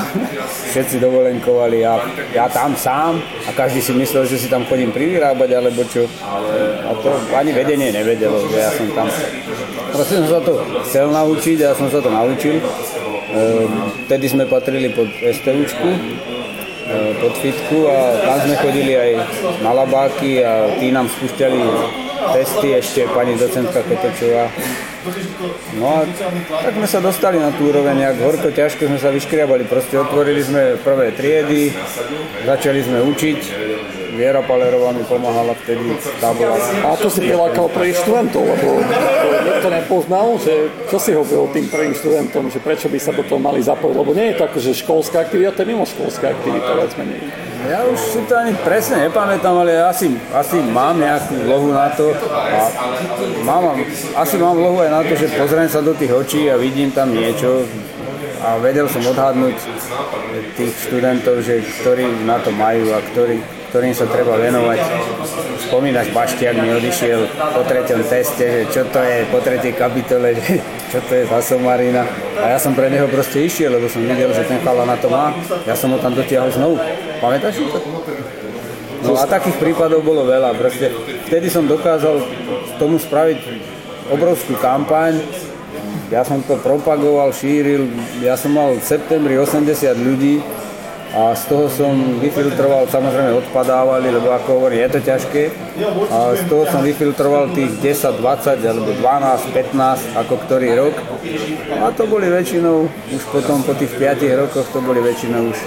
všetci 0.74 0.98
dovolenkovali, 0.98 1.86
ja, 1.86 2.02
ja 2.34 2.50
tam 2.50 2.74
sám 2.74 3.22
a 3.46 3.54
každý 3.54 3.78
si 3.78 3.94
myslel, 3.94 4.26
že 4.26 4.42
si 4.42 4.50
tam 4.50 4.66
chodím 4.66 4.90
privyrábať 4.90 5.50
alebo 5.54 5.86
čo. 5.86 6.10
A 6.82 6.90
to 6.98 7.14
ani 7.38 7.54
vedenie 7.54 7.94
nevedelo, 7.94 8.42
že 8.50 8.58
ja 8.58 8.74
som 8.74 8.90
tam. 8.98 9.06
Proste 9.94 10.26
som 10.26 10.28
sa 10.28 10.42
to 10.42 10.54
chcel 10.90 11.14
naučiť 11.14 11.58
a 11.62 11.66
ja 11.70 11.74
som 11.78 11.88
sa 11.94 12.02
to 12.02 12.10
naučil. 12.10 12.58
Ehm, 13.36 13.94
vtedy 14.10 14.26
sme 14.26 14.50
patrili 14.50 14.90
pod 14.90 15.12
STUčku, 15.12 15.90
ehm, 16.90 17.14
pod 17.22 17.34
fitku 17.46 17.86
a 17.86 17.98
tam 18.26 18.38
sme 18.50 18.56
chodili 18.58 18.94
aj 18.98 19.12
na 19.62 19.72
labáky 19.76 20.42
a 20.42 20.72
tí 20.82 20.90
nám 20.90 21.06
spúšťali 21.14 21.62
testy, 22.34 22.74
ešte 22.74 23.06
pani 23.14 23.38
docentka 23.38 23.86
Ketočová 23.86 24.50
No 25.76 25.86
a 25.92 26.08
tak 26.64 26.74
sme 26.76 26.88
sa 26.88 27.00
dostali 27.04 27.38
na 27.38 27.52
tú 27.52 27.68
úroveň, 27.70 28.16
ak 28.16 28.18
horko 28.24 28.50
ťažko 28.52 28.88
sme 28.88 29.00
sa 29.00 29.12
vyškriabali, 29.12 29.68
proste 29.68 30.00
otvorili 30.00 30.40
sme 30.40 30.80
prvé 30.80 31.12
triedy, 31.12 31.76
začali 32.48 32.80
sme 32.84 33.04
učiť, 33.04 33.40
Viera 34.16 34.42
Palerová 34.42 34.96
mi 34.96 35.04
pomáhala 35.04 35.54
vtedy, 35.62 35.92
tá 36.24 36.32
bola... 36.32 36.56
A 36.56 36.96
ako 36.96 37.08
si 37.12 37.20
prilákal 37.28 37.68
prvých 37.68 38.00
študentov, 38.02 38.48
lebo 38.48 38.68
niekto 39.44 39.68
nepoznal, 39.70 40.28
že 40.40 40.72
čo 40.88 40.98
si 40.98 41.12
hovoril 41.12 41.52
tým 41.52 41.68
prvým 41.68 41.94
študentom, 41.94 42.48
že 42.48 42.64
prečo 42.64 42.88
by 42.88 42.98
sa 42.98 43.12
do 43.12 43.28
toho 43.28 43.38
mali 43.38 43.60
zapojiť, 43.60 43.96
lebo 43.96 44.12
nie 44.16 44.32
je 44.32 44.36
to 44.40 44.44
akože 44.48 44.72
školská 44.82 45.28
aktivita, 45.28 45.54
to 45.54 45.62
je 45.62 45.70
mimo 45.70 45.84
školská 45.84 46.32
aktivita, 46.32 46.70
viac 46.80 46.94
menej. 46.96 47.22
Ja 47.66 47.82
už 47.90 47.98
si 47.98 48.22
to 48.30 48.34
ani 48.38 48.54
presne 48.62 49.10
nepamätám, 49.10 49.56
ale 49.58 49.82
asi, 49.82 50.14
asi 50.30 50.62
mám 50.62 51.02
nejakú 51.02 51.50
lohu 51.50 51.74
na 51.74 51.90
to 51.98 52.14
a 52.14 52.70
mám, 53.42 53.74
asi 54.16 54.36
mám 54.38 54.54
lohu 54.54 54.86
aj 54.86 54.92
na 54.94 55.02
to, 55.02 55.18
že 55.18 55.34
pozriem 55.34 55.66
sa 55.66 55.82
do 55.82 55.98
tých 55.98 56.14
očí 56.14 56.46
a 56.48 56.62
vidím 56.62 56.94
tam 56.94 57.10
niečo 57.10 57.66
a 58.46 58.62
vedel 58.62 58.86
som 58.86 59.02
odhadnúť 59.02 59.58
tých 60.54 60.74
študentov, 60.86 61.42
že 61.42 61.66
ktorí 61.82 62.06
na 62.30 62.38
to 62.38 62.54
majú 62.54 62.94
a 62.94 63.02
ktorí, 63.02 63.42
ktorým 63.74 63.94
sa 63.98 64.06
treba 64.06 64.38
venovať. 64.38 64.78
Spomínaš 65.66 66.14
Baštiak 66.14 66.62
mi 66.62 66.70
odišiel 66.78 67.26
po 67.58 67.66
treťom 67.66 68.06
teste, 68.06 68.46
že 68.46 68.62
čo 68.70 68.86
to 68.94 69.02
je 69.02 69.26
po 69.34 69.42
tretej 69.42 69.74
kapitole, 69.74 70.38
že 70.38 70.62
čo 70.94 71.00
to 71.10 71.12
je 71.18 71.24
za 71.26 71.42
somarina. 71.42 72.06
A 72.38 72.54
ja 72.54 72.60
som 72.62 72.78
pre 72.78 72.94
neho 72.94 73.10
proste 73.10 73.42
išiel, 73.42 73.74
lebo 73.74 73.90
som 73.90 74.06
videl, 74.06 74.30
že 74.30 74.46
ten 74.46 74.62
chala 74.62 74.86
na 74.86 74.94
to 74.94 75.10
má. 75.10 75.34
Ja 75.66 75.74
som 75.74 75.90
ho 75.90 75.98
tam 75.98 76.14
dotiahol 76.14 76.54
znovu. 76.54 76.78
Pamätáš 77.18 77.58
to? 77.58 77.82
No 79.06 79.18
a 79.18 79.26
takých 79.26 79.58
prípadov 79.58 80.06
bolo 80.06 80.26
veľa. 80.26 80.54
Proste 80.58 80.94
vtedy 81.30 81.50
som 81.50 81.66
dokázal 81.66 82.22
tomu 82.78 83.02
spraviť 83.02 83.38
obrovskú 84.14 84.54
kampaň. 84.62 85.18
Ja 86.14 86.22
som 86.22 86.42
to 86.46 86.58
propagoval, 86.62 87.34
šíril, 87.34 87.90
ja 88.22 88.38
som 88.38 88.54
mal 88.54 88.78
v 88.78 88.84
septembri 88.86 89.38
80 89.42 89.66
ľudí, 89.98 90.38
a 91.16 91.32
z 91.32 91.48
toho 91.48 91.72
som 91.72 91.96
vyfiltroval, 92.20 92.92
samozrejme 92.92 93.40
odpadávali, 93.40 94.12
lebo 94.12 94.36
ako 94.36 94.60
hovorím, 94.60 94.84
je 94.84 95.00
to 95.00 95.00
ťažké. 95.00 95.44
A 96.12 96.36
z 96.36 96.44
toho 96.52 96.68
som 96.68 96.84
vyfiltroval 96.84 97.56
tých 97.56 97.72
10, 97.80 98.20
20 98.20 98.60
alebo 98.60 98.92
12, 98.92 99.56
15, 99.56 100.20
ako 100.20 100.34
ktorý 100.44 100.68
rok. 100.76 100.96
A 101.80 101.96
to 101.96 102.04
boli 102.04 102.28
väčšinou, 102.28 102.92
už 103.16 103.24
potom 103.32 103.64
po 103.64 103.72
tých 103.80 103.96
5 103.96 104.28
rokoch, 104.44 104.68
to 104.76 104.80
boli 104.84 105.00
väčšinou 105.00 105.56
už 105.56 105.60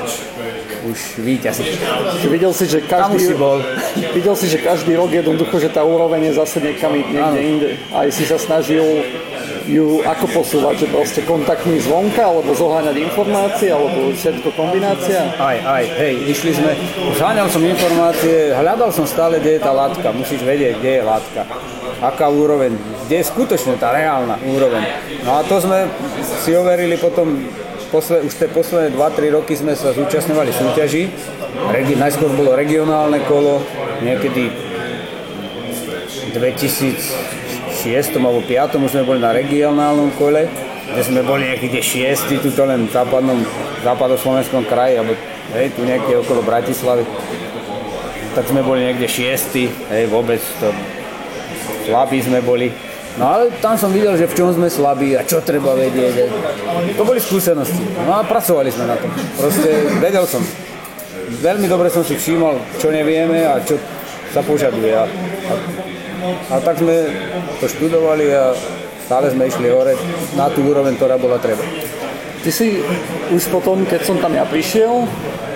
už 0.78 1.20
víťazí. 1.20 1.66
Videl 2.30 2.54
si, 2.54 2.64
že 2.70 2.80
každý, 2.86 3.18
si 3.18 3.34
bol. 3.34 3.58
videl 4.16 4.34
si, 4.38 4.46
že 4.46 4.62
každý 4.62 4.94
rok 4.94 5.10
jednoducho, 5.10 5.58
že 5.58 5.68
tá 5.74 5.82
úroveň 5.82 6.30
je 6.30 6.38
zase 6.38 6.62
niekam 6.62 6.94
niekde 6.94 7.40
inde. 7.42 7.68
Aj 7.90 8.06
si 8.08 8.22
sa 8.24 8.38
snažil 8.38 8.84
ju 9.68 10.00
ako 10.00 10.26
posúvať, 10.32 10.74
že 10.84 10.86
proste 10.88 11.20
kontaktmi 11.28 11.76
zvonka, 11.76 12.24
alebo 12.24 12.56
zoháňať 12.56 12.96
informácie, 13.04 13.68
alebo 13.68 14.08
všetko 14.16 14.48
kombinácia? 14.56 15.28
Aj, 15.36 15.60
aj, 15.60 15.84
hej, 16.00 16.14
išli 16.32 16.56
sme, 16.56 16.72
zháňal 17.20 17.52
som 17.52 17.60
informácie, 17.60 18.56
hľadal 18.56 18.88
som 18.88 19.04
stále, 19.04 19.36
kde 19.36 19.60
je 19.60 19.62
tá 19.62 19.72
látka, 19.76 20.08
musíš 20.16 20.40
vedieť, 20.40 20.80
kde 20.80 20.92
je 20.98 21.02
látka, 21.04 21.44
aká 22.00 22.32
úroveň, 22.32 22.80
kde 23.04 23.20
je 23.20 23.28
skutočne 23.28 23.76
tá 23.76 23.92
reálna 23.92 24.40
úroveň. 24.48 24.82
No 25.28 25.36
a 25.36 25.44
to 25.44 25.60
sme 25.60 25.84
si 26.40 26.56
overili 26.56 26.96
potom 26.96 27.36
posle, 27.92 28.24
už 28.24 28.32
tie 28.40 28.48
posledné 28.48 28.96
2-3 28.96 29.36
roky 29.36 29.52
sme 29.52 29.76
sa 29.76 29.92
zúčastňovali 29.92 30.50
súťaži. 30.52 31.12
Regi, 31.72 31.94
najskôr 31.98 32.32
bolo 32.32 32.56
regionálne 32.56 33.20
kolo, 33.28 33.60
niekedy 34.00 34.48
2006 37.78 38.18
alebo 38.18 38.42
2005 38.42 38.84
už 38.84 38.90
sme 38.90 39.04
boli 39.06 39.20
na 39.22 39.30
regionálnom 39.30 40.10
kole, 40.18 40.50
kde 40.90 41.02
sme 41.04 41.22
boli 41.22 41.46
niekde 41.46 41.78
6, 41.78 42.42
tuto 42.42 42.66
len 42.66 42.88
v 42.88 42.92
západnom, 42.92 43.38
západoslovenskom 43.86 44.66
kraji, 44.66 44.98
alebo 44.98 45.14
hej, 45.54 45.70
tu 45.78 45.86
niekde 45.86 46.18
okolo 46.18 46.42
Bratislavy. 46.42 47.06
Tak 48.34 48.50
sme 48.50 48.66
boli 48.66 48.82
niekde 48.82 49.06
6, 49.06 49.94
hej, 49.94 50.04
vôbec 50.10 50.42
to 50.58 50.74
slabí 51.88 52.18
sme 52.20 52.44
boli. 52.44 52.68
No 53.18 53.34
ale 53.34 53.50
tam 53.58 53.74
som 53.74 53.90
videl, 53.90 54.14
že 54.14 54.30
v 54.30 54.36
čom 54.36 54.54
sme 54.54 54.70
slabí 54.70 55.16
a 55.18 55.26
čo 55.26 55.42
treba 55.42 55.74
vedieť. 55.74 56.30
To 56.94 57.02
boli 57.02 57.18
skúsenosti. 57.18 57.82
No 58.06 58.14
a 58.14 58.22
pracovali 58.22 58.70
sme 58.70 58.86
na 58.86 58.94
tom. 58.94 59.10
Proste 59.34 59.90
vedel 59.98 60.22
som. 60.28 60.44
Veľmi 61.42 61.66
dobre 61.66 61.90
som 61.90 62.06
si 62.06 62.14
všímal, 62.14 62.78
čo 62.78 62.94
nevieme 62.94 63.42
a 63.42 63.58
čo 63.58 63.74
sa 64.30 64.40
požaduje. 64.44 64.94
A, 64.94 65.04
a, 65.04 65.54
a 66.50 66.56
tak 66.60 66.80
sme 66.82 66.96
to 67.62 67.66
študovali 67.70 68.26
a 68.34 68.52
stále 69.06 69.30
sme 69.32 69.48
išli 69.48 69.68
hore 69.72 69.94
na 70.36 70.50
tú 70.52 70.66
úroveň, 70.66 70.94
ktorá 70.98 71.16
bola 71.16 71.40
treba. 71.40 71.62
Ty 72.44 72.50
si 72.54 72.78
už 73.34 73.50
potom, 73.50 73.82
keď 73.88 74.00
som 74.06 74.16
tam 74.22 74.36
ja 74.36 74.46
prišiel, 74.46 75.08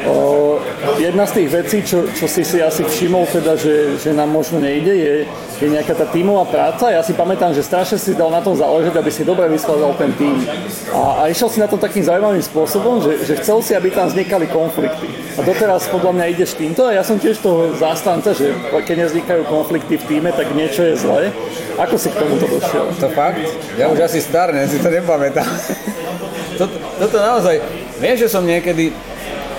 o, 0.09 0.59
jedna 0.99 1.27
z 1.27 1.33
tých 1.43 1.49
vecí, 1.51 1.79
čo, 1.83 2.07
čo 2.11 2.27
si 2.27 2.43
si 2.43 2.59
asi 2.63 2.83
všimol, 2.83 3.27
teda, 3.31 3.55
že, 3.55 3.99
že 3.99 4.11
nám 4.11 4.31
možno 4.31 4.59
nejde, 4.59 4.95
je, 4.95 5.15
je 5.63 5.67
nejaká 5.71 5.95
tá 5.95 6.07
tímová 6.11 6.47
práca. 6.49 6.91
Ja 6.91 7.03
si 7.03 7.15
pamätám, 7.15 7.55
že 7.55 7.63
strašne 7.63 7.99
si 7.99 8.19
dal 8.19 8.31
na 8.31 8.43
tom 8.43 8.59
záležať, 8.59 8.99
aby 8.99 9.11
si 9.11 9.23
dobre 9.23 9.47
vyskladal 9.51 9.95
ten 9.95 10.11
tým. 10.19 10.43
A, 10.91 11.23
a 11.23 11.31
išiel 11.31 11.49
si 11.51 11.59
na 11.63 11.69
to 11.71 11.79
takým 11.79 12.03
zaujímavým 12.03 12.43
spôsobom, 12.43 13.03
že, 13.03 13.23
že 13.23 13.39
chcel 13.39 13.59
si, 13.63 13.73
aby 13.75 13.95
tam 13.95 14.11
vznikali 14.11 14.51
konflikty. 14.51 15.07
A 15.39 15.41
doteraz 15.47 15.87
podľa 15.89 16.13
mňa 16.19 16.25
ideš 16.35 16.59
týmto 16.59 16.85
a 16.85 16.93
ja 16.93 17.03
som 17.07 17.17
tiež 17.17 17.41
toho 17.41 17.73
zástanca, 17.79 18.35
že 18.35 18.53
keď 18.85 19.09
nevznikajú 19.09 19.43
konflikty 19.49 19.97
v 19.97 20.05
týme, 20.09 20.31
tak 20.35 20.51
niečo 20.53 20.83
je 20.85 20.95
zlé. 20.99 21.33
Ako 21.81 21.97
si 21.97 22.13
k 22.13 22.21
tomuto 22.21 22.45
došiel? 22.47 22.85
To 23.01 23.09
fakt? 23.17 23.41
Ja 23.81 23.89
už 23.89 24.05
asi 24.05 24.21
starne, 24.21 24.69
si 24.69 24.77
to 24.77 24.93
nepamätám. 24.93 25.49
toto, 26.61 26.77
toto 27.01 27.17
naozaj, 27.17 27.65
viem, 27.97 28.17
že 28.19 28.29
som 28.29 28.45
niekedy 28.45 28.93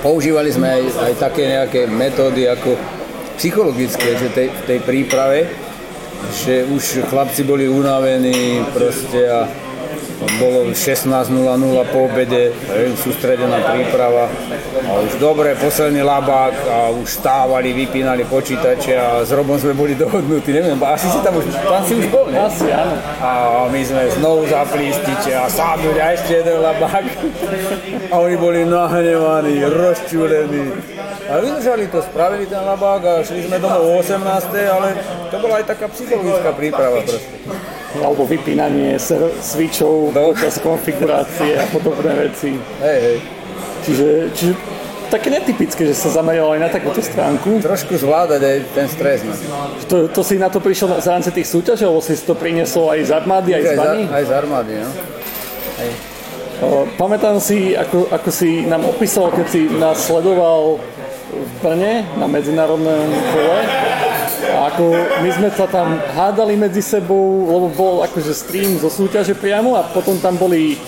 používali 0.03 0.51
sme 0.51 0.67
aj, 0.67 0.83
aj 0.99 1.13
také 1.15 1.43
nejaké 1.47 1.81
metódy 1.87 2.43
ako 2.51 2.75
psychologické, 3.39 4.19
že 4.19 4.27
tej, 4.35 4.47
tej 4.67 4.79
príprave, 4.83 5.47
že 6.43 6.67
už 6.67 7.07
chlapci 7.07 7.47
boli 7.47 7.71
unavení 7.71 8.61
proste 8.75 9.31
a 9.31 9.47
bolo 10.39 10.71
16.00 10.71 11.91
po 11.91 11.99
obede, 12.07 12.55
sústredená 12.99 13.59
príprava 13.63 14.27
a 14.83 14.91
už 14.99 15.17
dobre, 15.19 15.55
posledný 15.55 16.03
labák 16.03 16.53
a 16.67 16.77
už 16.91 17.07
stávali, 17.07 17.73
vypínali 17.73 18.27
počítače 18.27 18.93
a 18.97 19.07
s 19.23 19.31
Robom 19.31 19.55
sme 19.59 19.73
boli 19.73 19.95
dohodnutí, 19.95 20.51
neviem, 20.51 20.77
asi 20.83 21.07
si 21.07 21.19
tam 21.23 21.39
už, 21.39 21.45
tam 21.49 21.83
si 21.87 21.93
už 21.97 22.07
bol, 22.11 22.27
ne? 22.29 22.39
Asi, 22.39 22.67
áno. 22.69 22.95
A 23.23 23.29
my 23.71 23.81
sme 23.83 24.03
znovu 24.19 24.47
zapli 24.47 24.91
stiče 24.91 25.33
a 25.35 25.45
sábnuť 25.47 25.97
a 25.99 26.05
ešte 26.13 26.31
jeden 26.43 26.57
labák 26.59 27.05
a 28.11 28.15
oni 28.19 28.35
boli 28.35 28.61
nahnevaní, 28.67 29.63
rozčúlení 29.63 30.65
a 31.31 31.39
vydržali 31.39 31.87
to, 31.87 32.03
spravili 32.03 32.45
ten 32.45 32.59
labák 32.59 33.01
a 33.03 33.13
šli 33.23 33.47
sme 33.47 33.57
domov 33.59 33.87
o 33.87 33.99
18. 34.03 34.19
ale 34.67 34.99
to 35.31 35.35
bola 35.39 35.63
aj 35.63 35.65
taká 35.71 35.87
psychologická 35.87 36.51
príprava 36.51 36.99
proste 37.01 37.31
alebo 38.01 38.25
vypínanie 38.25 38.97
switchov 39.41 40.15
no. 40.15 40.33
počas 40.33 40.57
konfigurácie 40.57 41.59
a 41.59 41.65
podobné 41.69 42.29
veci. 42.29 42.57
Hej, 42.81 42.99
hej. 43.03 43.17
Čiže, 43.83 44.07
čiže 44.33 44.53
také 45.13 45.29
netypické, 45.29 45.85
že 45.85 45.93
sa 45.93 46.09
zameral 46.09 46.57
aj 46.57 46.61
na 46.63 46.69
takúto 46.73 47.03
stránku. 47.03 47.61
Trošku 47.61 47.93
zvládať 48.01 48.41
aj 48.41 48.57
ten 48.73 48.87
stres. 48.89 49.21
No. 49.21 49.33
To, 49.85 49.95
to 50.09 50.21
si 50.25 50.41
na 50.41 50.49
to 50.49 50.57
prišiel 50.57 50.89
v 50.89 51.05
rámci 51.05 51.29
tých 51.29 51.45
súťažov, 51.45 51.93
alebo 51.93 52.01
si 52.01 52.17
to 52.17 52.33
priniesol 52.33 52.89
aj 52.89 52.99
z 53.05 53.11
armády, 53.13 53.49
aj, 53.53 53.61
aj 53.61 53.65
z 53.65 53.77
bani? 53.77 54.03
Aj 54.09 54.23
z 54.25 54.31
armády, 54.33 54.73
no. 54.81 54.89
Hej. 55.77 55.91
O, 56.63 56.67
pamätám 56.95 57.37
si, 57.43 57.75
ako, 57.75 58.07
ako 58.09 58.29
si 58.31 58.63
nám 58.65 58.87
opísal, 58.87 59.29
keď 59.29 59.47
si 59.51 59.67
nás 59.67 59.99
sledoval 59.99 60.79
v 61.33 61.51
Brne 61.59 62.07
na 62.17 62.25
medzinárodnom 62.29 63.09
kole 63.33 63.59
ako 64.65 64.83
my 65.23 65.29
sme 65.33 65.49
sa 65.51 65.67
tam 65.67 65.99
hádali 66.15 66.55
medzi 66.55 66.79
sebou, 66.79 67.47
lebo 67.47 67.67
bol 67.73 67.95
akože 68.07 68.31
stream 68.31 68.79
zo 68.79 68.87
súťaže 68.87 69.35
priamo 69.35 69.75
a 69.75 69.83
potom 69.83 70.15
tam 70.19 70.39
boli 70.39 70.79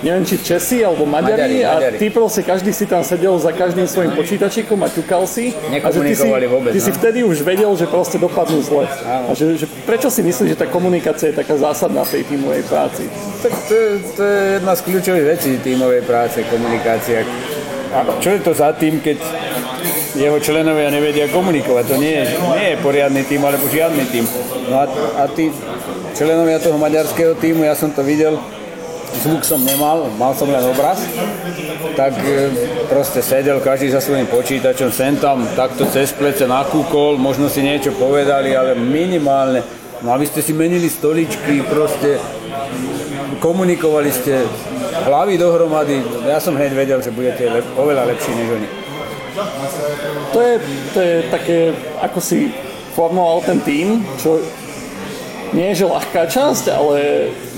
neviem 0.00 0.24
či 0.24 0.40
Česi 0.40 0.80
alebo 0.80 1.04
Maďari, 1.04 1.36
Maďari 1.36 1.58
a 1.64 1.72
Maďari. 1.76 1.96
ty 2.00 2.06
proste 2.08 2.40
každý 2.40 2.72
si 2.72 2.88
tam 2.88 3.04
sedel 3.04 3.36
za 3.36 3.52
každým 3.52 3.84
svojim 3.84 4.12
počítačikom 4.16 4.80
a 4.80 4.88
ťukal 4.88 5.28
si. 5.28 5.52
A 5.52 5.88
že 5.92 6.00
ty 6.00 6.14
si, 6.16 6.28
vôbec, 6.28 6.72
ty 6.72 6.80
no? 6.80 6.86
si 6.88 6.92
vtedy 6.92 7.18
už 7.24 7.44
vedel, 7.44 7.70
že 7.76 7.84
proste 7.84 8.16
dopadnú 8.16 8.64
zle. 8.64 8.88
A 9.04 9.30
že, 9.36 9.60
že, 9.60 9.66
prečo 9.84 10.08
si 10.08 10.24
myslíš, 10.24 10.56
že 10.56 10.58
tá 10.58 10.66
komunikácia 10.68 11.32
je 11.32 11.36
taká 11.36 11.56
zásadná 11.60 12.04
v 12.08 12.20
tej 12.20 12.22
tímovej 12.32 12.62
práci? 12.64 13.04
Tak 13.44 13.52
to, 13.68 13.76
to 14.16 14.22
je 14.24 14.40
jedna 14.60 14.72
z 14.76 14.80
kľúčových 14.88 15.26
vecí 15.36 15.50
tímovej 15.60 16.02
práce, 16.08 16.36
komunikácia. 16.48 17.24
A 17.90 18.06
čo 18.22 18.30
je 18.32 18.40
to 18.40 18.54
za 18.54 18.70
tým, 18.72 19.02
keď 19.02 19.18
jeho 20.14 20.38
členovia 20.42 20.90
nevedia 20.90 21.30
komunikovať. 21.30 21.84
To 21.90 21.96
nie 21.98 22.14
je, 22.14 22.24
nie 22.56 22.66
je 22.74 22.76
poriadny 22.82 23.22
tým 23.26 23.42
alebo 23.44 23.66
žiadny 23.70 24.04
tým. 24.10 24.24
No 24.70 24.82
a, 24.82 24.86
a 25.20 25.24
tí 25.30 25.54
členovia 26.14 26.58
toho 26.58 26.78
maďarského 26.78 27.34
týmu, 27.38 27.62
ja 27.62 27.74
som 27.78 27.94
to 27.94 28.02
videl, 28.02 28.38
zvuk 29.22 29.42
som 29.42 29.60
nemal, 29.62 30.06
mal 30.14 30.32
som 30.34 30.46
len 30.46 30.62
obraz, 30.70 31.02
tak 31.98 32.14
e, 32.22 32.50
proste 32.86 33.20
sedel 33.22 33.58
každý 33.58 33.90
za 33.90 34.00
svojím 34.00 34.30
počítačom, 34.30 34.94
sem 34.94 35.18
tam 35.18 35.42
takto 35.58 35.86
cez 35.90 36.14
plece 36.14 36.46
nakúkol, 36.46 37.18
možno 37.18 37.50
si 37.50 37.62
niečo 37.62 37.90
povedali, 37.98 38.54
ale 38.54 38.78
minimálne. 38.78 39.66
No 40.00 40.14
a 40.14 40.16
vy 40.16 40.24
ste 40.30 40.40
si 40.40 40.56
menili 40.56 40.88
stoličky, 40.88 41.60
proste 41.68 42.16
komunikovali 43.42 44.08
ste 44.08 44.48
hlavy 45.04 45.36
dohromady. 45.36 46.00
Ja 46.24 46.40
som 46.40 46.56
hneď 46.56 46.72
vedel, 46.72 46.98
že 47.04 47.12
budete 47.12 47.44
lep, 47.48 47.66
oveľa 47.76 48.08
lepší 48.08 48.32
než 48.32 48.48
oni. 48.48 48.68
To 50.30 50.38
je, 50.38 50.54
to 50.94 50.98
je 51.02 51.14
také, 51.26 51.58
ako 51.98 52.18
si 52.22 52.54
formoval 52.94 53.42
ten 53.42 53.58
tým, 53.66 54.06
čo 54.22 54.38
nie 55.50 55.74
je 55.74 55.82
že 55.82 55.86
ľahká 55.90 56.30
časť, 56.30 56.70
ale 56.70 56.96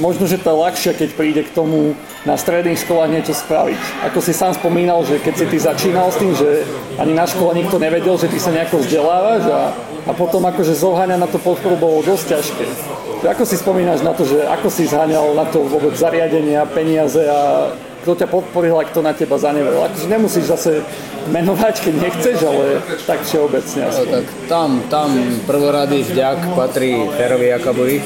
možno, 0.00 0.24
že 0.24 0.40
to 0.40 0.48
je 0.48 0.62
ľahšie, 0.64 0.92
keď 0.96 1.08
príde 1.12 1.42
k 1.44 1.52
tomu 1.52 1.92
na 2.24 2.40
stredných 2.40 2.80
školách 2.80 3.12
niečo 3.12 3.37
spraviť. 3.37 4.08
Ako 4.08 4.24
si 4.24 4.32
sám 4.32 4.56
spomínal, 4.56 5.04
že 5.04 5.20
keď 5.20 5.35
si 5.37 5.46
ty 5.52 5.58
začínal 5.61 6.08
s 6.08 6.16
tým, 6.16 6.32
že 6.32 6.64
ani 6.96 7.12
na 7.12 7.28
škole 7.28 7.52
nikto 7.52 7.76
nevedel, 7.76 8.16
že 8.16 8.32
ty 8.32 8.40
sa 8.40 8.54
nejako 8.54 8.80
vzdelávaš 8.80 9.44
a, 9.52 9.62
a 10.08 10.12
potom 10.16 10.40
akože 10.48 10.72
zoháňa 10.72 11.20
na 11.20 11.28
to 11.28 11.37
podporu 11.37 11.76
bolo 11.76 12.00
dosť 12.00 12.24
ťažké. 12.32 12.66
Ako 13.22 13.44
si 13.44 13.61
spomínaš 13.61 14.00
na 14.00 14.16
to, 14.16 14.24
že 14.24 14.40
ako 14.48 14.72
si 14.72 14.88
zháňal 14.88 15.37
na 15.37 15.46
to 15.46 15.62
vôbec 15.62 15.92
zariadenia, 15.94 16.64
peniaze 16.66 17.22
a 17.28 17.70
kto 18.03 18.19
ťa 18.19 18.27
podporil 18.27 18.75
a 18.79 18.85
kto 18.85 19.01
na 19.01 19.12
teba 19.15 19.38
zanevel. 19.38 19.87
Akože 19.87 20.11
nemusíš 20.11 20.45
zase 20.51 20.83
menovať, 21.31 21.81
keď 21.87 21.95
nechceš, 22.03 22.43
ale 22.43 22.83
tak 23.07 23.23
všeobecne. 23.23 23.83
No, 23.87 24.05
tak 24.11 24.25
tam, 24.51 24.83
tam 24.91 25.15
prvorady 25.47 26.03
vďak 26.03 26.59
patrí 26.59 26.99
Ferovi 27.15 27.55
Jakabovi, 27.55 28.03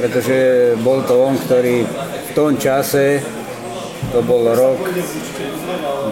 pretože 0.00 0.36
bol 0.80 1.04
to 1.04 1.20
on, 1.20 1.36
ktorý 1.36 1.84
v 1.84 2.30
tom 2.32 2.56
čase, 2.56 3.20
to 4.16 4.24
bol 4.24 4.48
rok 4.48 4.80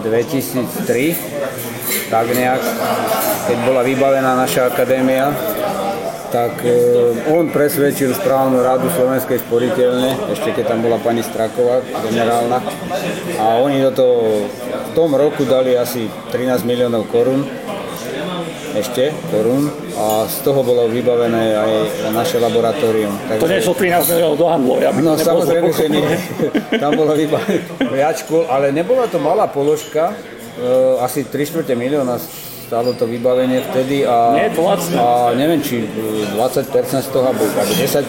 2003, 0.05 1.17
tak 2.13 2.25
nejak, 2.33 2.61
keď 3.49 3.57
bola 3.65 3.81
vybavená 3.81 4.37
naša 4.37 4.69
akadémia, 4.69 5.33
tak 6.31 6.63
e, 6.63 6.71
on 7.35 7.51
presvedčil 7.51 8.15
správnu 8.15 8.63
radu 8.63 8.87
Slovenskej 8.95 9.43
sporiteľne, 9.43 10.31
ešte 10.31 10.55
keď 10.55 10.73
tam 10.73 10.79
bola 10.79 10.97
pani 11.03 11.19
Straková, 11.19 11.83
generálna. 12.07 12.63
A 13.35 13.59
oni 13.59 13.83
do 13.83 13.91
toho 13.91 14.47
v 14.47 14.91
tom 14.95 15.11
roku 15.11 15.43
dali 15.43 15.75
asi 15.75 16.07
13 16.31 16.63
miliónov 16.63 17.11
korún 17.11 17.43
ešte 18.71 19.11
korún 19.27 19.67
a 19.99 20.23
z 20.31 20.47
toho 20.47 20.63
bolo 20.63 20.87
vybavené 20.87 21.59
aj 21.59 21.71
naše 22.15 22.39
laboratórium. 22.39 23.11
Takže... 23.27 23.43
To 23.43 23.51
nešlo 23.51 23.73
13 23.75 24.11
miliónov 24.15 24.37
do 24.39 24.47
handlu, 24.47 24.75
ja 24.79 24.89
No 24.95 25.19
samozrejme, 25.19 25.69
že 25.75 25.91
nie. 25.91 26.07
Tam 26.81 26.95
bolo 26.95 27.11
vybavené 27.11 27.67
viac 27.91 28.23
ale 28.47 28.71
nebola 28.71 29.11
to 29.11 29.19
malá 29.19 29.51
položka, 29.51 30.15
e, 30.55 30.63
asi 31.03 31.27
3 31.27 31.35
čtvrte 31.51 31.75
milióna 31.75 32.15
stálo 32.71 32.95
to 32.95 33.03
vybavenie 33.03 33.59
vtedy 33.67 34.07
a, 34.07 34.31
a 34.95 35.35
neviem, 35.35 35.59
či 35.59 35.83
20% 36.39 36.71
z 37.03 37.09
toho, 37.11 37.27
alebo 37.27 37.43
10% 37.43 38.07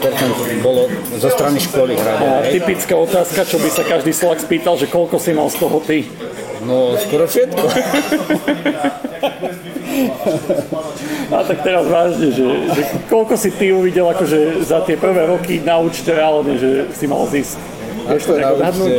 bolo 0.62 0.87
zo 1.18 1.27
strany 1.35 1.59
školy 1.59 1.98
hradené. 1.98 2.62
Typická 2.62 2.94
otázka, 2.94 3.42
čo 3.42 3.59
by 3.59 3.66
sa 3.66 3.83
každý 3.83 4.14
Slovak 4.14 4.38
spýtal, 4.38 4.79
že 4.79 4.87
koľko 4.87 5.18
si 5.18 5.35
mal 5.35 5.51
z 5.51 5.59
toho 5.59 5.83
ty? 5.83 6.07
No, 6.62 6.94
skoro 6.94 7.27
všetko. 7.27 7.59
A 11.35 11.42
tak 11.42 11.59
teraz 11.66 11.83
vážne, 11.90 12.31
že, 12.31 12.46
že 12.70 12.83
koľko 13.11 13.35
si 13.35 13.51
ty 13.51 13.75
uvidel 13.75 14.07
akože 14.14 14.62
za 14.62 14.87
tie 14.87 14.94
prvé 14.94 15.27
roky 15.27 15.59
na 15.59 15.83
účte 15.83 16.14
reálne, 16.14 16.55
že 16.55 16.87
si 16.94 17.11
mal 17.11 17.27
zisk? 17.27 17.59
Vieš 18.09 18.23
to 18.27 18.33
odhadnúť? 18.38 18.91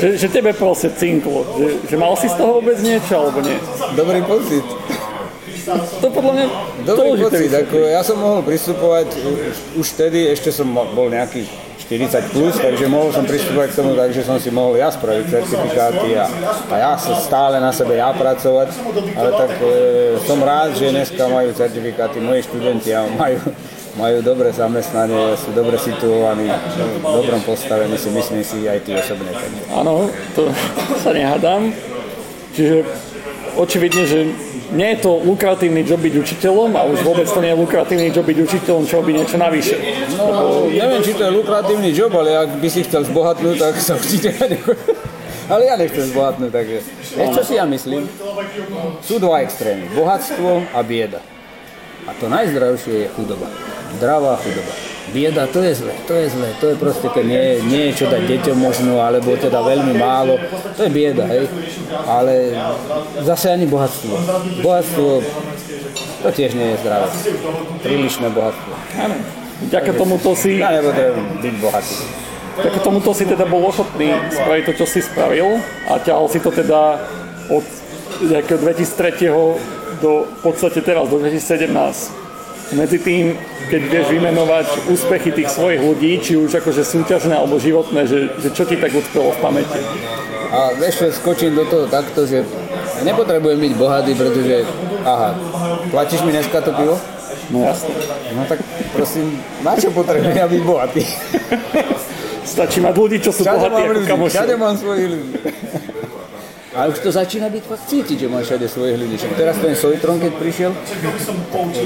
Že, 0.00 0.08
že 0.16 0.26
tebe 0.32 0.50
proste 0.56 0.88
cinklo. 0.94 1.44
Že, 1.58 1.68
že 1.90 1.96
mal 2.00 2.12
si 2.16 2.26
z 2.30 2.36
toho 2.38 2.60
vôbec 2.60 2.78
niečo, 2.80 3.14
alebo 3.20 3.44
nie? 3.44 3.56
Dobrý 3.98 4.20
pocit. 4.24 4.64
To 6.04 6.06
podľa 6.12 6.32
mňa 6.36 6.46
Dobrý 6.84 7.10
pocit, 7.16 7.48
ako 7.48 7.76
ja 7.88 8.04
som 8.04 8.20
mohol 8.20 8.44
pristupovať 8.44 9.08
už 9.80 9.86
vtedy, 9.96 10.28
ešte 10.28 10.52
som 10.52 10.68
bol 10.68 11.08
nejaký 11.08 11.48
40 11.84 12.32
plus, 12.32 12.56
takže 12.56 12.84
mohol 12.88 13.12
som 13.12 13.28
pristúpať 13.28 13.72
k 13.72 13.76
tomu 13.76 13.92
tak, 13.92 14.08
že 14.12 14.24
som 14.24 14.40
si 14.40 14.48
mohol 14.48 14.80
ja 14.80 14.88
spraviť 14.88 15.24
certifikáty 15.28 16.16
a, 16.16 16.28
a 16.72 16.74
ja 16.80 16.92
sa 16.96 17.12
stále 17.20 17.60
na 17.60 17.72
sebe 17.76 18.00
ja 18.00 18.08
pracovať, 18.12 18.72
ale 19.12 19.30
tak 19.36 19.52
e, 19.60 19.64
som 20.24 20.40
rád, 20.40 20.72
že 20.80 20.88
dneska 20.88 21.28
majú 21.28 21.52
certifikáty 21.52 22.24
moji 22.24 22.40
študenti 22.48 22.88
a 22.96 23.04
majú, 23.04 23.36
majú 23.94 24.18
dobré 24.26 24.50
zamestnanie, 24.50 25.38
sú 25.38 25.54
dobre 25.54 25.78
situovaní, 25.78 26.50
v 26.98 27.02
dobrom 27.02 27.42
postavení 27.46 27.94
si 27.94 28.10
myslím 28.10 28.42
si 28.42 28.66
aj 28.66 28.82
tí 28.82 28.92
osobné. 28.94 29.30
Áno, 29.70 30.10
to 30.34 30.50
sa 30.98 31.14
nehádam. 31.14 31.70
Čiže 32.54 32.86
očividne, 33.58 34.02
že 34.06 34.18
nie 34.74 34.88
je 34.94 34.98
to 35.06 35.22
lukratívny 35.22 35.86
job 35.86 36.02
byť 36.02 36.14
učiteľom 36.18 36.74
a 36.74 36.82
už 36.90 37.06
vôbec 37.06 37.26
to 37.30 37.38
nie 37.38 37.54
je 37.54 37.58
lukratívny 37.58 38.08
job 38.10 38.26
byť 38.26 38.38
učiteľom, 38.42 38.82
čo 38.86 38.98
robí 39.02 39.14
niečo 39.14 39.38
navyše. 39.38 39.78
No, 40.18 40.24
Lebo... 40.26 40.70
neviem, 40.70 41.02
či 41.02 41.14
to 41.14 41.22
je 41.26 41.32
lukratívny 41.34 41.90
job, 41.94 42.10
ale 42.18 42.34
ak 42.34 42.50
by 42.58 42.68
si 42.70 42.82
chcel 42.82 43.06
zbohatnúť, 43.06 43.56
tak 43.58 43.74
sa 43.78 43.94
určite 43.94 44.34
Ale 45.52 45.68
ja 45.68 45.76
nechcem 45.76 46.08
zbohatnúť, 46.08 46.50
takže... 46.50 46.78
Vieš, 47.20 47.30
čo 47.36 47.42
si 47.44 47.54
ja 47.60 47.68
myslím? 47.68 48.08
Sú 49.04 49.20
dva 49.20 49.44
extrémy. 49.44 49.92
Bohatstvo 49.92 50.72
a 50.72 50.80
bieda. 50.80 51.20
A 52.04 52.10
to 52.20 52.28
najzdravšie 52.28 52.94
je 53.04 53.08
chudoba. 53.16 53.48
Zdravá 53.96 54.36
chudoba 54.40 54.94
bieda, 55.14 55.46
to 55.46 55.62
je 55.62 55.74
zle, 55.74 55.94
to 56.10 56.14
je 56.18 56.26
zle, 56.30 56.48
to 56.58 56.64
je 56.72 56.76
proste, 56.76 57.06
keď 57.06 57.24
nie, 57.24 57.44
nie 57.70 57.82
je 57.90 58.02
čo 58.02 58.06
dať 58.10 58.26
deťom 58.26 58.58
možno, 58.58 58.98
alebo 58.98 59.38
teda 59.38 59.62
veľmi 59.62 59.94
málo, 59.94 60.42
to 60.74 60.88
je 60.88 60.90
bieda, 60.90 61.22
hej. 61.30 61.46
Ale 62.08 62.58
zase 63.22 63.54
ani 63.54 63.70
bohatstvo. 63.70 64.14
Bohatstvo, 64.64 65.22
to 66.26 66.28
tiež 66.34 66.58
nie 66.58 66.74
je 66.74 66.76
zdravé. 66.82 67.08
Prílišné 67.86 68.26
bohatstvo. 68.34 68.72
Áno. 68.98 69.16
Vďaka 69.70 69.92
tomuto 69.94 70.34
si... 70.34 70.58
Ja 70.58 70.74
nepotrebujem 70.74 71.38
byť 71.40 71.54
bohatý. 71.62 71.96
Vďaka 72.54 72.78
tomuto 72.82 73.10
si 73.14 73.24
teda 73.26 73.44
bol 73.46 73.62
ochotný 73.66 74.14
spraviť 74.34 74.64
to, 74.66 74.72
čo 74.82 74.86
si 74.86 74.98
spravil 75.02 75.62
a 75.90 75.98
ťahal 76.02 76.26
si 76.26 76.42
to 76.42 76.50
teda 76.50 76.98
od 77.50 77.64
2003. 78.18 79.83
do 80.00 80.26
v 80.26 80.40
podstate 80.42 80.80
teraz, 80.80 81.06
do 81.10 81.18
2017 81.20 82.24
medzi 82.72 82.96
tým, 82.96 83.36
keď 83.68 83.82
vieš 83.92 84.06
vymenovať 84.08 84.66
úspechy 84.88 85.30
tých 85.36 85.52
svojich 85.52 85.84
ľudí, 85.84 86.16
či 86.24 86.40
už 86.40 86.48
akože 86.64 86.80
súťažné 86.80 87.36
alebo 87.36 87.60
životné, 87.60 88.08
že, 88.08 88.32
že 88.40 88.48
čo 88.56 88.64
ti 88.64 88.80
tak 88.80 88.90
utkvelo 88.96 89.36
v 89.36 89.40
pamäti? 89.44 89.80
A 90.54 90.72
ešte 90.80 91.12
skočím 91.12 91.52
do 91.52 91.66
toho 91.68 91.84
takto, 91.90 92.24
že 92.24 92.46
nepotrebujem 93.04 93.58
byť 93.58 93.72
bohatý, 93.76 94.12
pretože, 94.16 94.64
aha, 95.04 95.36
platíš 95.90 96.24
mi 96.24 96.30
dneska 96.32 96.62
to 96.64 96.72
pivo? 96.72 96.96
No 97.52 97.68
jasne. 97.68 97.92
No 98.32 98.48
tak 98.48 98.64
prosím, 98.96 99.44
na 99.60 99.76
čo 99.76 99.92
potrebujem 99.92 100.32
ja 100.32 100.48
byť 100.48 100.62
bohatý? 100.64 101.02
Stačí 102.54 102.78
mať 102.80 102.94
ľudí, 102.96 103.16
čo 103.20 103.34
sú 103.34 103.44
bohatí 103.44 103.82
ako 103.82 104.00
kamoši. 104.08 104.36
Všade 104.40 104.54
mám 104.56 104.74
svojich 104.78 105.06
ľudí. 105.10 105.30
A 106.74 106.90
už 106.90 106.98
to 106.98 107.14
začína 107.14 107.46
byť 107.54 107.64
fakt 107.70 107.86
cítiť, 107.86 108.26
že 108.26 108.26
máš 108.26 108.50
všade 108.50 108.66
svojich 108.66 108.98
ľudí. 108.98 109.14
Však 109.14 109.32
teraz 109.38 109.54
ten 109.62 109.78
Sojtron, 109.78 110.18
keď 110.18 110.32
prišiel, 110.34 110.70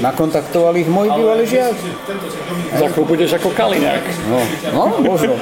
nakontaktovali 0.01 0.81
ich 0.81 0.89
moji 0.89 1.09
bývalí 1.13 1.45
žiaci. 1.45 1.89
Za 2.73 2.89
chvíľu 2.89 3.05
budeš 3.05 3.37
ako 3.37 3.53
Kaliňák. 3.53 4.03
No, 4.33 4.39
no 4.73 4.83
možno. 5.05 5.37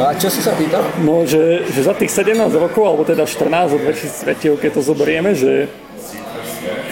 no 0.00 0.02
a 0.08 0.16
čo 0.16 0.32
si 0.32 0.40
sa 0.40 0.56
pýtal? 0.56 0.80
No, 1.04 1.28
že, 1.28 1.68
že 1.68 1.84
za 1.84 1.92
tých 1.92 2.08
17 2.08 2.40
rokov, 2.56 2.88
alebo 2.88 3.04
teda 3.04 3.28
14 3.28 3.76
od 3.76 3.80
2003, 3.92 4.56
keď 4.56 4.70
to 4.72 4.80
zoberieme, 4.80 5.36
že 5.36 5.68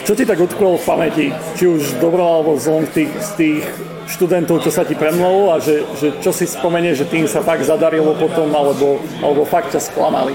čo 0.05 0.12
ti 0.12 0.29
tak 0.29 0.45
utkvelo 0.45 0.77
v 0.77 0.85
pamäti? 0.85 1.27
Či 1.57 1.64
už 1.64 1.83
dobro 2.05 2.21
alebo 2.21 2.61
zlom 2.61 2.85
z 2.85 3.01
tých, 3.01 3.11
z 3.16 3.31
tých 3.40 3.64
študentov, 4.11 4.61
čo 4.66 4.75
sa 4.75 4.83
ti 4.83 4.99
premlelo 4.99 5.55
a 5.55 5.62
že, 5.62 5.87
že 5.96 6.18
čo 6.18 6.35
si 6.35 6.44
spomenie, 6.44 6.92
že 6.99 7.07
tým 7.07 7.31
sa 7.31 7.40
fakt 7.40 7.62
zadarilo 7.62 8.18
potom, 8.18 8.51
alebo, 8.51 8.99
alebo 9.23 9.46
fakt 9.46 9.70
ťa 9.70 9.81
sklamali. 9.81 10.35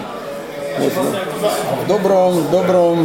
Možno. 0.76 1.08
V 1.84 1.86
dobrom, 1.88 2.32
v 2.36 2.50
dobrom, 2.52 2.96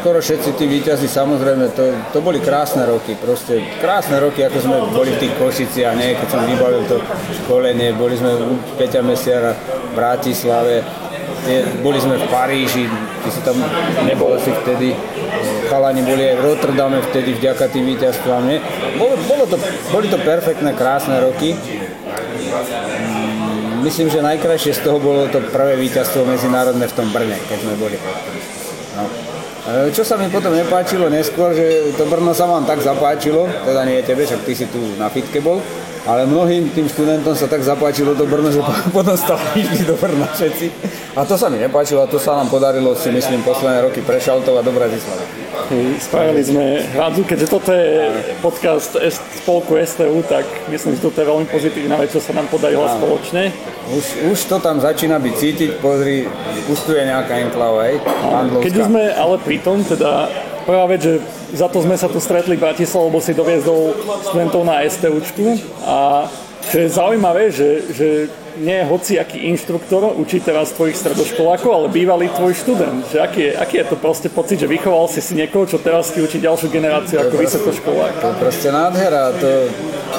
skoro 0.00 0.22
všetci 0.22 0.54
tí 0.54 0.64
výťazí, 0.70 1.10
samozrejme, 1.10 1.74
to, 1.74 1.92
to 2.14 2.18
boli 2.22 2.38
krásne 2.38 2.86
roky, 2.86 3.18
proste 3.18 3.60
krásne 3.82 4.22
roky, 4.22 4.46
ako 4.46 4.58
sme 4.62 4.76
boli 4.94 5.10
v 5.12 5.20
tých 5.26 5.34
Košiciach, 5.36 5.94
nie, 5.98 6.14
keď 6.14 6.28
som 6.30 6.42
vybavil 6.46 6.82
to 6.86 6.96
školenie, 7.44 7.92
boli 7.98 8.14
sme 8.14 8.32
u 8.38 8.54
Peťa 8.78 9.02
Mesiara 9.02 9.52
v 9.54 9.92
Bratislave, 9.98 10.86
boli 11.80 11.98
sme 12.00 12.20
v 12.20 12.26
Paríži, 12.28 12.84
ty 13.24 13.28
si 13.32 13.40
tam 13.40 13.56
nebol 14.04 14.36
asi 14.36 14.52
vtedy, 14.52 14.92
chalani 15.72 16.04
boli 16.04 16.28
aj 16.28 16.36
v 16.36 16.42
Rotterdame 16.44 17.00
vtedy 17.10 17.32
vďaka 17.40 17.72
tým 17.72 17.88
víťazstvám. 17.96 18.42
Nie? 18.44 18.60
Bolo, 19.00 19.16
bolo 19.24 19.44
to, 19.48 19.56
boli 19.88 20.06
to 20.12 20.20
perfektné, 20.20 20.76
krásne 20.76 21.16
roky. 21.20 21.56
Mm, 21.56 23.80
myslím, 23.86 24.12
že 24.12 24.20
najkrajšie 24.20 24.76
z 24.76 24.80
toho 24.84 25.00
bolo 25.00 25.24
to 25.32 25.40
prvé 25.48 25.80
víťazstvo 25.80 26.28
medzinárodné 26.28 26.84
v 26.84 26.96
tom 26.96 27.08
Brne, 27.08 27.40
keď 27.48 27.58
sme 27.64 27.74
boli. 27.80 27.96
No. 28.98 29.04
E, 29.60 29.92
čo 29.92 30.04
sa 30.04 30.16
mi 30.20 30.28
potom 30.28 30.52
nepáčilo 30.52 31.08
neskôr, 31.08 31.56
že 31.56 31.96
to 31.96 32.04
Brno 32.08 32.36
sa 32.36 32.48
vám 32.48 32.68
tak 32.68 32.84
zapáčilo, 32.84 33.48
teda 33.64 33.84
nie 33.88 34.00
je 34.00 34.08
tebe, 34.08 34.28
však 34.28 34.44
ty 34.44 34.52
si 34.52 34.66
tu 34.68 34.80
na 35.00 35.08
fitke 35.08 35.40
bol, 35.40 35.60
ale 36.08 36.24
mnohým 36.24 36.72
tým 36.72 36.88
študentom 36.88 37.36
sa 37.36 37.44
tak 37.44 37.60
zapáčilo 37.60 38.16
do 38.16 38.24
Brna, 38.24 38.48
že 38.48 38.60
potom 38.96 39.16
stále 39.16 39.42
išli 39.56 39.84
do 39.84 39.96
Brna 39.96 40.28
všetci. 40.32 40.66
A 41.16 41.26
to 41.26 41.34
sa 41.36 41.52
mi 41.52 41.60
nepáčilo 41.60 42.04
a 42.04 42.08
to 42.08 42.16
sa 42.16 42.40
nám 42.40 42.48
podarilo 42.48 42.96
si 42.96 43.12
myslím 43.12 43.42
posledné 43.44 43.84
roky 43.84 44.00
prešaltovať 44.00 44.62
do 44.64 44.72
Bratislavy. 44.72 45.24
Spravili 46.02 46.42
sme 46.42 46.82
hradzu, 46.94 47.22
keďže 47.22 47.46
toto 47.46 47.70
je 47.70 48.10
podcast 48.42 48.98
spolku 49.38 49.78
STU, 49.78 50.18
tak 50.26 50.42
myslím, 50.66 50.98
že 50.98 51.00
toto 51.02 51.22
je 51.22 51.26
veľmi 51.30 51.46
pozitívna 51.46 51.94
vec, 51.94 52.10
čo 52.10 52.18
sa 52.18 52.34
nám 52.34 52.50
podarilo 52.50 52.90
spoločne. 52.90 53.54
Už, 53.94 54.34
už 54.34 54.38
to 54.50 54.58
tam 54.58 54.82
začína 54.82 55.22
byť 55.22 55.34
cítiť, 55.34 55.70
pozri, 55.78 56.26
už 56.66 56.78
tu 56.86 56.90
je 56.94 57.02
nejaká 57.06 57.38
enklava, 57.42 57.86
hej, 57.86 58.02
Keď 58.66 58.72
už 58.82 58.86
sme 58.90 59.14
ale 59.14 59.36
pri 59.38 59.56
tom, 59.62 59.82
teda 59.86 60.26
prvá 60.70 60.86
vec, 60.86 61.02
že 61.02 61.18
za 61.50 61.66
to 61.66 61.82
sme 61.82 61.98
sa 61.98 62.06
tu 62.06 62.22
stretli 62.22 62.54
v 62.54 62.62
Bratislave, 62.62 63.10
lebo 63.10 63.18
si 63.18 63.34
doviezol 63.34 63.90
študentov 64.30 64.62
na 64.62 64.86
STUčku 64.86 65.58
a 65.82 66.30
čo 66.70 66.76
je 66.86 66.88
zaujímavé, 66.94 67.50
že, 67.50 67.90
že 67.90 68.08
nie 68.60 68.76
je 68.78 68.84
hoci 68.86 69.12
aký 69.18 69.50
inštruktor 69.50 70.14
učí 70.14 70.38
teraz 70.38 70.70
tvojich 70.76 70.94
stredoškolákov, 70.94 71.70
ale 71.72 71.86
bývalý 71.90 72.30
tvoj 72.30 72.54
študent. 72.54 73.02
Že 73.10 73.18
aký, 73.18 73.40
je, 73.50 73.52
aký 73.56 73.74
je 73.82 73.86
to 73.90 73.96
proste 73.98 74.28
pocit, 74.30 74.62
že 74.62 74.70
vychoval 74.70 75.10
si 75.10 75.18
si 75.18 75.34
niekoho, 75.34 75.66
čo 75.66 75.82
teraz 75.82 76.14
ti 76.14 76.22
učí 76.22 76.38
ďalšiu 76.38 76.70
generáciu 76.70 77.18
ako 77.18 77.34
vysokoškolák? 77.34 78.12
To 78.20 78.26
je 78.30 78.36
proste 78.38 78.68
nádhera. 78.70 79.34
To, 79.40 79.50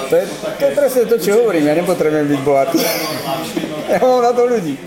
to, 0.10 0.14
je, 0.18 0.26
to 0.60 0.64
je 0.68 0.72
presne 0.76 1.02
to, 1.08 1.16
čo 1.22 1.32
hovorím. 1.40 1.72
Ja 1.72 1.74
nepotrebujem 1.80 2.28
byť 2.28 2.42
bohatý. 2.44 2.80
Ja 3.92 4.00
mám 4.08 4.24
na 4.24 4.32
to 4.32 4.48
ľudí. 4.48 4.80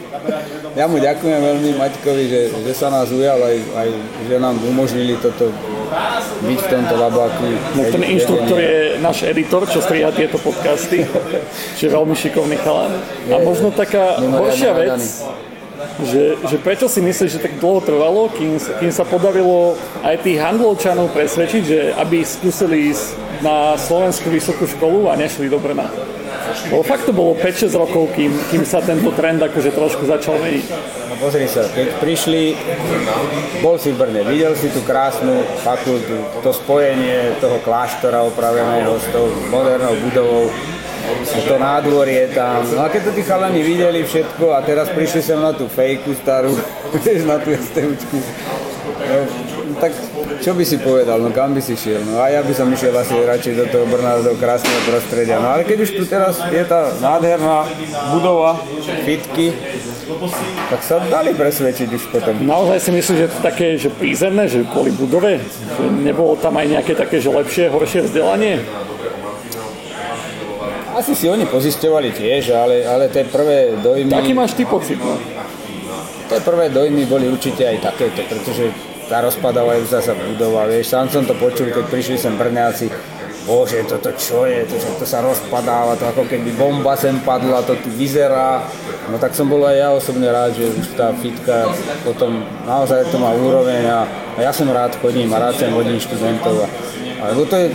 Ja 0.74 0.90
mu 0.90 0.98
ďakujem 0.98 1.38
veľmi 1.38 1.70
Maťkovi, 1.78 2.24
že, 2.26 2.40
že 2.50 2.72
sa 2.74 2.90
nás 2.90 3.06
ujal 3.14 3.38
aj, 3.38 3.56
aj 3.78 3.88
že 4.26 4.36
nám 4.42 4.58
umožnili 4.58 5.14
toto 5.22 5.54
byť 6.42 6.58
v 6.58 6.66
tomto 6.66 6.94
labáku. 6.98 7.46
No, 7.78 7.82
ten 7.94 8.02
inštruktor 8.02 8.58
je 8.58 8.98
náš 8.98 9.22
editor, 9.22 9.62
čo 9.70 9.78
striha 9.78 10.10
tieto 10.10 10.34
podcasty, 10.42 11.06
čiže 11.78 11.94
veľmi 11.94 12.18
šikovný 12.18 12.58
chalán. 12.58 12.90
A 13.30 13.38
možno 13.38 13.70
taká 13.70 14.18
horšia 14.18 14.74
vec, 14.74 14.98
že, 16.02 16.42
že 16.42 16.56
prečo 16.58 16.90
si 16.90 16.98
myslíš, 16.98 17.38
že 17.38 17.44
tak 17.46 17.54
dlho 17.62 17.78
trvalo, 17.78 18.26
kým, 18.34 18.58
kým 18.58 18.90
sa 18.90 19.06
podarilo 19.06 19.78
aj 20.02 20.26
tých 20.26 20.42
handlovčanov 20.42 21.14
presvedčiť, 21.14 21.62
že 21.62 21.78
aby 21.94 22.26
skúsili 22.26 22.90
ísť 22.90 23.04
na 23.46 23.78
slovenskú 23.78 24.26
vysokú 24.26 24.66
školu 24.66 25.06
a 25.06 25.14
nešli 25.14 25.46
do 25.46 25.62
Brna. 25.62 25.86
Lebo 26.70 26.82
fakt 26.82 27.04
to 27.04 27.12
bolo 27.12 27.34
5-6 27.36 27.74
rokov, 27.76 28.14
kým, 28.16 28.32
kým 28.50 28.62
sa 28.64 28.80
tento 28.80 29.10
trend 29.12 29.42
akože 29.42 29.70
trošku 29.74 30.06
začal 30.06 30.38
meniť. 30.40 30.66
No 31.10 31.14
pozri 31.20 31.46
sa, 31.50 31.66
keď 31.68 32.00
prišli, 32.00 32.56
bol 33.60 33.76
si 33.78 33.92
v 33.92 34.00
Brne, 34.00 34.22
videl 34.26 34.54
si 34.58 34.70
tú 34.72 34.80
krásnu 34.82 35.44
fakultu, 35.62 36.16
to 36.40 36.50
spojenie 36.54 37.36
toho 37.38 37.60
kláštora 37.62 38.24
opraveného 38.24 38.96
s 38.98 39.06
tou 39.12 39.28
modernou 39.50 39.94
budovou, 40.08 40.48
to 41.48 41.56
nádvorie 41.58 42.32
tam. 42.32 42.64
No 42.72 42.84
a 42.84 42.88
keď 42.88 43.10
to 43.10 43.12
tí 43.12 43.22
chalani 43.22 43.60
videli 43.60 44.04
všetko 44.04 44.56
a 44.56 44.64
teraz 44.64 44.88
prišli 44.88 45.20
sem 45.20 45.36
na 45.36 45.52
tú 45.52 45.68
fejku 45.68 46.16
starú, 46.16 46.56
na 47.30 47.36
tú 47.38 47.52
STUčku, 47.52 48.18
no, 49.04 49.18
tak 49.80 49.92
čo 50.40 50.56
by 50.56 50.64
si 50.64 50.80
povedal, 50.80 51.20
no 51.20 51.30
kam 51.30 51.54
by 51.54 51.62
si 51.62 51.76
šiel? 51.76 52.02
No 52.06 52.22
a 52.22 52.32
ja 52.32 52.40
by 52.40 52.52
som 52.54 52.70
išiel 52.72 52.94
asi 52.94 53.14
radšej 53.14 53.54
do 53.60 53.66
toho 53.68 53.84
Brna, 53.86 54.22
do 54.22 54.34
krásneho 54.38 54.80
prostredia. 54.88 55.38
No 55.38 55.54
ale 55.54 55.62
keď 55.68 55.78
už 55.84 55.90
tu 55.98 56.02
teraz 56.08 56.40
je 56.48 56.62
tá 56.64 56.94
nádherná 56.98 57.68
budova, 58.14 58.58
fitky, 59.04 59.52
tak 60.70 60.80
sa 60.84 61.00
dali 61.00 61.32
presvedčiť 61.36 61.88
už 61.88 62.04
potom. 62.12 62.34
Naozaj 62.44 62.78
si 62.80 62.90
myslím, 62.92 63.16
že 63.24 63.26
to 63.32 63.38
také, 63.40 63.66
že 63.76 63.88
prízemné, 63.92 64.48
že 64.48 64.64
kvôli 64.64 64.92
budove, 64.92 65.40
že 65.40 65.84
nebolo 65.90 66.36
tam 66.36 66.56
aj 66.56 66.66
nejaké 66.80 66.92
také, 66.96 67.20
že 67.20 67.32
lepšie, 67.32 67.72
horšie 67.72 68.08
vzdelanie? 68.08 68.64
Asi 70.94 71.18
si 71.18 71.26
oni 71.26 71.42
pozisťovali 71.50 72.14
tiež, 72.14 72.54
ale, 72.54 72.86
ale 72.86 73.10
tie 73.10 73.26
prvé 73.26 73.74
dojmy... 73.82 74.14
Taký 74.14 74.30
máš 74.30 74.54
ty 74.54 74.62
pocit, 74.62 74.94
no? 75.02 75.18
Tie 76.30 76.38
prvé 76.38 76.70
dojmy 76.70 77.02
boli 77.10 77.26
určite 77.26 77.66
aj 77.66 77.82
takéto, 77.82 78.22
pretože 78.30 78.93
tá 79.08 79.20
rozpadávajú 79.20 79.84
sa 79.88 80.14
budova, 80.16 80.68
vieš, 80.68 80.92
sám 80.92 81.12
som 81.12 81.24
to 81.24 81.36
počul, 81.36 81.68
keď 81.68 81.84
prišli 81.92 82.16
sem 82.16 82.34
Brňáci, 82.34 82.88
bože, 83.44 83.84
toto 83.84 84.08
čo 84.16 84.48
je, 84.48 84.64
to, 84.64 84.76
to 84.80 85.04
sa 85.04 85.20
rozpadáva, 85.20 85.96
to 86.00 86.08
ako 86.08 86.24
keby 86.24 86.50
bomba 86.56 86.96
sem 86.96 87.20
padla, 87.20 87.60
to 87.60 87.76
tu 87.76 87.92
vyzerá. 87.92 88.64
No 89.12 89.20
tak 89.20 89.36
som 89.36 89.52
bol 89.52 89.60
aj 89.68 89.76
ja 89.76 89.88
osobne 89.92 90.32
rád, 90.32 90.56
že 90.56 90.72
už 90.72 90.96
tá 90.96 91.12
fitka 91.20 91.68
potom 92.08 92.40
naozaj 92.64 93.04
to 93.12 93.20
má 93.20 93.36
úroveň 93.36 93.84
a, 93.84 94.08
a 94.08 94.38
ja 94.40 94.52
som 94.52 94.64
rád 94.72 94.96
chodím 94.96 95.28
a 95.36 95.40
rád 95.44 95.60
sem 95.60 95.68
hodím 95.76 96.00
študentov. 96.00 96.64
A, 96.64 96.66
a 97.20 97.36
to 97.36 97.56
je 97.60 97.68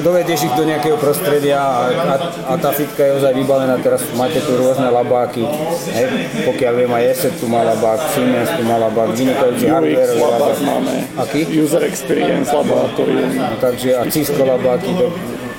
dovedieš 0.00 0.48
ich 0.48 0.54
do 0.56 0.64
nejakého 0.64 0.96
prostredia 0.96 1.60
a, 1.60 1.76
a, 1.92 2.14
a 2.48 2.52
tá 2.56 2.72
fitka 2.72 3.04
je 3.04 3.20
ozaj 3.20 3.32
vybavená. 3.36 3.76
Teraz 3.78 4.00
máte 4.16 4.40
tu 4.40 4.56
rôzne 4.56 4.88
labáky. 4.88 5.44
Hej, 5.92 6.06
pokiaľ 6.48 6.72
viem, 6.72 6.92
aj 6.92 7.04
ESET 7.12 7.34
tu 7.36 7.46
má 7.46 7.60
labák, 7.60 8.00
Siemens 8.12 8.48
tu 8.48 8.62
má 8.64 8.80
labák, 8.80 9.12
vynikajúci 9.12 9.66
hardware 9.68 10.12
labák. 10.16 10.56
máme. 10.62 10.94
Aký? 11.20 11.44
User 11.52 11.84
Experience 11.84 12.48
laboratórium. 12.48 13.36
No, 13.36 13.60
takže 13.60 13.92
a 13.92 14.02
Cisco 14.08 14.40
labáky. 14.40 14.90
To, 14.96 15.12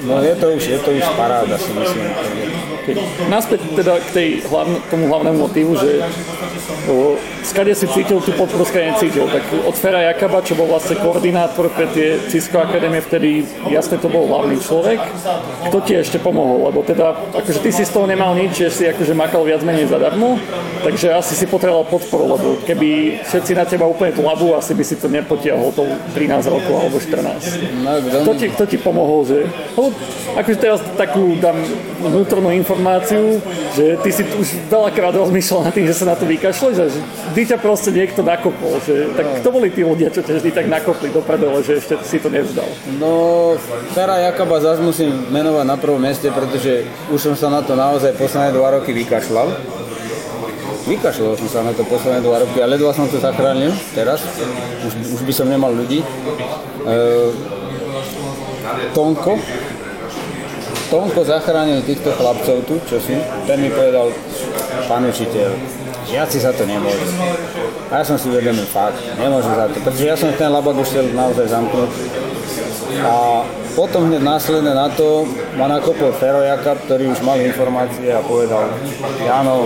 no 0.10 0.20
je 0.20 0.36
to 0.36 0.48
už, 0.52 0.64
je 0.68 0.80
to 0.82 0.90
už 0.92 1.06
paráda 1.14 1.56
si 1.56 1.72
myslím. 1.72 2.08
Okay. 2.84 3.00
Naspäť 3.32 3.64
teda 3.80 3.96
k 3.96 4.10
tej 4.12 4.30
hlavn- 4.44 4.84
tomu 4.92 5.08
hlavnému 5.08 5.48
motívu, 5.48 5.72
že 5.80 6.04
o, 6.92 7.16
skade 7.44 7.76
si 7.76 7.86
cítil 7.92 8.24
tú 8.24 8.32
podporu, 8.34 8.64
skade 8.66 8.96
necítil. 8.96 9.28
Tak 9.28 9.44
od 9.68 9.76
Fera 9.76 10.02
Jakaba, 10.12 10.40
čo 10.42 10.56
bol 10.56 10.72
vlastne 10.72 10.96
koordinátor 10.98 11.70
pre 11.72 11.92
tie 11.92 12.18
Cisco 12.32 12.60
Akadémie, 12.64 13.04
vtedy 13.04 13.46
jasne 13.70 14.00
to 14.00 14.08
bol 14.08 14.26
hlavný 14.26 14.58
človek. 14.60 15.00
Kto 15.70 15.78
ti 15.84 16.00
ešte 16.00 16.18
pomohol? 16.18 16.72
Lebo 16.72 16.82
teda, 16.82 17.14
akože 17.36 17.60
ty 17.60 17.70
si 17.70 17.84
z 17.84 17.92
toho 17.92 18.08
nemal 18.08 18.34
nič, 18.34 18.56
že 18.56 18.68
si 18.72 18.84
akože 18.88 19.14
makal 19.14 19.44
viac 19.44 19.62
menej 19.62 19.92
zadarmo, 19.92 20.40
takže 20.82 21.14
asi 21.14 21.36
si 21.36 21.46
potreboval 21.46 21.86
podporu, 21.88 22.40
lebo 22.40 22.48
keby 22.64 23.22
všetci 23.28 23.52
na 23.54 23.68
teba 23.68 23.86
úplne 23.86 24.16
tlabu, 24.16 24.56
asi 24.56 24.74
by 24.74 24.84
si 24.84 24.96
to 24.98 25.12
nepotiahol 25.12 25.76
to 25.76 25.84
13 26.16 26.48
rokov 26.48 26.76
alebo 26.80 26.98
14. 26.98 27.84
No, 27.84 27.92
Kto 28.24 28.32
ti, 28.40 28.46
kto 28.50 28.64
ti 28.66 28.78
pomohol, 28.80 29.28
že... 29.28 29.46
Lebo 29.76 29.92
akože 30.40 30.58
teraz 30.58 30.80
takú 30.96 31.36
dám 31.38 31.60
vnútornú 32.00 32.50
informáciu, 32.56 33.40
že 33.76 34.00
ty 34.02 34.10
si 34.10 34.24
už 34.24 34.72
veľakrát 34.72 35.14
rozmýšľal 35.14 35.70
nad 35.70 35.74
tým, 35.76 35.86
že 35.88 35.96
sa 35.96 36.06
na 36.10 36.16
to 36.16 36.26
že 36.74 36.86
vždy 37.34 37.50
ťa 37.50 37.58
proste 37.58 37.90
niekto 37.90 38.22
nakopol. 38.22 38.78
Že, 38.86 39.18
tak 39.18 39.26
kto 39.42 39.48
boli 39.50 39.74
tí 39.74 39.82
ľudia, 39.82 40.14
čo 40.14 40.22
ťa 40.22 40.38
vždy 40.38 40.52
tak 40.54 40.70
nakopli 40.70 41.10
do 41.10 41.26
že 41.66 41.82
ešte 41.82 41.98
si 42.06 42.22
to 42.22 42.30
nevzdal? 42.30 42.70
No, 43.02 43.58
Fera 43.98 44.22
Jakaba 44.22 44.62
zase 44.62 44.86
musím 44.86 45.10
menovať 45.34 45.66
na 45.66 45.78
prvom 45.82 45.98
mieste, 45.98 46.30
pretože 46.30 46.86
už 47.10 47.18
som 47.18 47.34
sa 47.34 47.50
na 47.50 47.66
to 47.66 47.74
naozaj 47.74 48.14
posledné 48.14 48.54
dva 48.54 48.78
roky 48.78 48.94
vykašľal. 48.94 49.50
Vykašľal 50.86 51.34
som 51.42 51.50
sa 51.50 51.60
na 51.66 51.74
to 51.74 51.82
posledné 51.90 52.22
dva 52.22 52.46
roky 52.46 52.62
a 52.62 52.70
ledva 52.70 52.94
som 52.94 53.10
to 53.10 53.18
zachránil 53.18 53.74
teraz. 53.98 54.22
Už, 54.86 55.18
už 55.18 55.22
by 55.26 55.34
som 55.34 55.50
nemal 55.50 55.74
ľudí. 55.74 56.06
E, 56.06 56.08
Tonko, 58.94 59.42
Tonko 60.94 61.26
zachránil 61.26 61.82
týchto 61.82 62.14
chlapcov 62.14 62.62
tu, 62.70 62.78
čo 62.86 63.02
si, 63.02 63.18
ten 63.50 63.58
mi 63.58 63.74
povedal, 63.74 64.14
pán 64.86 65.02
učiteľ, 65.10 65.82
žiaci 66.14 66.38
za 66.46 66.54
to 66.54 66.70
nemôžu. 66.70 67.10
A 67.90 68.02
ja 68.02 68.04
som 68.06 68.22
si 68.22 68.30
uvedomil 68.30 68.70
fakt, 68.70 69.02
nemôžu 69.18 69.50
za 69.50 69.66
to, 69.66 69.82
pretože 69.82 70.06
ja 70.06 70.14
som 70.14 70.30
ten 70.38 70.54
labak 70.54 70.78
už 70.78 70.86
chcel 70.86 71.10
naozaj 71.18 71.50
zamknúť. 71.50 71.90
A 73.02 73.42
potom 73.74 74.06
hneď 74.06 74.22
následne 74.22 74.78
na 74.78 74.86
to 74.94 75.26
ma 75.58 75.66
nakopol 75.66 76.14
Fero 76.14 76.46
Jakab, 76.46 76.78
ktorý 76.86 77.10
už 77.10 77.26
mal 77.26 77.42
informácie 77.42 78.14
a 78.14 78.22
povedal, 78.22 78.70
Jano, 79.26 79.66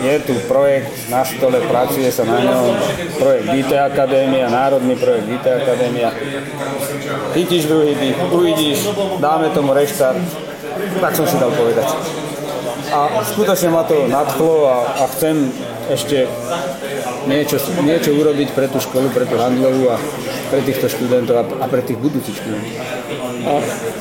je 0.00 0.16
tu 0.24 0.32
projekt 0.48 0.88
na 1.12 1.20
stole, 1.28 1.60
pracuje 1.68 2.08
sa 2.08 2.24
na 2.24 2.40
ňom, 2.40 2.72
projekt 3.20 3.46
IT 3.52 3.72
Akadémia, 3.76 4.48
národný 4.48 4.96
projekt 4.96 5.28
IT 5.28 5.44
Akadémia. 5.44 6.08
Chytíš 7.36 7.68
druhý 7.68 7.92
dých, 7.92 8.16
uvidíš, 8.32 8.88
dáme 9.20 9.52
tomu 9.52 9.76
reštart. 9.76 10.16
Tak 11.04 11.12
som 11.12 11.28
si 11.28 11.36
dal 11.36 11.52
povedať. 11.52 11.84
A 12.88 13.20
skutočne 13.20 13.68
ma 13.68 13.84
to 13.84 14.08
nadchlo 14.08 14.64
a, 14.64 14.76
a 15.00 15.04
chcem 15.12 15.52
ešte 15.88 16.28
niečo, 17.28 17.56
niečo 17.84 18.12
urobiť 18.12 18.52
pre 18.52 18.68
tú 18.68 18.80
školu, 18.80 19.08
pre 19.12 19.24
tú 19.24 19.40
handlovú 19.40 19.92
a 19.92 19.96
pre 20.48 20.60
týchto 20.64 20.88
študentov 20.88 21.34
a, 21.36 21.44
a 21.44 21.66
pre 21.68 21.80
tých 21.84 22.00
budúcich 22.00 22.36
študentov. 22.36 22.72
A 23.48 23.52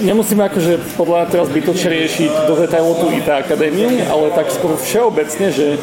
nemusíme 0.04 0.43
akože 0.47 0.97
podľa 1.00 1.32
teraz 1.32 1.47
zbytočne 1.52 1.89
riešiť 1.93 2.32
do 2.47 2.54
detailov 2.60 3.00
tú 3.00 3.08
IT 3.12 3.28
akadémiu, 3.28 4.04
ale 4.12 4.36
tak 4.36 4.52
skôr 4.52 4.76
všeobecne, 4.76 5.47
že, 5.52 5.80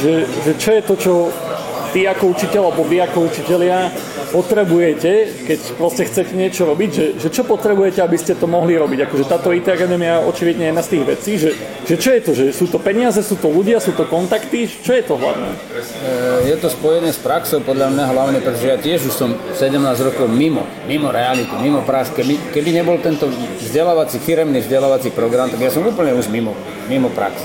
že, 0.00 0.12
že 0.44 0.52
čo 0.56 0.70
je 0.76 0.82
to, 0.84 0.94
čo 0.96 1.12
ty 1.96 2.04
ako 2.04 2.36
učiteľ 2.36 2.62
alebo 2.68 2.84
vy 2.84 3.00
ako 3.00 3.24
učiteľia 3.32 3.88
potrebujete, 4.28 5.32
keď 5.48 5.58
proste 5.80 6.04
chcete 6.04 6.36
niečo 6.36 6.68
robiť, 6.68 6.90
že, 6.92 7.06
že 7.16 7.28
čo 7.32 7.40
potrebujete, 7.48 8.04
aby 8.04 8.20
ste 8.20 8.36
to 8.36 8.44
mohli 8.44 8.76
robiť. 8.76 9.08
Akože 9.08 9.24
táto 9.24 9.48
IT 9.48 9.64
akadémia 9.64 10.20
očividne 10.20 10.68
je 10.68 10.70
jedna 10.76 10.84
z 10.84 10.90
tých 10.92 11.04
vecí, 11.08 11.32
že, 11.40 11.50
že 11.88 11.96
čo 11.96 12.12
je 12.12 12.20
to, 12.20 12.30
že 12.36 12.44
sú 12.52 12.68
to 12.68 12.76
peniaze, 12.76 13.16
sú 13.24 13.40
to 13.40 13.48
ľudia, 13.48 13.80
sú 13.80 13.96
to 13.96 14.04
kontakty, 14.04 14.68
čo 14.68 14.92
je 14.92 15.08
to 15.08 15.16
hlavné? 15.16 15.56
Je 16.44 16.56
to 16.60 16.68
spojené 16.68 17.16
s 17.16 17.20
praxou 17.24 17.64
podľa 17.64 17.88
mňa 17.88 18.04
hlavne, 18.12 18.38
pretože 18.44 18.68
ja 18.68 18.76
tiež 18.76 19.08
už 19.08 19.14
som 19.16 19.32
17 19.56 19.72
rokov 20.04 20.28
mimo, 20.28 20.68
mimo 20.84 21.08
realitu, 21.08 21.56
mimo 21.64 21.80
prax. 21.80 22.12
Keby, 22.12 22.52
keby 22.52 22.76
nebol 22.76 23.00
tento 23.00 23.24
vzdelávací, 23.64 24.20
firemný 24.20 24.60
vzdelávací 24.60 25.16
program, 25.16 25.48
tak 25.48 25.64
ja 25.64 25.72
som 25.72 25.80
úplne 25.80 26.12
už 26.12 26.28
mimo, 26.28 26.52
mimo 26.92 27.08
prax. 27.08 27.40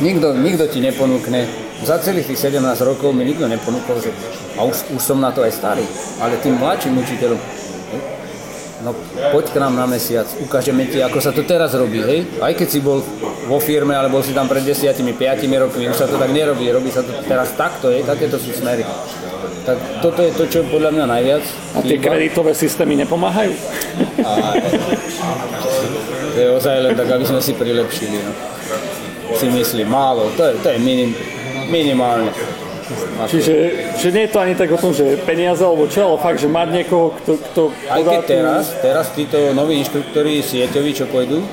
Nikto, 0.00 0.32
nikto 0.40 0.64
ti 0.72 0.80
neponúkne, 0.80 1.69
za 1.84 1.96
celých 1.98 2.28
tých 2.28 2.52
17 2.52 2.60
rokov 2.84 3.12
mi 3.16 3.24
nikto 3.24 3.48
neponúkol, 3.48 4.00
že 4.00 4.12
a 4.56 4.64
už, 4.64 4.92
už 4.92 5.02
som 5.02 5.18
na 5.20 5.32
to 5.32 5.40
aj 5.40 5.52
starý, 5.56 5.84
ale 6.20 6.36
tým 6.44 6.60
mladším 6.60 7.00
učiteľom, 7.00 7.40
no 8.84 8.92
poď 9.32 9.44
k 9.52 9.56
nám 9.60 9.74
na 9.76 9.86
mesiac, 9.88 10.28
ukážeme 10.44 10.84
ti, 10.88 11.00
ako 11.00 11.18
sa 11.20 11.32
to 11.32 11.44
teraz 11.44 11.72
robí, 11.72 12.00
hej? 12.04 12.20
Aj 12.40 12.52
keď 12.52 12.68
si 12.68 12.80
bol 12.84 13.00
vo 13.48 13.58
firme, 13.58 13.96
ale 13.96 14.12
bol 14.12 14.20
si 14.20 14.36
tam 14.36 14.48
pred 14.48 14.64
10 14.64 14.92
5 14.92 15.64
rokmi, 15.64 15.88
už 15.88 15.96
sa 15.96 16.06
to 16.08 16.20
tak 16.20 16.30
nerobí, 16.32 16.68
robí 16.68 16.92
sa 16.92 17.00
to 17.00 17.12
teraz 17.24 17.56
takto, 17.56 17.88
hej? 17.88 18.04
Takéto 18.04 18.36
sú 18.36 18.52
smery. 18.52 18.84
Tak 19.64 19.76
toto 20.00 20.24
je 20.24 20.32
to, 20.32 20.44
čo 20.48 20.58
podľa 20.68 20.96
mňa 20.96 21.04
najviac. 21.04 21.44
A 21.76 21.84
tie 21.84 22.00
kreditové 22.00 22.56
systémy 22.56 22.96
nepomáhajú? 23.04 23.52
A, 24.24 24.56
to 26.32 26.38
je 26.40 26.48
ozaj 26.48 26.76
len 26.80 26.94
tak, 26.96 27.08
aby 27.12 27.24
sme 27.28 27.40
si 27.44 27.52
prilepšili. 27.52 28.18
No. 28.24 28.32
Si 29.36 29.46
myslím, 29.52 29.92
málo, 29.92 30.32
to 30.34 30.42
je, 30.48 30.52
to 30.64 30.68
je 30.74 30.78
minim, 30.80 31.12
minimálne. 31.70 32.34
Čiže 33.30 33.52
že 34.02 34.08
nie 34.10 34.26
je 34.26 34.32
to 34.34 34.38
ani 34.42 34.54
tak 34.58 34.72
o 34.74 34.78
tom, 34.80 34.90
že 34.90 35.14
peniaze 35.22 35.62
alebo 35.62 35.86
čo, 35.86 36.10
ale 36.10 36.16
fakt, 36.18 36.42
že 36.42 36.50
mať 36.50 36.68
niekoho, 36.74 37.14
kto, 37.22 37.32
kto 37.38 37.62
Aj 37.86 38.02
keď 38.02 38.20
teraz, 38.26 38.64
teraz 38.82 39.06
títo 39.14 39.54
noví 39.54 39.78
inštruktori 39.78 40.42
sieťoví, 40.42 40.90
čo 40.90 41.06
pôjdu 41.06 41.38
e, 41.38 41.46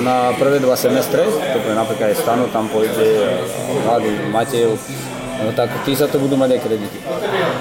na 0.00 0.32
prvé 0.40 0.62
dva 0.62 0.78
semestre, 0.78 1.28
to 1.28 1.56
je 1.60 1.76
napríklad 1.76 2.14
aj 2.14 2.16
Stano, 2.16 2.48
tam 2.48 2.72
pôjde 2.72 3.04
mladý 3.84 4.12
Matejov, 4.32 4.80
no 5.44 5.52
tak 5.52 5.68
tí 5.84 5.92
sa 5.92 6.08
to 6.08 6.16
budú 6.16 6.40
mať 6.40 6.56
aj 6.56 6.60
kredity. 6.64 6.98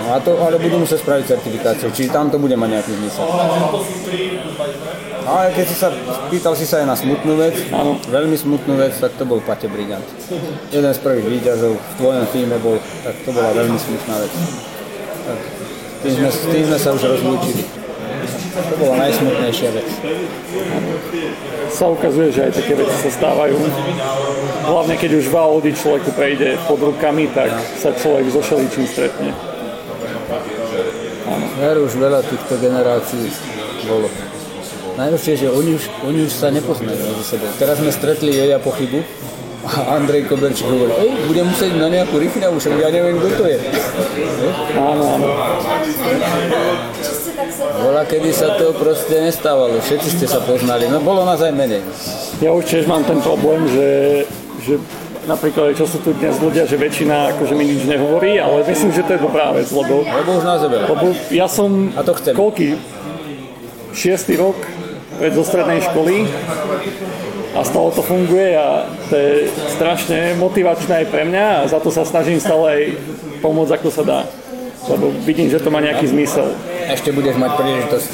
No 0.07 0.15
a 0.15 0.17
to, 0.23 0.31
ale 0.39 0.55
budú 0.61 0.79
musieť 0.79 1.03
spraviť 1.03 1.25
certifikáciu, 1.27 1.91
čiže 1.91 2.15
tam 2.15 2.31
to 2.31 2.39
bude 2.39 2.55
mať 2.55 2.69
nejaký 2.79 2.91
zmysel. 2.95 3.25
No 5.27 5.43
ale 5.43 5.51
keď 5.51 5.65
si 5.67 5.75
sa, 5.75 5.91
pýtal 6.31 6.55
si 6.55 6.63
sa 6.63 6.79
aj 6.79 6.87
na 6.87 6.95
smutnú 6.95 7.35
vec, 7.35 7.59
Áno. 7.75 7.99
veľmi 8.07 8.39
smutnú 8.39 8.79
vec, 8.79 8.95
tak 8.95 9.11
to 9.19 9.27
bol 9.27 9.43
Pate 9.43 9.67
Brigant. 9.67 10.07
Jeden 10.71 10.87
z 10.87 10.99
prvých 11.03 11.27
výťazov 11.27 11.75
v 11.75 11.93
tvojom 11.99 12.25
týme 12.31 12.55
bol, 12.63 12.79
tak 13.03 13.11
to 13.27 13.35
bola 13.35 13.51
veľmi 13.51 13.75
smutná 13.75 14.23
vec. 14.23 14.31
Tak, 15.27 15.39
tým, 16.07 16.13
sme, 16.15 16.29
tým 16.31 16.63
sme 16.71 16.79
sa 16.79 16.89
už 16.95 17.03
rozlúčili. 17.11 17.67
To 18.71 18.75
bola 18.79 19.03
najsmutnejšia 19.03 19.69
vec. 19.75 19.89
Sa 21.75 21.91
ukazuje, 21.91 22.31
že 22.31 22.47
aj 22.47 22.63
také 22.63 22.79
veci 22.79 22.95
sa 22.95 23.11
stávajú. 23.11 23.59
Hlavne 24.63 24.95
keď 24.95 25.11
už 25.11 25.27
v 25.27 25.35
Audi 25.35 25.71
človeku 25.75 26.15
prejde 26.15 26.55
pod 26.71 26.79
rukami, 26.79 27.27
tak 27.35 27.51
sa 27.75 27.91
človek 27.91 28.31
so 28.31 28.39
šeličím 28.39 28.87
stretne. 28.87 29.35
Veru, 31.59 31.83
už 31.83 31.99
veľa 31.99 32.23
týchto 32.23 32.55
generácií 32.63 33.27
bolo. 33.91 34.07
Najlepšie, 34.97 35.33
že 35.37 35.47
oni 35.47 35.77
už, 35.77 35.83
oni 36.03 36.19
už 36.25 36.33
sa 36.33 36.49
nepoznajú 36.49 36.97
medzi 36.97 37.23
sebou. 37.23 37.45
Teraz 37.55 37.77
sme 37.77 37.93
stretli 37.93 38.33
Joja 38.33 38.57
Pochybu 38.57 39.05
a 39.61 39.93
Andrej 39.93 40.25
Koberčík 40.25 40.65
hovorí, 40.65 40.89
ej, 40.97 41.11
budem 41.23 41.45
musieť 41.45 41.71
na 41.75 41.85
nejakú 41.85 42.17
rifinavu, 42.17 42.57
však 42.57 42.73
ja 42.73 42.89
neviem, 42.89 43.19
kto 43.19 43.29
to 43.35 43.45
je. 43.45 43.57
Áno, 44.73 45.03
áno. 45.05 45.27
Bola, 47.77 48.01
kedy 48.03 48.29
sa 48.31 48.57
to 48.57 48.73
proste 48.73 49.21
nestávalo, 49.21 49.77
všetci 49.77 50.09
ste 50.17 50.25
sa 50.25 50.41
poznali, 50.41 50.89
no 50.89 50.97
bolo 50.97 51.21
nás 51.23 51.37
aj 51.39 51.53
menej. 51.53 51.83
Ja 52.41 52.49
už 52.51 52.65
tiež 52.65 52.89
mám 52.89 53.05
ten 53.05 53.21
problém, 53.21 53.69
že, 53.69 53.87
že 54.65 54.73
napríklad, 55.29 55.77
čo 55.77 55.85
sú 55.85 56.01
tu 56.01 56.15
dnes 56.15 56.33
ľudia, 56.39 56.65
že 56.65 56.73
väčšina 56.73 57.37
akože 57.37 57.53
mi 57.53 57.69
nič 57.69 57.85
nehovorí, 57.85 58.41
ale 58.41 58.65
myslím, 58.65 58.89
že 58.89 59.05
to 59.05 59.13
je 59.13 59.21
dobrá 59.21 59.53
vec, 59.53 59.69
lebo, 59.69 60.01
Lebo 60.01 60.29
už 60.37 60.43
nás 60.47 60.59
je 60.63 60.69
veľa. 60.73 60.87
lebo 60.89 61.05
ja 61.29 61.45
som 61.45 61.93
A 61.93 62.01
to 62.01 62.17
chcem. 62.17 62.33
koľký, 62.33 62.79
šiestý 63.91 64.39
rok 64.39 64.55
pred 65.17 65.33
zo 65.33 65.43
strednej 65.43 65.81
školy 65.81 66.29
a 67.57 67.65
stále 67.65 67.89
to 67.89 68.05
funguje 68.05 68.53
a 68.53 68.85
to 69.09 69.13
je 69.17 69.33
strašne 69.73 70.37
motivačné 70.37 71.03
aj 71.03 71.07
pre 71.09 71.25
mňa 71.25 71.45
a 71.65 71.67
za 71.69 71.81
to 71.81 71.89
sa 71.89 72.05
snažím 72.05 72.37
stále 72.37 72.65
aj 72.69 72.81
pomôcť 73.41 73.73
ako 73.81 73.89
sa 73.89 74.03
dá. 74.05 74.19
Lebo 74.87 75.11
vidím, 75.25 75.51
že 75.51 75.59
to 75.59 75.73
má 75.73 75.83
nejaký 75.83 76.07
zmysel. 76.07 76.53
Ešte 76.87 77.11
budeš 77.11 77.35
mať 77.35 77.51
príležitosť. 77.59 78.11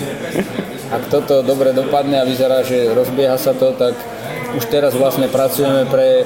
Ak 0.89 1.03
toto 1.11 1.45
dobre 1.45 1.75
dopadne 1.75 2.21
a 2.21 2.25
vyzerá, 2.25 2.65
že 2.65 2.93
rozbieha 2.95 3.37
sa 3.37 3.53
to, 3.53 3.77
tak 3.77 3.93
už 4.53 4.69
teraz 4.69 4.93
vlastne 4.93 5.25
pracujeme 5.29 5.89
pre, 5.89 6.21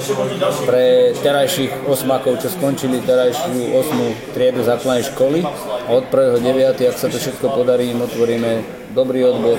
pre 0.68 1.16
terajších 1.24 1.88
osmakov, 1.88 2.44
čo 2.44 2.52
skončili 2.52 3.00
terajšiu 3.00 3.72
osmú 3.72 4.12
triedu 4.36 4.68
základnej 4.68 5.08
školy 5.16 5.40
a 5.48 5.90
od 5.96 6.12
1.9. 6.12 6.92
ak 6.92 7.00
sa 7.00 7.08
to 7.08 7.16
všetko 7.16 7.48
podarí, 7.56 7.96
im 7.96 8.04
otvoríme 8.04 8.52
dobrý 8.92 9.24
odbor, 9.32 9.56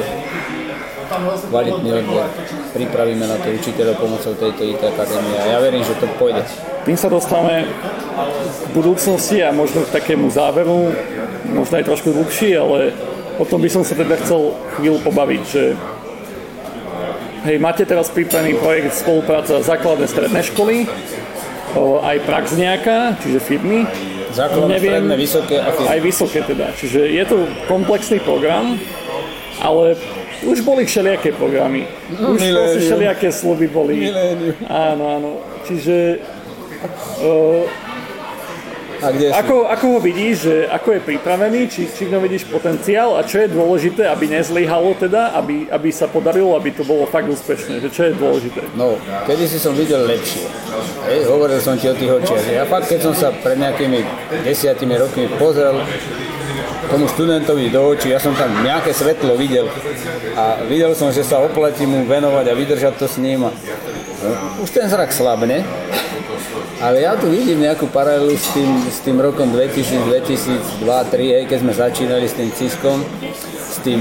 kvalitný 1.49 1.91
odbor. 2.05 2.27
Pripravíme 2.75 3.25
na 3.27 3.37
to 3.41 3.49
učiteľov 3.51 3.97
pomocou 3.99 4.33
tejto 4.37 4.63
IT 4.65 4.83
akadémie 4.83 5.37
a 5.39 5.45
ja 5.57 5.59
verím, 5.59 5.83
že 5.83 5.95
to 5.99 6.07
pôjde. 6.17 6.43
Tým 6.85 6.97
sa 6.97 7.09
dostávame 7.11 7.69
k 8.67 8.69
budúcnosti 8.73 9.43
a 9.45 9.53
možno 9.53 9.85
k 9.85 9.95
takému 9.95 10.31
záveru, 10.31 10.93
možno 11.53 11.75
aj 11.79 11.85
trošku 11.87 12.11
dlhší, 12.13 12.57
ale 12.59 12.93
o 13.39 13.45
tom 13.47 13.63
by 13.63 13.71
som 13.71 13.83
sa 13.87 13.95
teda 13.95 14.19
chcel 14.19 14.57
chvíľu 14.79 14.99
pobaviť, 15.07 15.43
že 15.47 15.63
hej, 17.47 17.57
máte 17.63 17.87
teraz 17.87 18.11
pripravený 18.11 18.59
projekt 18.59 18.99
spolupráca 18.99 19.63
základné 19.63 20.07
stredné 20.11 20.41
školy, 20.43 20.91
o, 21.79 22.03
aj 22.03 22.17
prax 22.27 22.59
nejaká, 22.59 23.17
čiže 23.23 23.39
firmy. 23.41 23.87
Základné, 24.29 24.77
stredné, 24.77 25.15
vysoké 25.17 25.57
a 25.57 25.73
firmy. 25.73 25.89
Aj 25.89 26.01
vysoké 26.05 26.39
teda. 26.45 26.67
Čiže 26.77 27.01
je 27.01 27.25
to 27.25 27.37
komplexný 27.67 28.21
program, 28.21 28.77
ale 29.63 29.97
už 30.43 30.61
boli 30.61 30.87
všelijaké 30.87 31.33
programy. 31.33 31.87
Už 32.13 32.39
milénium. 32.39 32.55
proste 32.63 32.81
všelijaké 32.81 33.29
sluby 33.33 33.67
boli. 33.67 33.95
Milénium. 33.99 34.55
Áno, 34.69 35.05
áno. 35.17 35.31
Čiže 35.65 36.23
o, 37.23 37.65
A 38.99 39.11
kde 39.15 39.31
si? 39.31 39.35
ako, 39.35 39.67
ako 39.71 39.85
ho 39.95 39.99
vidíš, 40.03 40.37
že 40.43 40.55
ako 40.67 40.89
je 40.95 41.01
pripravený, 41.07 41.61
či, 41.71 41.87
či 41.87 42.11
ňom 42.11 42.23
vidíš 42.23 42.51
potenciál 42.51 43.15
a 43.15 43.23
čo 43.23 43.39
je 43.39 43.49
dôležité, 43.51 44.11
aby 44.11 44.27
nezlyhalo 44.27 44.95
teda, 44.99 45.39
aby, 45.39 45.71
aby 45.71 45.89
sa 45.95 46.11
podarilo, 46.11 46.59
aby 46.59 46.75
to 46.75 46.83
bolo 46.83 47.07
fakt 47.07 47.31
úspešné, 47.31 47.79
že 47.79 47.89
čo 47.95 48.03
je 48.11 48.13
dôležité. 48.19 48.63
No, 48.75 48.99
kedy 49.27 49.47
si 49.47 49.59
som 49.59 49.75
videl 49.75 50.03
lepšie. 50.03 50.47
Hej, 51.11 51.31
hovoril 51.31 51.63
som 51.63 51.79
ti 51.79 51.87
o 51.87 51.95
tých 51.95 52.11
očiach. 52.11 52.43
Ja 52.51 52.67
fakt, 52.67 52.91
keď 52.91 53.01
som 53.07 53.15
sa 53.15 53.31
pred 53.31 53.59
nejakými 53.59 54.03
desiatimi 54.43 54.99
rokmi 54.99 55.31
pozrel 55.39 55.79
tomu 56.89 57.05
študentovi 57.09 57.69
do 57.69 57.81
očí, 57.93 58.11
ja 58.11 58.19
som 58.19 58.33
tam 58.33 58.51
nejaké 58.65 58.91
svetlo 58.97 59.37
videl 59.37 59.69
a 60.35 60.65
videl 60.65 60.97
som, 60.97 61.13
že 61.13 61.23
sa 61.23 61.39
oplatí 61.39 61.85
mu 61.85 62.09
venovať 62.09 62.45
a 62.49 62.57
vydržať 62.57 62.95
to 62.97 63.07
s 63.07 63.17
ním. 63.21 63.47
A, 63.47 63.53
no, 64.25 64.31
už 64.65 64.73
ten 64.73 64.89
zrak 64.89 65.13
slabne, 65.13 65.63
ale 66.79 67.03
ja 67.03 67.19
tu 67.19 67.27
vidím 67.27 67.67
nejakú 67.67 67.91
paralelu 67.91 68.39
s 68.39 68.55
tým, 68.55 68.71
s 68.87 69.03
tým 69.03 69.19
rokom 69.19 69.51
2000, 69.51 70.09
2002, 70.09 70.87
2003, 70.87 71.35
hej, 71.35 71.45
keď 71.51 71.59
sme 71.59 71.73
začínali 71.75 72.27
s 72.31 72.35
tým 72.39 72.51
Ciskom, 72.55 72.99
s 73.51 73.83
tým 73.83 74.01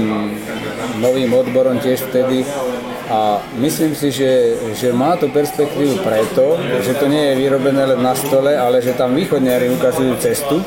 novým 1.02 1.34
odborom 1.34 1.82
tiež 1.82 2.06
vtedy. 2.06 2.46
A 3.08 3.40
myslím 3.58 3.96
si, 3.98 4.12
že, 4.12 4.54
že 4.78 4.92
má 4.92 5.16
to 5.16 5.32
perspektívu 5.32 6.04
preto, 6.04 6.60
že 6.84 6.92
to 6.94 7.08
nie 7.08 7.32
je 7.32 7.38
vyrobené 7.40 7.82
len 7.96 8.00
na 8.04 8.14
stole, 8.14 8.52
ale 8.54 8.78
že 8.78 8.94
tam 8.94 9.16
východniari 9.16 9.72
ukazujú 9.74 10.14
cestu, 10.22 10.60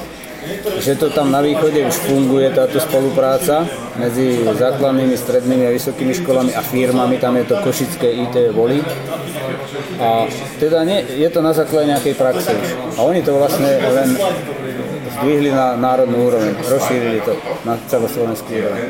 že 0.82 0.98
to 0.98 1.14
tam 1.14 1.30
na 1.30 1.42
východe 1.42 1.86
už 1.86 1.96
funguje 2.10 2.50
táto 2.50 2.82
spolupráca 2.82 3.66
medzi 3.98 4.42
základnými, 4.42 5.14
strednými 5.14 5.70
a 5.70 5.76
vysokými 5.76 6.14
školami 6.18 6.52
a 6.58 6.62
firmami, 6.66 7.22
tam 7.22 7.38
je 7.38 7.46
to 7.46 7.56
Košické 7.62 8.10
IT 8.10 8.36
Voli. 8.58 8.82
A 10.02 10.26
teda 10.58 10.82
nie, 10.82 11.06
je 11.06 11.30
to 11.30 11.46
na 11.46 11.54
základe 11.54 11.94
nejakej 11.94 12.16
praxe. 12.18 12.52
A 12.98 13.00
oni 13.06 13.22
to 13.22 13.38
vlastne 13.38 13.70
len 13.70 14.18
zdvihli 15.22 15.54
na 15.54 15.78
národnú 15.78 16.26
úroveň, 16.26 16.58
rozšírili 16.66 17.22
to 17.22 17.38
na 17.62 17.78
celoslovenskú 17.86 18.50
úroveň. 18.50 18.90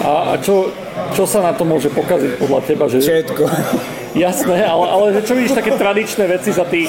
A, 0.00 0.32
a 0.32 0.40
čo, 0.40 0.72
čo 1.12 1.28
sa 1.28 1.44
na 1.44 1.52
to 1.52 1.68
môže 1.68 1.92
pokaziť 1.92 2.40
podľa 2.40 2.60
teba? 2.64 2.84
Že, 2.88 2.98
Všetko. 3.04 3.44
Jasné, 4.14 4.64
ale, 4.64 4.86
ale 4.88 5.06
čo 5.24 5.34
vidíš 5.34 5.56
také 5.56 5.74
tradičné 5.76 6.24
veci 6.28 6.50
za 6.52 6.64
tých 6.68 6.88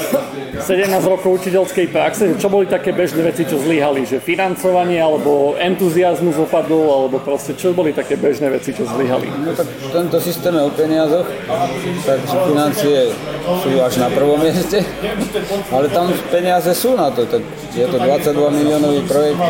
17 0.60 0.90
rokov 1.10 1.42
učiteľskej 1.44 1.88
praxe, 1.90 2.24
čo 2.38 2.48
boli 2.48 2.70
také 2.70 2.94
bežné 2.94 3.26
veci, 3.26 3.44
čo 3.48 3.58
zlyhali? 3.58 4.06
Že 4.06 4.22
financovanie, 4.22 5.02
alebo 5.02 5.58
entuziasmus 5.58 6.38
opadol, 6.38 6.88
alebo 6.88 7.18
proste 7.20 7.58
čo 7.58 7.74
boli 7.74 7.92
také 7.96 8.16
bežné 8.20 8.54
veci, 8.54 8.76
čo 8.76 8.86
zlyhali? 8.86 9.28
No 9.44 9.52
tak 9.58 9.68
tento 9.92 10.18
systém 10.22 10.54
je 10.54 10.64
o 10.64 10.72
peniazoch, 10.72 11.28
takže 12.06 12.36
financie 12.54 12.98
sú 13.44 13.70
až 13.84 14.00
na 14.00 14.08
prvom 14.08 14.40
mieste, 14.40 14.80
ale 15.72 15.92
tam 15.92 16.08
peniaze 16.32 16.72
sú 16.72 16.96
na 16.96 17.12
to, 17.12 17.28
tak 17.28 17.44
je 17.76 17.86
to 17.88 17.98
22 18.00 18.60
miliónový 18.64 19.02
projekt, 19.04 19.42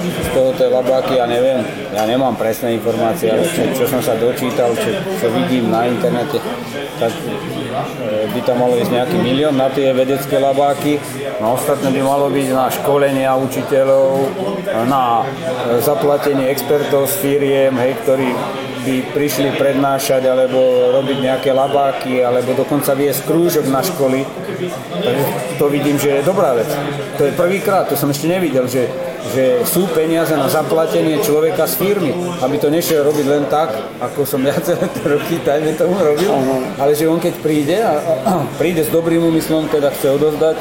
z 0.00 0.28
toho 0.32 0.52
to 0.56 0.64
labáky, 0.70 1.20
ja 1.20 1.26
neviem, 1.28 1.60
ja 1.92 2.08
nemám 2.08 2.32
presné 2.36 2.78
informácie, 2.78 3.28
ale 3.28 3.44
čo, 3.44 3.68
čo 3.74 3.84
som 3.84 4.00
sa 4.00 4.16
dočítal, 4.16 4.72
čo, 4.72 4.90
čo 5.20 5.26
vidím 5.34 5.68
na 5.68 5.84
internete, 5.84 6.40
tak 6.96 7.12
e, 7.12 8.28
by 8.32 8.40
tam 8.44 8.64
malo 8.64 8.80
ísť 8.80 8.92
nejaký 8.92 9.16
milión 9.20 9.56
na 9.60 9.68
tie 9.68 9.92
vedecké 9.92 10.40
labáky, 10.40 10.96
no 11.42 11.58
ostatné 11.58 11.92
by 11.92 12.00
malo 12.00 12.32
byť 12.32 12.48
na 12.54 12.66
školenia 12.72 13.36
učiteľov, 13.36 14.08
na 14.88 15.20
e, 15.20 15.24
zaplatenie 15.84 16.48
expertov 16.48 17.10
z 17.10 17.14
firiem, 17.20 17.76
hej, 17.76 17.92
ktorí 18.00 18.28
by 18.84 18.94
prišli 19.12 19.54
prednášať 19.56 20.24
alebo 20.24 20.90
robiť 20.96 21.18
nejaké 21.20 21.50
labáky 21.52 22.24
alebo 22.24 22.56
dokonca 22.56 22.96
viesť 22.96 23.28
krúžok 23.28 23.66
na 23.68 23.84
školy. 23.84 24.24
Takže 24.90 25.24
to 25.60 25.66
vidím, 25.68 25.96
že 25.96 26.20
je 26.20 26.22
dobrá 26.24 26.56
vec. 26.56 26.68
To 27.20 27.28
je 27.28 27.32
prvýkrát, 27.36 27.88
to 27.88 27.96
som 27.96 28.08
ešte 28.08 28.28
nevidel, 28.28 28.64
že, 28.64 28.88
že 29.32 29.64
sú 29.68 29.88
peniaze 29.92 30.32
na 30.36 30.48
zaplatenie 30.48 31.20
človeka 31.20 31.68
z 31.68 31.74
firmy, 31.76 32.12
aby 32.40 32.56
to 32.56 32.72
nešiel 32.72 33.04
robiť 33.04 33.26
len 33.28 33.44
tak, 33.52 33.76
ako 34.00 34.24
som 34.24 34.40
ja 34.44 34.56
celé 34.60 34.88
roky 35.14 35.40
tajne 35.44 35.76
tomu 35.76 36.00
robil, 36.00 36.32
ale 36.80 36.92
že 36.96 37.08
on 37.08 37.20
keď 37.20 37.34
príde 37.40 37.78
a, 37.80 37.96
a 38.24 38.32
príde 38.60 38.84
s 38.84 38.90
dobrým 38.92 39.20
úmyslom, 39.20 39.68
teda 39.68 39.92
chce 39.92 40.16
odozdať 40.16 40.56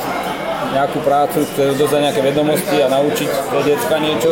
nejakú 0.70 1.00
prácu, 1.02 1.42
chce 1.46 1.74
odozdať 1.76 2.02
nejaké 2.10 2.22
vedomosti 2.22 2.78
a 2.82 2.88
naučiť 2.90 3.30
decka 3.66 3.96
niečo, 3.98 4.30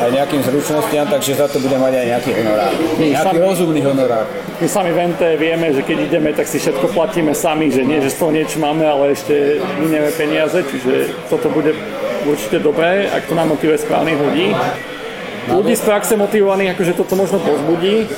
aj 0.00 0.10
nejakým 0.10 0.40
zručnostiam, 0.46 1.06
takže 1.10 1.34
za 1.34 1.46
to 1.50 1.58
bude 1.58 1.76
mať 1.78 1.92
aj 1.98 2.06
nejaký 2.14 2.30
honorár. 2.34 2.72
Nejaký 2.98 3.26
sami- 3.34 3.42
rozumný 3.42 3.80
honorár. 3.82 4.24
My 4.62 4.66
sami 4.70 4.90
v 4.94 4.98
NT 5.10 5.22
vieme, 5.36 5.66
že 5.74 5.82
keď 5.82 5.98
ideme, 6.06 6.30
tak 6.30 6.46
si 6.46 6.62
všetko 6.62 6.86
platíme 6.94 7.34
sami, 7.34 7.70
že 7.74 7.82
nie, 7.82 7.98
že 7.98 8.14
z 8.14 8.16
toho 8.22 8.30
niečo 8.30 8.62
máme, 8.62 8.86
ale 8.86 9.12
ešte 9.18 9.58
minieme 9.82 10.14
peniaze, 10.14 10.62
čiže 10.62 11.10
toto 11.26 11.50
bude 11.50 11.74
určite 12.24 12.62
dobré, 12.62 13.10
ak 13.10 13.26
to 13.26 13.34
nám 13.34 13.50
motivuje 13.50 13.78
správnych 13.82 14.16
ľudí. 14.16 14.54
Ľudí 15.44 15.76
z 15.76 15.82
praxe 15.84 16.16
motivovaných, 16.16 16.72
akože 16.72 16.92
toto 16.96 17.20
možno 17.20 17.36
pozbudí, 17.36 18.08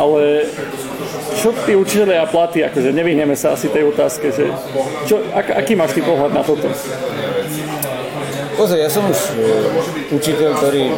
ale 0.00 0.48
čo 1.36 1.50
tí 1.66 1.74
učiteľia 1.74 2.24
a 2.24 2.30
platy, 2.30 2.62
akože 2.64 2.94
nevyhneme 2.94 3.34
sa 3.34 3.58
asi 3.58 3.68
tej 3.68 3.90
otázke, 3.90 4.30
že 4.30 4.50
čo, 5.04 5.20
ak, 5.34 5.64
aký 5.64 5.74
máš 5.74 5.92
ty 5.92 6.00
pohľad 6.00 6.32
na 6.32 6.42
toto? 6.46 6.70
Pozri, 8.54 8.78
ja 8.78 8.86
som 8.86 9.02
už 9.10 9.18
e, 9.18 9.30
učiteľ, 10.14 10.50
ktorý 10.62 10.94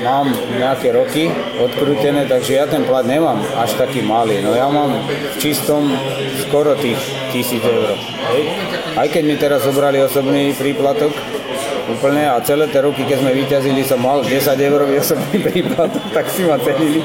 mám 0.00 0.32
nejaké 0.56 0.96
roky 0.96 1.28
odkrútené, 1.60 2.24
takže 2.24 2.56
ja 2.56 2.64
ten 2.64 2.88
plat 2.88 3.04
nemám 3.04 3.36
až 3.60 3.76
taký 3.76 4.00
malý. 4.00 4.40
No 4.40 4.56
ja 4.56 4.64
mám 4.72 4.96
v 5.04 5.36
čistom 5.36 5.92
skoro 6.48 6.72
tých 6.80 6.96
tisíc 7.36 7.60
eur. 7.60 8.00
Aj 8.96 9.06
keď 9.12 9.22
mi 9.28 9.36
teraz 9.36 9.68
zobrali 9.68 10.00
osobný 10.00 10.56
príplatok, 10.56 11.12
úplne 11.90 12.30
a 12.30 12.38
celé 12.40 12.70
tie 12.70 12.80
roky, 12.80 13.02
keď 13.04 13.18
sme 13.20 13.32
vyťazili, 13.34 13.82
som 13.82 14.00
mal 14.00 14.22
10 14.22 14.38
eur 14.56 14.80
osobný 14.86 15.36
príplatok, 15.50 16.04
tak 16.14 16.26
si 16.30 16.46
ma 16.46 16.56
cenili. 16.62 17.02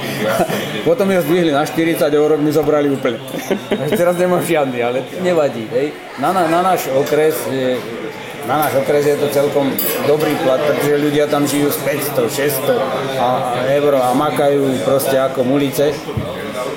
Potom 0.85 1.09
ho 1.09 1.21
zdvihli 1.21 1.51
na 1.51 1.65
40 1.65 2.05
eur, 2.13 2.37
mi 2.37 2.53
zobrali 2.53 2.87
úplne. 2.93 3.17
Teraz 3.91 4.15
nemám 4.15 4.45
žiadny, 4.45 4.79
ale 4.79 5.03
nevadí. 5.25 5.65
Hej. 5.73 5.91
Na, 6.21 6.31
na, 6.31 6.45
na 6.45 6.61
náš 6.61 6.87
okres 6.93 7.35
je 7.49 7.75
na 8.45 8.61
náš 8.61 8.77
okres 8.77 9.09
je 9.09 9.17
to 9.17 9.25
celkom 9.33 9.73
dobrý 10.05 10.37
plat, 10.45 10.61
pretože 10.61 11.01
ľudia 11.01 11.25
tam 11.25 11.49
žijú 11.49 11.73
z 11.73 11.81
500, 12.21 12.29
600 12.69 13.17
a 13.17 13.29
eur 13.73 13.97
a 13.97 14.13
makajú 14.13 14.85
proste 14.85 15.17
ako 15.17 15.41
ulice. 15.49 15.89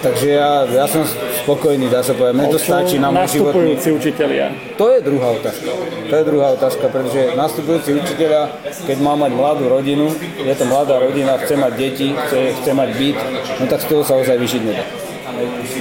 Takže 0.01 0.29
ja, 0.33 0.65
ja 0.65 0.89
som 0.89 1.05
spokojný, 1.49 1.89
dá 1.89 2.05
sa 2.05 2.13
povedať. 2.13 2.35
Mne 2.37 2.53
to 2.53 2.61
stačí 2.61 3.01
na 3.01 3.09
môj 3.09 3.25
život. 3.33 3.57
Nastupujúci 3.57 3.89
učiteľia? 3.97 4.47
To 4.77 4.93
je 4.93 4.99
druhá 5.01 5.29
otázka. 5.33 5.69
To 6.09 6.15
je 6.21 6.25
druhá 6.29 6.49
otázka, 6.53 6.85
pretože 6.93 7.21
nastupujúci 7.33 7.91
učiteľia, 7.97 8.43
keď 8.85 8.97
má 9.01 9.17
mať 9.17 9.33
mladú 9.33 9.65
rodinu, 9.73 10.13
je 10.45 10.53
to 10.53 10.65
mladá 10.69 11.01
rodina, 11.01 11.41
chce 11.41 11.57
mať 11.57 11.73
deti, 11.73 12.13
chce, 12.13 12.53
chce 12.61 12.71
mať 12.77 12.89
byt, 13.01 13.19
no 13.61 13.65
tak 13.65 13.81
z 13.81 13.87
toho 13.89 14.05
sa 14.05 14.21
ozaj 14.21 14.37
vyšiť 14.37 14.61
nedá. 14.61 14.85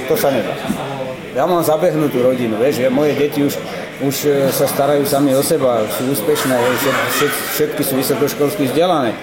To 0.07 0.15
sa 0.15 0.32
nedá. 0.32 0.55
Ja 1.36 1.43
mám 1.43 1.59
zabehnutú 1.61 2.24
rodinu, 2.24 2.55
vieš, 2.55 2.80
že 2.82 2.88
moje 2.88 3.11
deti 3.20 3.43
už 3.43 3.59
už 3.97 4.30
e, 4.30 4.53
sa 4.53 4.70
starajú 4.70 5.09
sami 5.09 5.34
o 5.34 5.41
seba, 5.41 5.82
sú 5.89 6.13
úspešné, 6.13 6.53
všet, 6.53 6.97
všet, 7.18 7.34
všetky 7.57 7.82
sú 7.82 7.93
vysokoškolsky 7.97 8.70
vzdelané. 8.70 9.18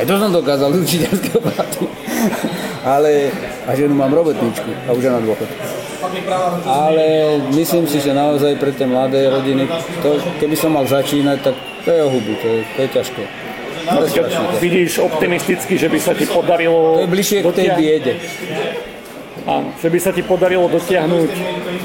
Aj 0.00 0.04
to 0.08 0.16
som 0.16 0.32
dokázal 0.32 0.72
z 0.72 0.78
učiteľského 0.80 1.40
platu. 1.44 1.84
Ale, 2.88 3.28
a 3.68 3.76
ženu 3.76 3.92
mám 3.92 4.08
robotničku 4.08 4.88
a 4.88 4.96
už 4.96 5.04
je 5.04 5.10
na 5.12 5.20
dôchod. 5.20 5.44
Ale 6.64 7.36
myslím 7.52 7.84
si, 7.84 8.00
že 8.00 8.16
naozaj 8.16 8.56
pre 8.56 8.72
tie 8.72 8.88
mladé 8.88 9.28
rodiny, 9.28 9.68
to, 10.00 10.16
keby 10.40 10.56
som 10.56 10.72
mal 10.72 10.88
začínať, 10.88 11.52
tak 11.52 11.54
to 11.84 11.90
je 11.92 12.00
ohubu, 12.00 12.32
to 12.40 12.46
je, 12.48 12.60
to 12.64 12.78
je 12.80 12.88
ťažké. 12.88 13.24
No, 13.88 14.04
vidíš 14.60 15.00
optimisticky, 15.04 15.76
že 15.76 15.88
by 15.88 15.98
sa 16.00 16.12
ti 16.16 16.24
podarilo... 16.24 17.00
To 17.00 17.04
je 17.04 17.12
bližšie 17.12 17.38
k 17.44 17.52
tej 17.52 17.68
biede. 17.76 18.12
Áno, 19.48 19.72
že 19.80 19.88
by 19.88 19.96
sa 19.96 20.12
ti 20.12 20.20
podarilo 20.20 20.68
dotiahnuť 20.68 21.30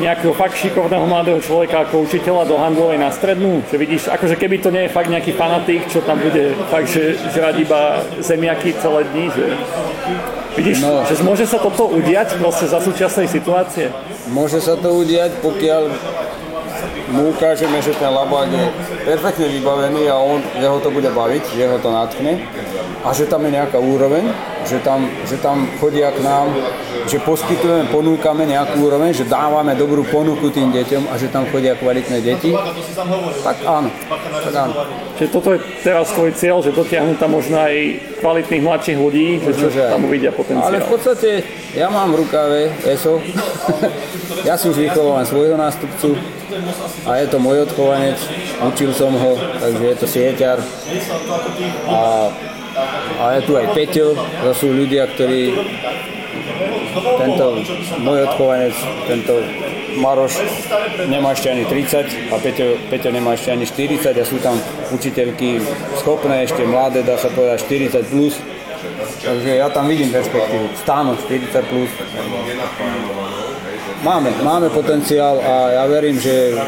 nejakého 0.04 0.36
fakt 0.36 0.60
šikovného 0.60 1.08
mladého 1.08 1.40
človeka 1.40 1.88
ako 1.88 2.04
učiteľa 2.04 2.44
do 2.44 2.60
handlovej 2.60 3.00
na 3.00 3.08
strednú, 3.08 3.64
že 3.72 3.80
vidíš, 3.80 4.12
akože 4.12 4.36
keby 4.36 4.60
to 4.60 4.68
nie 4.68 4.84
je 4.84 4.92
fakt 4.92 5.08
nejaký 5.08 5.32
fanatik, 5.32 5.88
čo 5.88 6.04
tam 6.04 6.20
bude 6.20 6.52
fakt, 6.68 6.92
že 6.92 7.16
žrať 7.32 7.56
iba 7.64 8.04
zemiaky 8.20 8.76
celé 8.84 9.08
dní, 9.16 9.32
že 9.32 9.46
Vidíš, 10.54 10.86
no, 10.86 11.02
že 11.02 11.18
môže 11.26 11.50
sa 11.50 11.58
toto 11.58 11.90
udiať 11.90 12.38
proste 12.38 12.70
za 12.70 12.78
súčasnej 12.78 13.26
situácie? 13.26 13.90
Môže 14.30 14.62
sa 14.62 14.78
to 14.78 15.02
udiať, 15.02 15.42
pokiaľ 15.42 15.84
mu 17.14 17.34
ukážeme, 17.34 17.78
že 17.82 17.94
ten 17.98 18.10
labák 18.10 18.50
je 18.54 18.66
perfektne 19.06 19.50
vybavený 19.50 20.10
a 20.14 20.18
on, 20.18 20.42
jeho 20.58 20.78
to 20.82 20.90
bude 20.94 21.10
baviť, 21.10 21.58
jeho 21.58 21.78
to 21.82 21.90
natkne 21.90 22.46
a 23.02 23.10
že 23.14 23.26
tam 23.26 23.46
je 23.46 23.52
nejaká 23.54 23.78
úroveň, 23.82 24.30
že 24.66 24.80
tam, 24.82 25.06
že 25.28 25.38
tam 25.40 25.68
chodia 25.80 26.12
k 26.12 26.20
nám, 26.24 26.52
že 27.08 27.20
poskytujeme, 27.22 27.92
ponúkame 27.92 28.48
nejakú 28.48 28.84
úroveň, 28.84 29.12
že 29.12 29.28
dávame 29.28 29.76
dobrú 29.76 30.08
ponuku 30.08 30.50
tým 30.50 30.72
deťom 30.72 31.12
a 31.12 31.14
že 31.20 31.28
tam 31.30 31.48
chodia 31.52 31.76
kvalitné 31.76 32.24
deti, 32.24 32.52
tak 33.44 33.58
áno. 33.64 33.90
Tak 34.44 34.54
áno. 34.56 34.74
Čiže 35.20 35.30
toto 35.30 35.54
je 35.56 35.60
teraz 35.84 36.12
tvoj 36.16 36.32
cieľ, 36.34 36.64
že 36.64 36.72
dotiahnuť 36.74 37.18
tam 37.20 37.32
možno 37.36 37.60
aj 37.60 37.76
kvalitných 38.24 38.64
mladších 38.64 38.98
ľudí, 38.98 39.28
že 39.44 39.52
čo 39.56 39.68
tam 39.70 40.08
uvidia 40.08 40.32
potenciál. 40.32 40.72
Ale 40.72 40.80
v 40.82 40.90
podstate 40.90 41.30
ja 41.76 41.92
mám 41.92 42.16
v 42.16 42.24
rukave 42.24 42.72
ESO, 42.88 43.20
ja 44.48 44.56
si 44.56 44.72
už 44.72 44.78
vychovávam 44.80 45.26
svojho 45.28 45.60
nástupcu, 45.60 46.16
a 47.04 47.12
je 47.18 47.28
to 47.28 47.38
môj 47.42 47.66
odchovanec, 47.66 48.18
učil 48.62 48.94
som 48.94 49.12
ho, 49.14 49.34
takže 49.58 49.84
je 49.84 49.96
to 49.98 50.08
sieťar 50.08 50.58
a, 51.90 52.30
a 53.20 53.24
je 53.38 53.42
tu 53.48 53.58
aj 53.58 53.68
Peťo, 53.72 54.16
to 54.16 54.52
sú 54.56 54.68
ľudia, 54.72 55.08
ktorí 55.16 55.56
tento 56.94 57.46
môj 58.04 58.20
odchovanec, 58.30 58.76
tento 59.10 59.34
Maroš 59.98 60.42
nemá 61.10 61.34
ešte 61.34 61.54
ani 61.54 61.64
30 61.66 62.34
a 62.34 62.36
Peťo, 62.42 62.78
Peťo 62.90 63.10
nemá 63.14 63.38
ešte 63.38 63.54
ani 63.54 63.66
40 63.66 64.14
a 64.14 64.24
sú 64.26 64.38
tam 64.42 64.58
učiteľky 64.90 65.62
schopné, 66.02 66.46
ešte 66.46 66.66
mladé, 66.66 67.06
dá 67.06 67.18
sa 67.18 67.30
povedať 67.34 67.66
40 68.02 68.14
plus. 68.14 68.36
Takže 69.24 69.52
ja 69.64 69.72
tam 69.72 69.88
vidím 69.88 70.12
perspektívu. 70.12 70.76
Stáno 70.84 71.16
40 71.16 71.72
plus. 71.72 71.90
Máme, 74.04 74.36
máme 74.44 74.68
potenciál 74.68 75.40
a 75.40 75.56
ja 75.80 75.84
verím, 75.88 76.20
že 76.20 76.60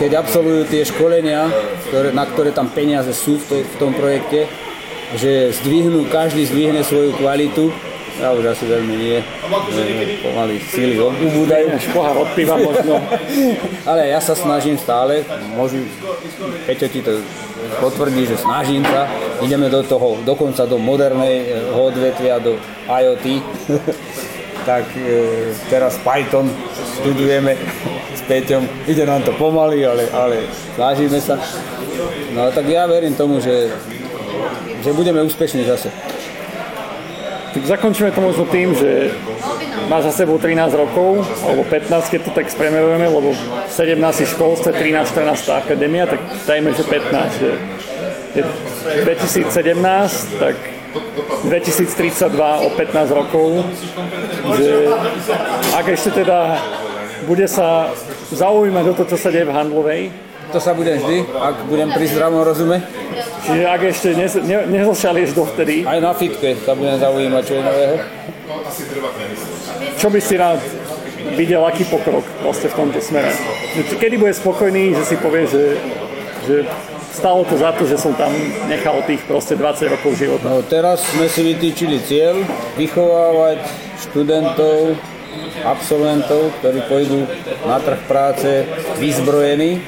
keď 0.00 0.24
absolvujú 0.24 0.64
tie 0.70 0.86
školenia, 0.86 1.50
ktoré, 1.90 2.08
na 2.16 2.24
ktoré 2.24 2.50
tam 2.56 2.72
peniaze 2.72 3.12
sú 3.12 3.36
v, 3.36 3.44
to, 3.44 3.56
v 3.66 3.74
tom 3.76 3.92
projekte, 3.92 4.48
že 5.16 5.54
zdvihnú, 5.62 6.08
každý 6.12 6.44
zdvihne 6.44 6.84
svoju 6.84 7.16
kvalitu, 7.16 7.72
ja 8.18 8.34
už 8.34 8.50
asi 8.50 8.66
veľmi 8.66 8.94
nie, 8.98 9.22
pomaly 10.26 10.58
síly 10.74 10.98
ubúdajú. 10.98 11.70
Už 11.70 11.86
pohár 11.94 12.18
od 12.18 12.30
piva 12.34 12.58
možno. 12.58 12.98
Ale 13.88 14.10
ja 14.10 14.18
sa 14.18 14.34
snažím 14.34 14.74
stále, 14.74 15.22
môžu, 15.54 15.86
Peťo 16.66 16.90
ti 16.90 16.98
to 16.98 17.22
potvrdí, 17.78 18.26
že 18.26 18.42
snažím 18.42 18.82
sa, 18.82 19.06
ideme 19.38 19.70
do 19.70 19.86
toho, 19.86 20.18
dokonca 20.26 20.66
do 20.66 20.82
moderného 20.82 21.78
odvetvia, 21.78 22.42
do 22.42 22.58
IoT. 22.90 23.26
tak 24.68 24.84
e, 24.98 25.54
teraz 25.72 25.96
Python 26.02 26.50
študujeme 27.00 27.56
s 28.12 28.20
Peťom. 28.26 28.66
Ide 28.84 29.06
nám 29.06 29.22
to 29.24 29.32
pomaly, 29.38 29.86
ale, 29.86 30.10
ale 30.12 30.44
snažíme 30.74 31.22
sa. 31.22 31.40
No 32.34 32.50
tak 32.52 32.68
ja 32.68 32.84
verím 32.84 33.16
tomu, 33.16 33.40
že, 33.40 33.72
že 34.88 34.96
budeme 34.96 35.20
úspešní 35.20 35.68
zase. 35.68 35.92
Tak 37.52 37.62
zakončíme 37.64 38.08
to 38.16 38.20
možno 38.24 38.44
tým, 38.48 38.72
že 38.72 39.12
máš 39.92 40.08
za 40.08 40.24
sebou 40.24 40.40
13 40.40 40.72
rokov, 40.72 41.28
alebo 41.44 41.64
15, 41.64 42.08
keď 42.08 42.20
to 42.24 42.30
tak 42.32 42.48
spremerujeme, 42.48 43.04
lebo 43.04 43.36
17 43.68 44.00
si 44.16 44.24
školstve, 44.32 44.72
13, 44.72 45.12
14 45.12 45.60
akadémia, 45.60 46.08
tak 46.08 46.20
dajme, 46.48 46.72
že 46.72 46.84
15. 46.88 47.36
Že 47.36 47.50
je 48.32 48.42
2017, 49.04 50.40
tak 50.40 50.56
2032 51.44 52.64
o 52.64 52.68
15 52.72 53.12
rokov, 53.12 53.48
že 54.56 54.88
ak 55.76 55.84
ešte 55.84 56.24
teda 56.24 56.56
bude 57.28 57.44
sa 57.44 57.92
zaujímať 58.32 58.84
o 58.88 58.94
to, 58.96 59.04
čo 59.04 59.16
sa 59.20 59.28
deje 59.28 59.44
v 59.44 59.52
Handlovej. 59.52 60.27
To 60.48 60.58
sa 60.60 60.72
bude 60.72 60.88
vždy, 60.96 61.28
ak 61.28 61.54
budem 61.68 61.92
pri 61.92 62.04
zdravom 62.08 62.40
rozume. 62.40 62.80
Čiže 63.44 63.64
ak 63.68 63.80
ešte 63.84 64.08
ne, 64.16 64.26
ne, 64.48 64.56
nezošalieš 64.80 65.36
dovtedy. 65.36 65.84
Aj 65.84 66.00
na 66.00 66.16
fitke 66.16 66.56
sa 66.64 66.72
budem 66.72 66.96
zaujímať, 66.96 67.42
čo 67.44 67.52
je 67.52 67.62
nového. 67.64 67.96
Čo 70.00 70.08
by 70.08 70.20
si 70.24 70.34
rád 70.40 70.60
videl, 71.36 71.60
aký 71.64 71.84
pokrok 71.84 72.24
vlastne 72.40 72.72
v 72.72 72.74
tomto 72.76 73.00
smere? 73.04 73.28
Kedy 74.00 74.16
bude 74.16 74.32
spokojný, 74.32 74.96
že 74.96 75.04
si 75.04 75.16
povie, 75.20 75.44
že, 75.44 75.76
že 76.48 76.56
stalo 77.12 77.44
to 77.44 77.58
za 77.60 77.74
to, 77.76 77.84
že 77.84 78.00
som 78.00 78.16
tam 78.16 78.32
nechal 78.70 79.04
tých 79.04 79.20
proste 79.28 79.52
20 79.52 79.94
rokov 80.00 80.16
života. 80.16 80.48
No 80.48 80.64
teraz 80.64 81.04
sme 81.12 81.28
si 81.28 81.44
vytýčili 81.44 82.00
cieľ 82.04 82.40
vychovávať 82.80 83.60
študentov, 84.08 84.96
absolventov, 85.64 86.52
ktorí 86.60 86.78
pôjdu 86.86 87.26
na 87.66 87.78
trh 87.82 88.00
práce 88.06 88.64
vyzbrojení 88.98 89.82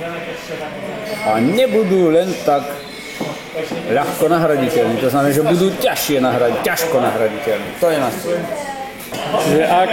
a 1.26 1.38
nebudú 1.41 2.11
len 2.11 2.30
tak 2.43 2.64
ľahko 3.91 4.24
nahraditeľní. 4.30 5.03
To 5.03 5.11
znamená, 5.11 5.30
že 5.34 5.45
budú 5.45 5.66
ťažšie 5.78 6.18
nahraditeľní, 6.22 6.66
ťažko 6.66 6.97
nahraditeľní. 7.01 7.68
To 7.82 7.86
je 7.91 7.99
nás 7.99 8.16
Čiže 9.11 9.62
ak. 9.66 9.91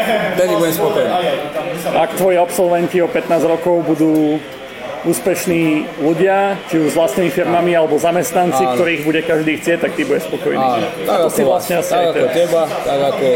Ak 1.98 2.10
tvoji 2.18 2.38
absolventi 2.38 3.02
o 3.02 3.10
15 3.10 3.54
rokov 3.54 3.86
budú 3.86 4.38
úspešní 5.06 5.86
ľudia, 6.02 6.58
či 6.72 6.82
už 6.82 6.94
s 6.94 6.96
vlastnými 6.98 7.30
firmami 7.30 7.76
alebo 7.78 8.02
zamestnanci, 8.02 8.64
Áno. 8.64 8.76
ktorých 8.80 9.02
bude 9.06 9.22
každý 9.22 9.62
chcieť, 9.62 9.78
tak 9.86 9.92
ty 9.94 10.08
budeš 10.08 10.32
spokojný. 10.32 10.58
Áno. 10.58 10.88
Tak 11.06 11.18
to 11.22 11.28
ako, 11.28 11.36
si 11.36 11.44
vlastne 11.46 11.76
asi 11.84 11.92
tak 11.94 12.06
ako 12.16 12.26
teba, 12.34 12.64
tak 12.66 13.00
ako 13.14 13.28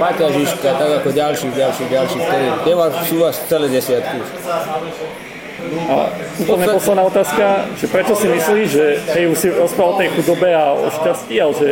Paťa 0.00 0.28
Žižka, 0.32 0.68
tak 0.74 0.90
ako 1.02 1.08
ďalších, 1.14 1.52
ďalších, 1.54 1.88
ďalších, 1.88 2.22
ktorí 2.26 2.46
teba 2.66 2.84
sú 3.06 3.14
vás 3.22 3.36
celé 3.46 3.66
desiatky. 3.70 4.18
A 5.62 6.10
úplne 6.42 6.66
posledná 6.74 7.02
otázka, 7.06 7.70
že 7.78 7.86
prečo 7.86 8.18
si 8.18 8.26
myslíš, 8.26 8.66
že 8.66 8.86
hej, 9.14 9.24
už 9.30 9.38
si 9.38 9.48
rozprával 9.54 9.94
o 9.94 9.98
tej 10.02 10.08
chudobe 10.18 10.50
a 10.50 10.74
o 10.74 10.90
šťastí, 10.90 11.38
ale 11.38 11.52
že 11.54 11.68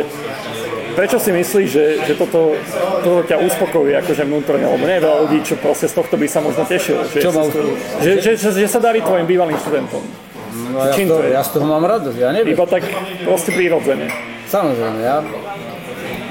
prečo 0.94 1.18
si 1.18 1.30
myslíš, 1.30 1.68
že, 1.68 1.86
že 2.06 2.12
toto, 2.16 2.54
toto 3.02 3.20
ťa 3.26 3.40
uspokojí 3.42 3.94
akože 4.00 4.22
vnútorne, 4.26 4.66
lebo 4.66 4.84
nie 4.86 4.96
je 4.98 5.04
veľa 5.04 5.18
ľudí, 5.26 5.38
čo 5.44 5.54
proste 5.58 5.86
z 5.86 5.94
tohto 5.96 6.14
by 6.16 6.26
sa 6.26 6.40
možno 6.40 6.62
tešilo. 6.64 7.04
Že, 7.06 7.18
Čo 7.20 7.30
ma 7.34 7.42
že, 8.00 8.10
že, 8.20 8.30
že, 8.36 8.48
že, 8.54 8.66
sa 8.68 8.80
darí 8.82 9.00
tvojim 9.00 9.26
bývalým 9.26 9.56
študentom. 9.58 10.02
No 10.70 10.86
ja, 10.86 10.92
Čím 10.94 11.06
to, 11.10 11.18
to 11.18 11.26
je? 11.26 11.34
ja 11.34 11.42
z 11.42 11.50
toho 11.54 11.66
mám 11.66 11.84
radosť, 11.86 12.18
ja 12.18 12.30
neviem. 12.34 12.54
Iba 12.54 12.66
tak 12.66 12.82
proste 13.26 13.50
prírodzene. 13.54 14.06
Samozrejme, 14.50 14.98
ja... 15.02 15.22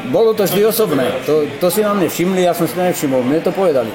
Bolo 0.10 0.34
to 0.34 0.42
vždy 0.42 0.66
osobné. 0.66 1.06
To, 1.30 1.46
to 1.62 1.68
si 1.70 1.86
na 1.86 1.94
mne 1.94 2.10
všimli, 2.10 2.42
ja 2.42 2.58
som 2.58 2.66
si 2.66 2.74
to 2.74 2.82
nevšimol. 2.82 3.22
Mne 3.22 3.46
to 3.46 3.54
povedali. 3.54 3.94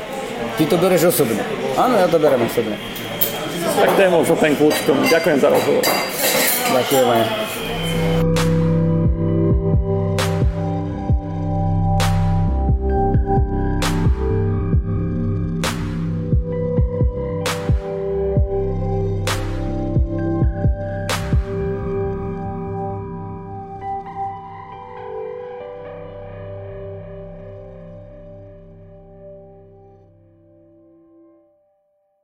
Ty 0.54 0.62
to 0.70 0.76
bereš 0.78 1.10
osobne. 1.10 1.42
Áno, 1.74 1.98
ja 1.98 2.06
to 2.06 2.22
berem 2.22 2.38
osobne. 2.38 2.78
Tak 3.74 3.90
to 3.98 4.00
je 4.06 4.10
možno 4.14 4.34
ten 4.38 4.54
kľúč 4.54 4.78
k 4.78 4.94
tomu. 4.94 5.02
Ďakujem 5.10 5.38
za 5.42 5.48
rozhovor. 5.50 5.84
Ďakujem 6.70 7.06
aj. 7.10 7.43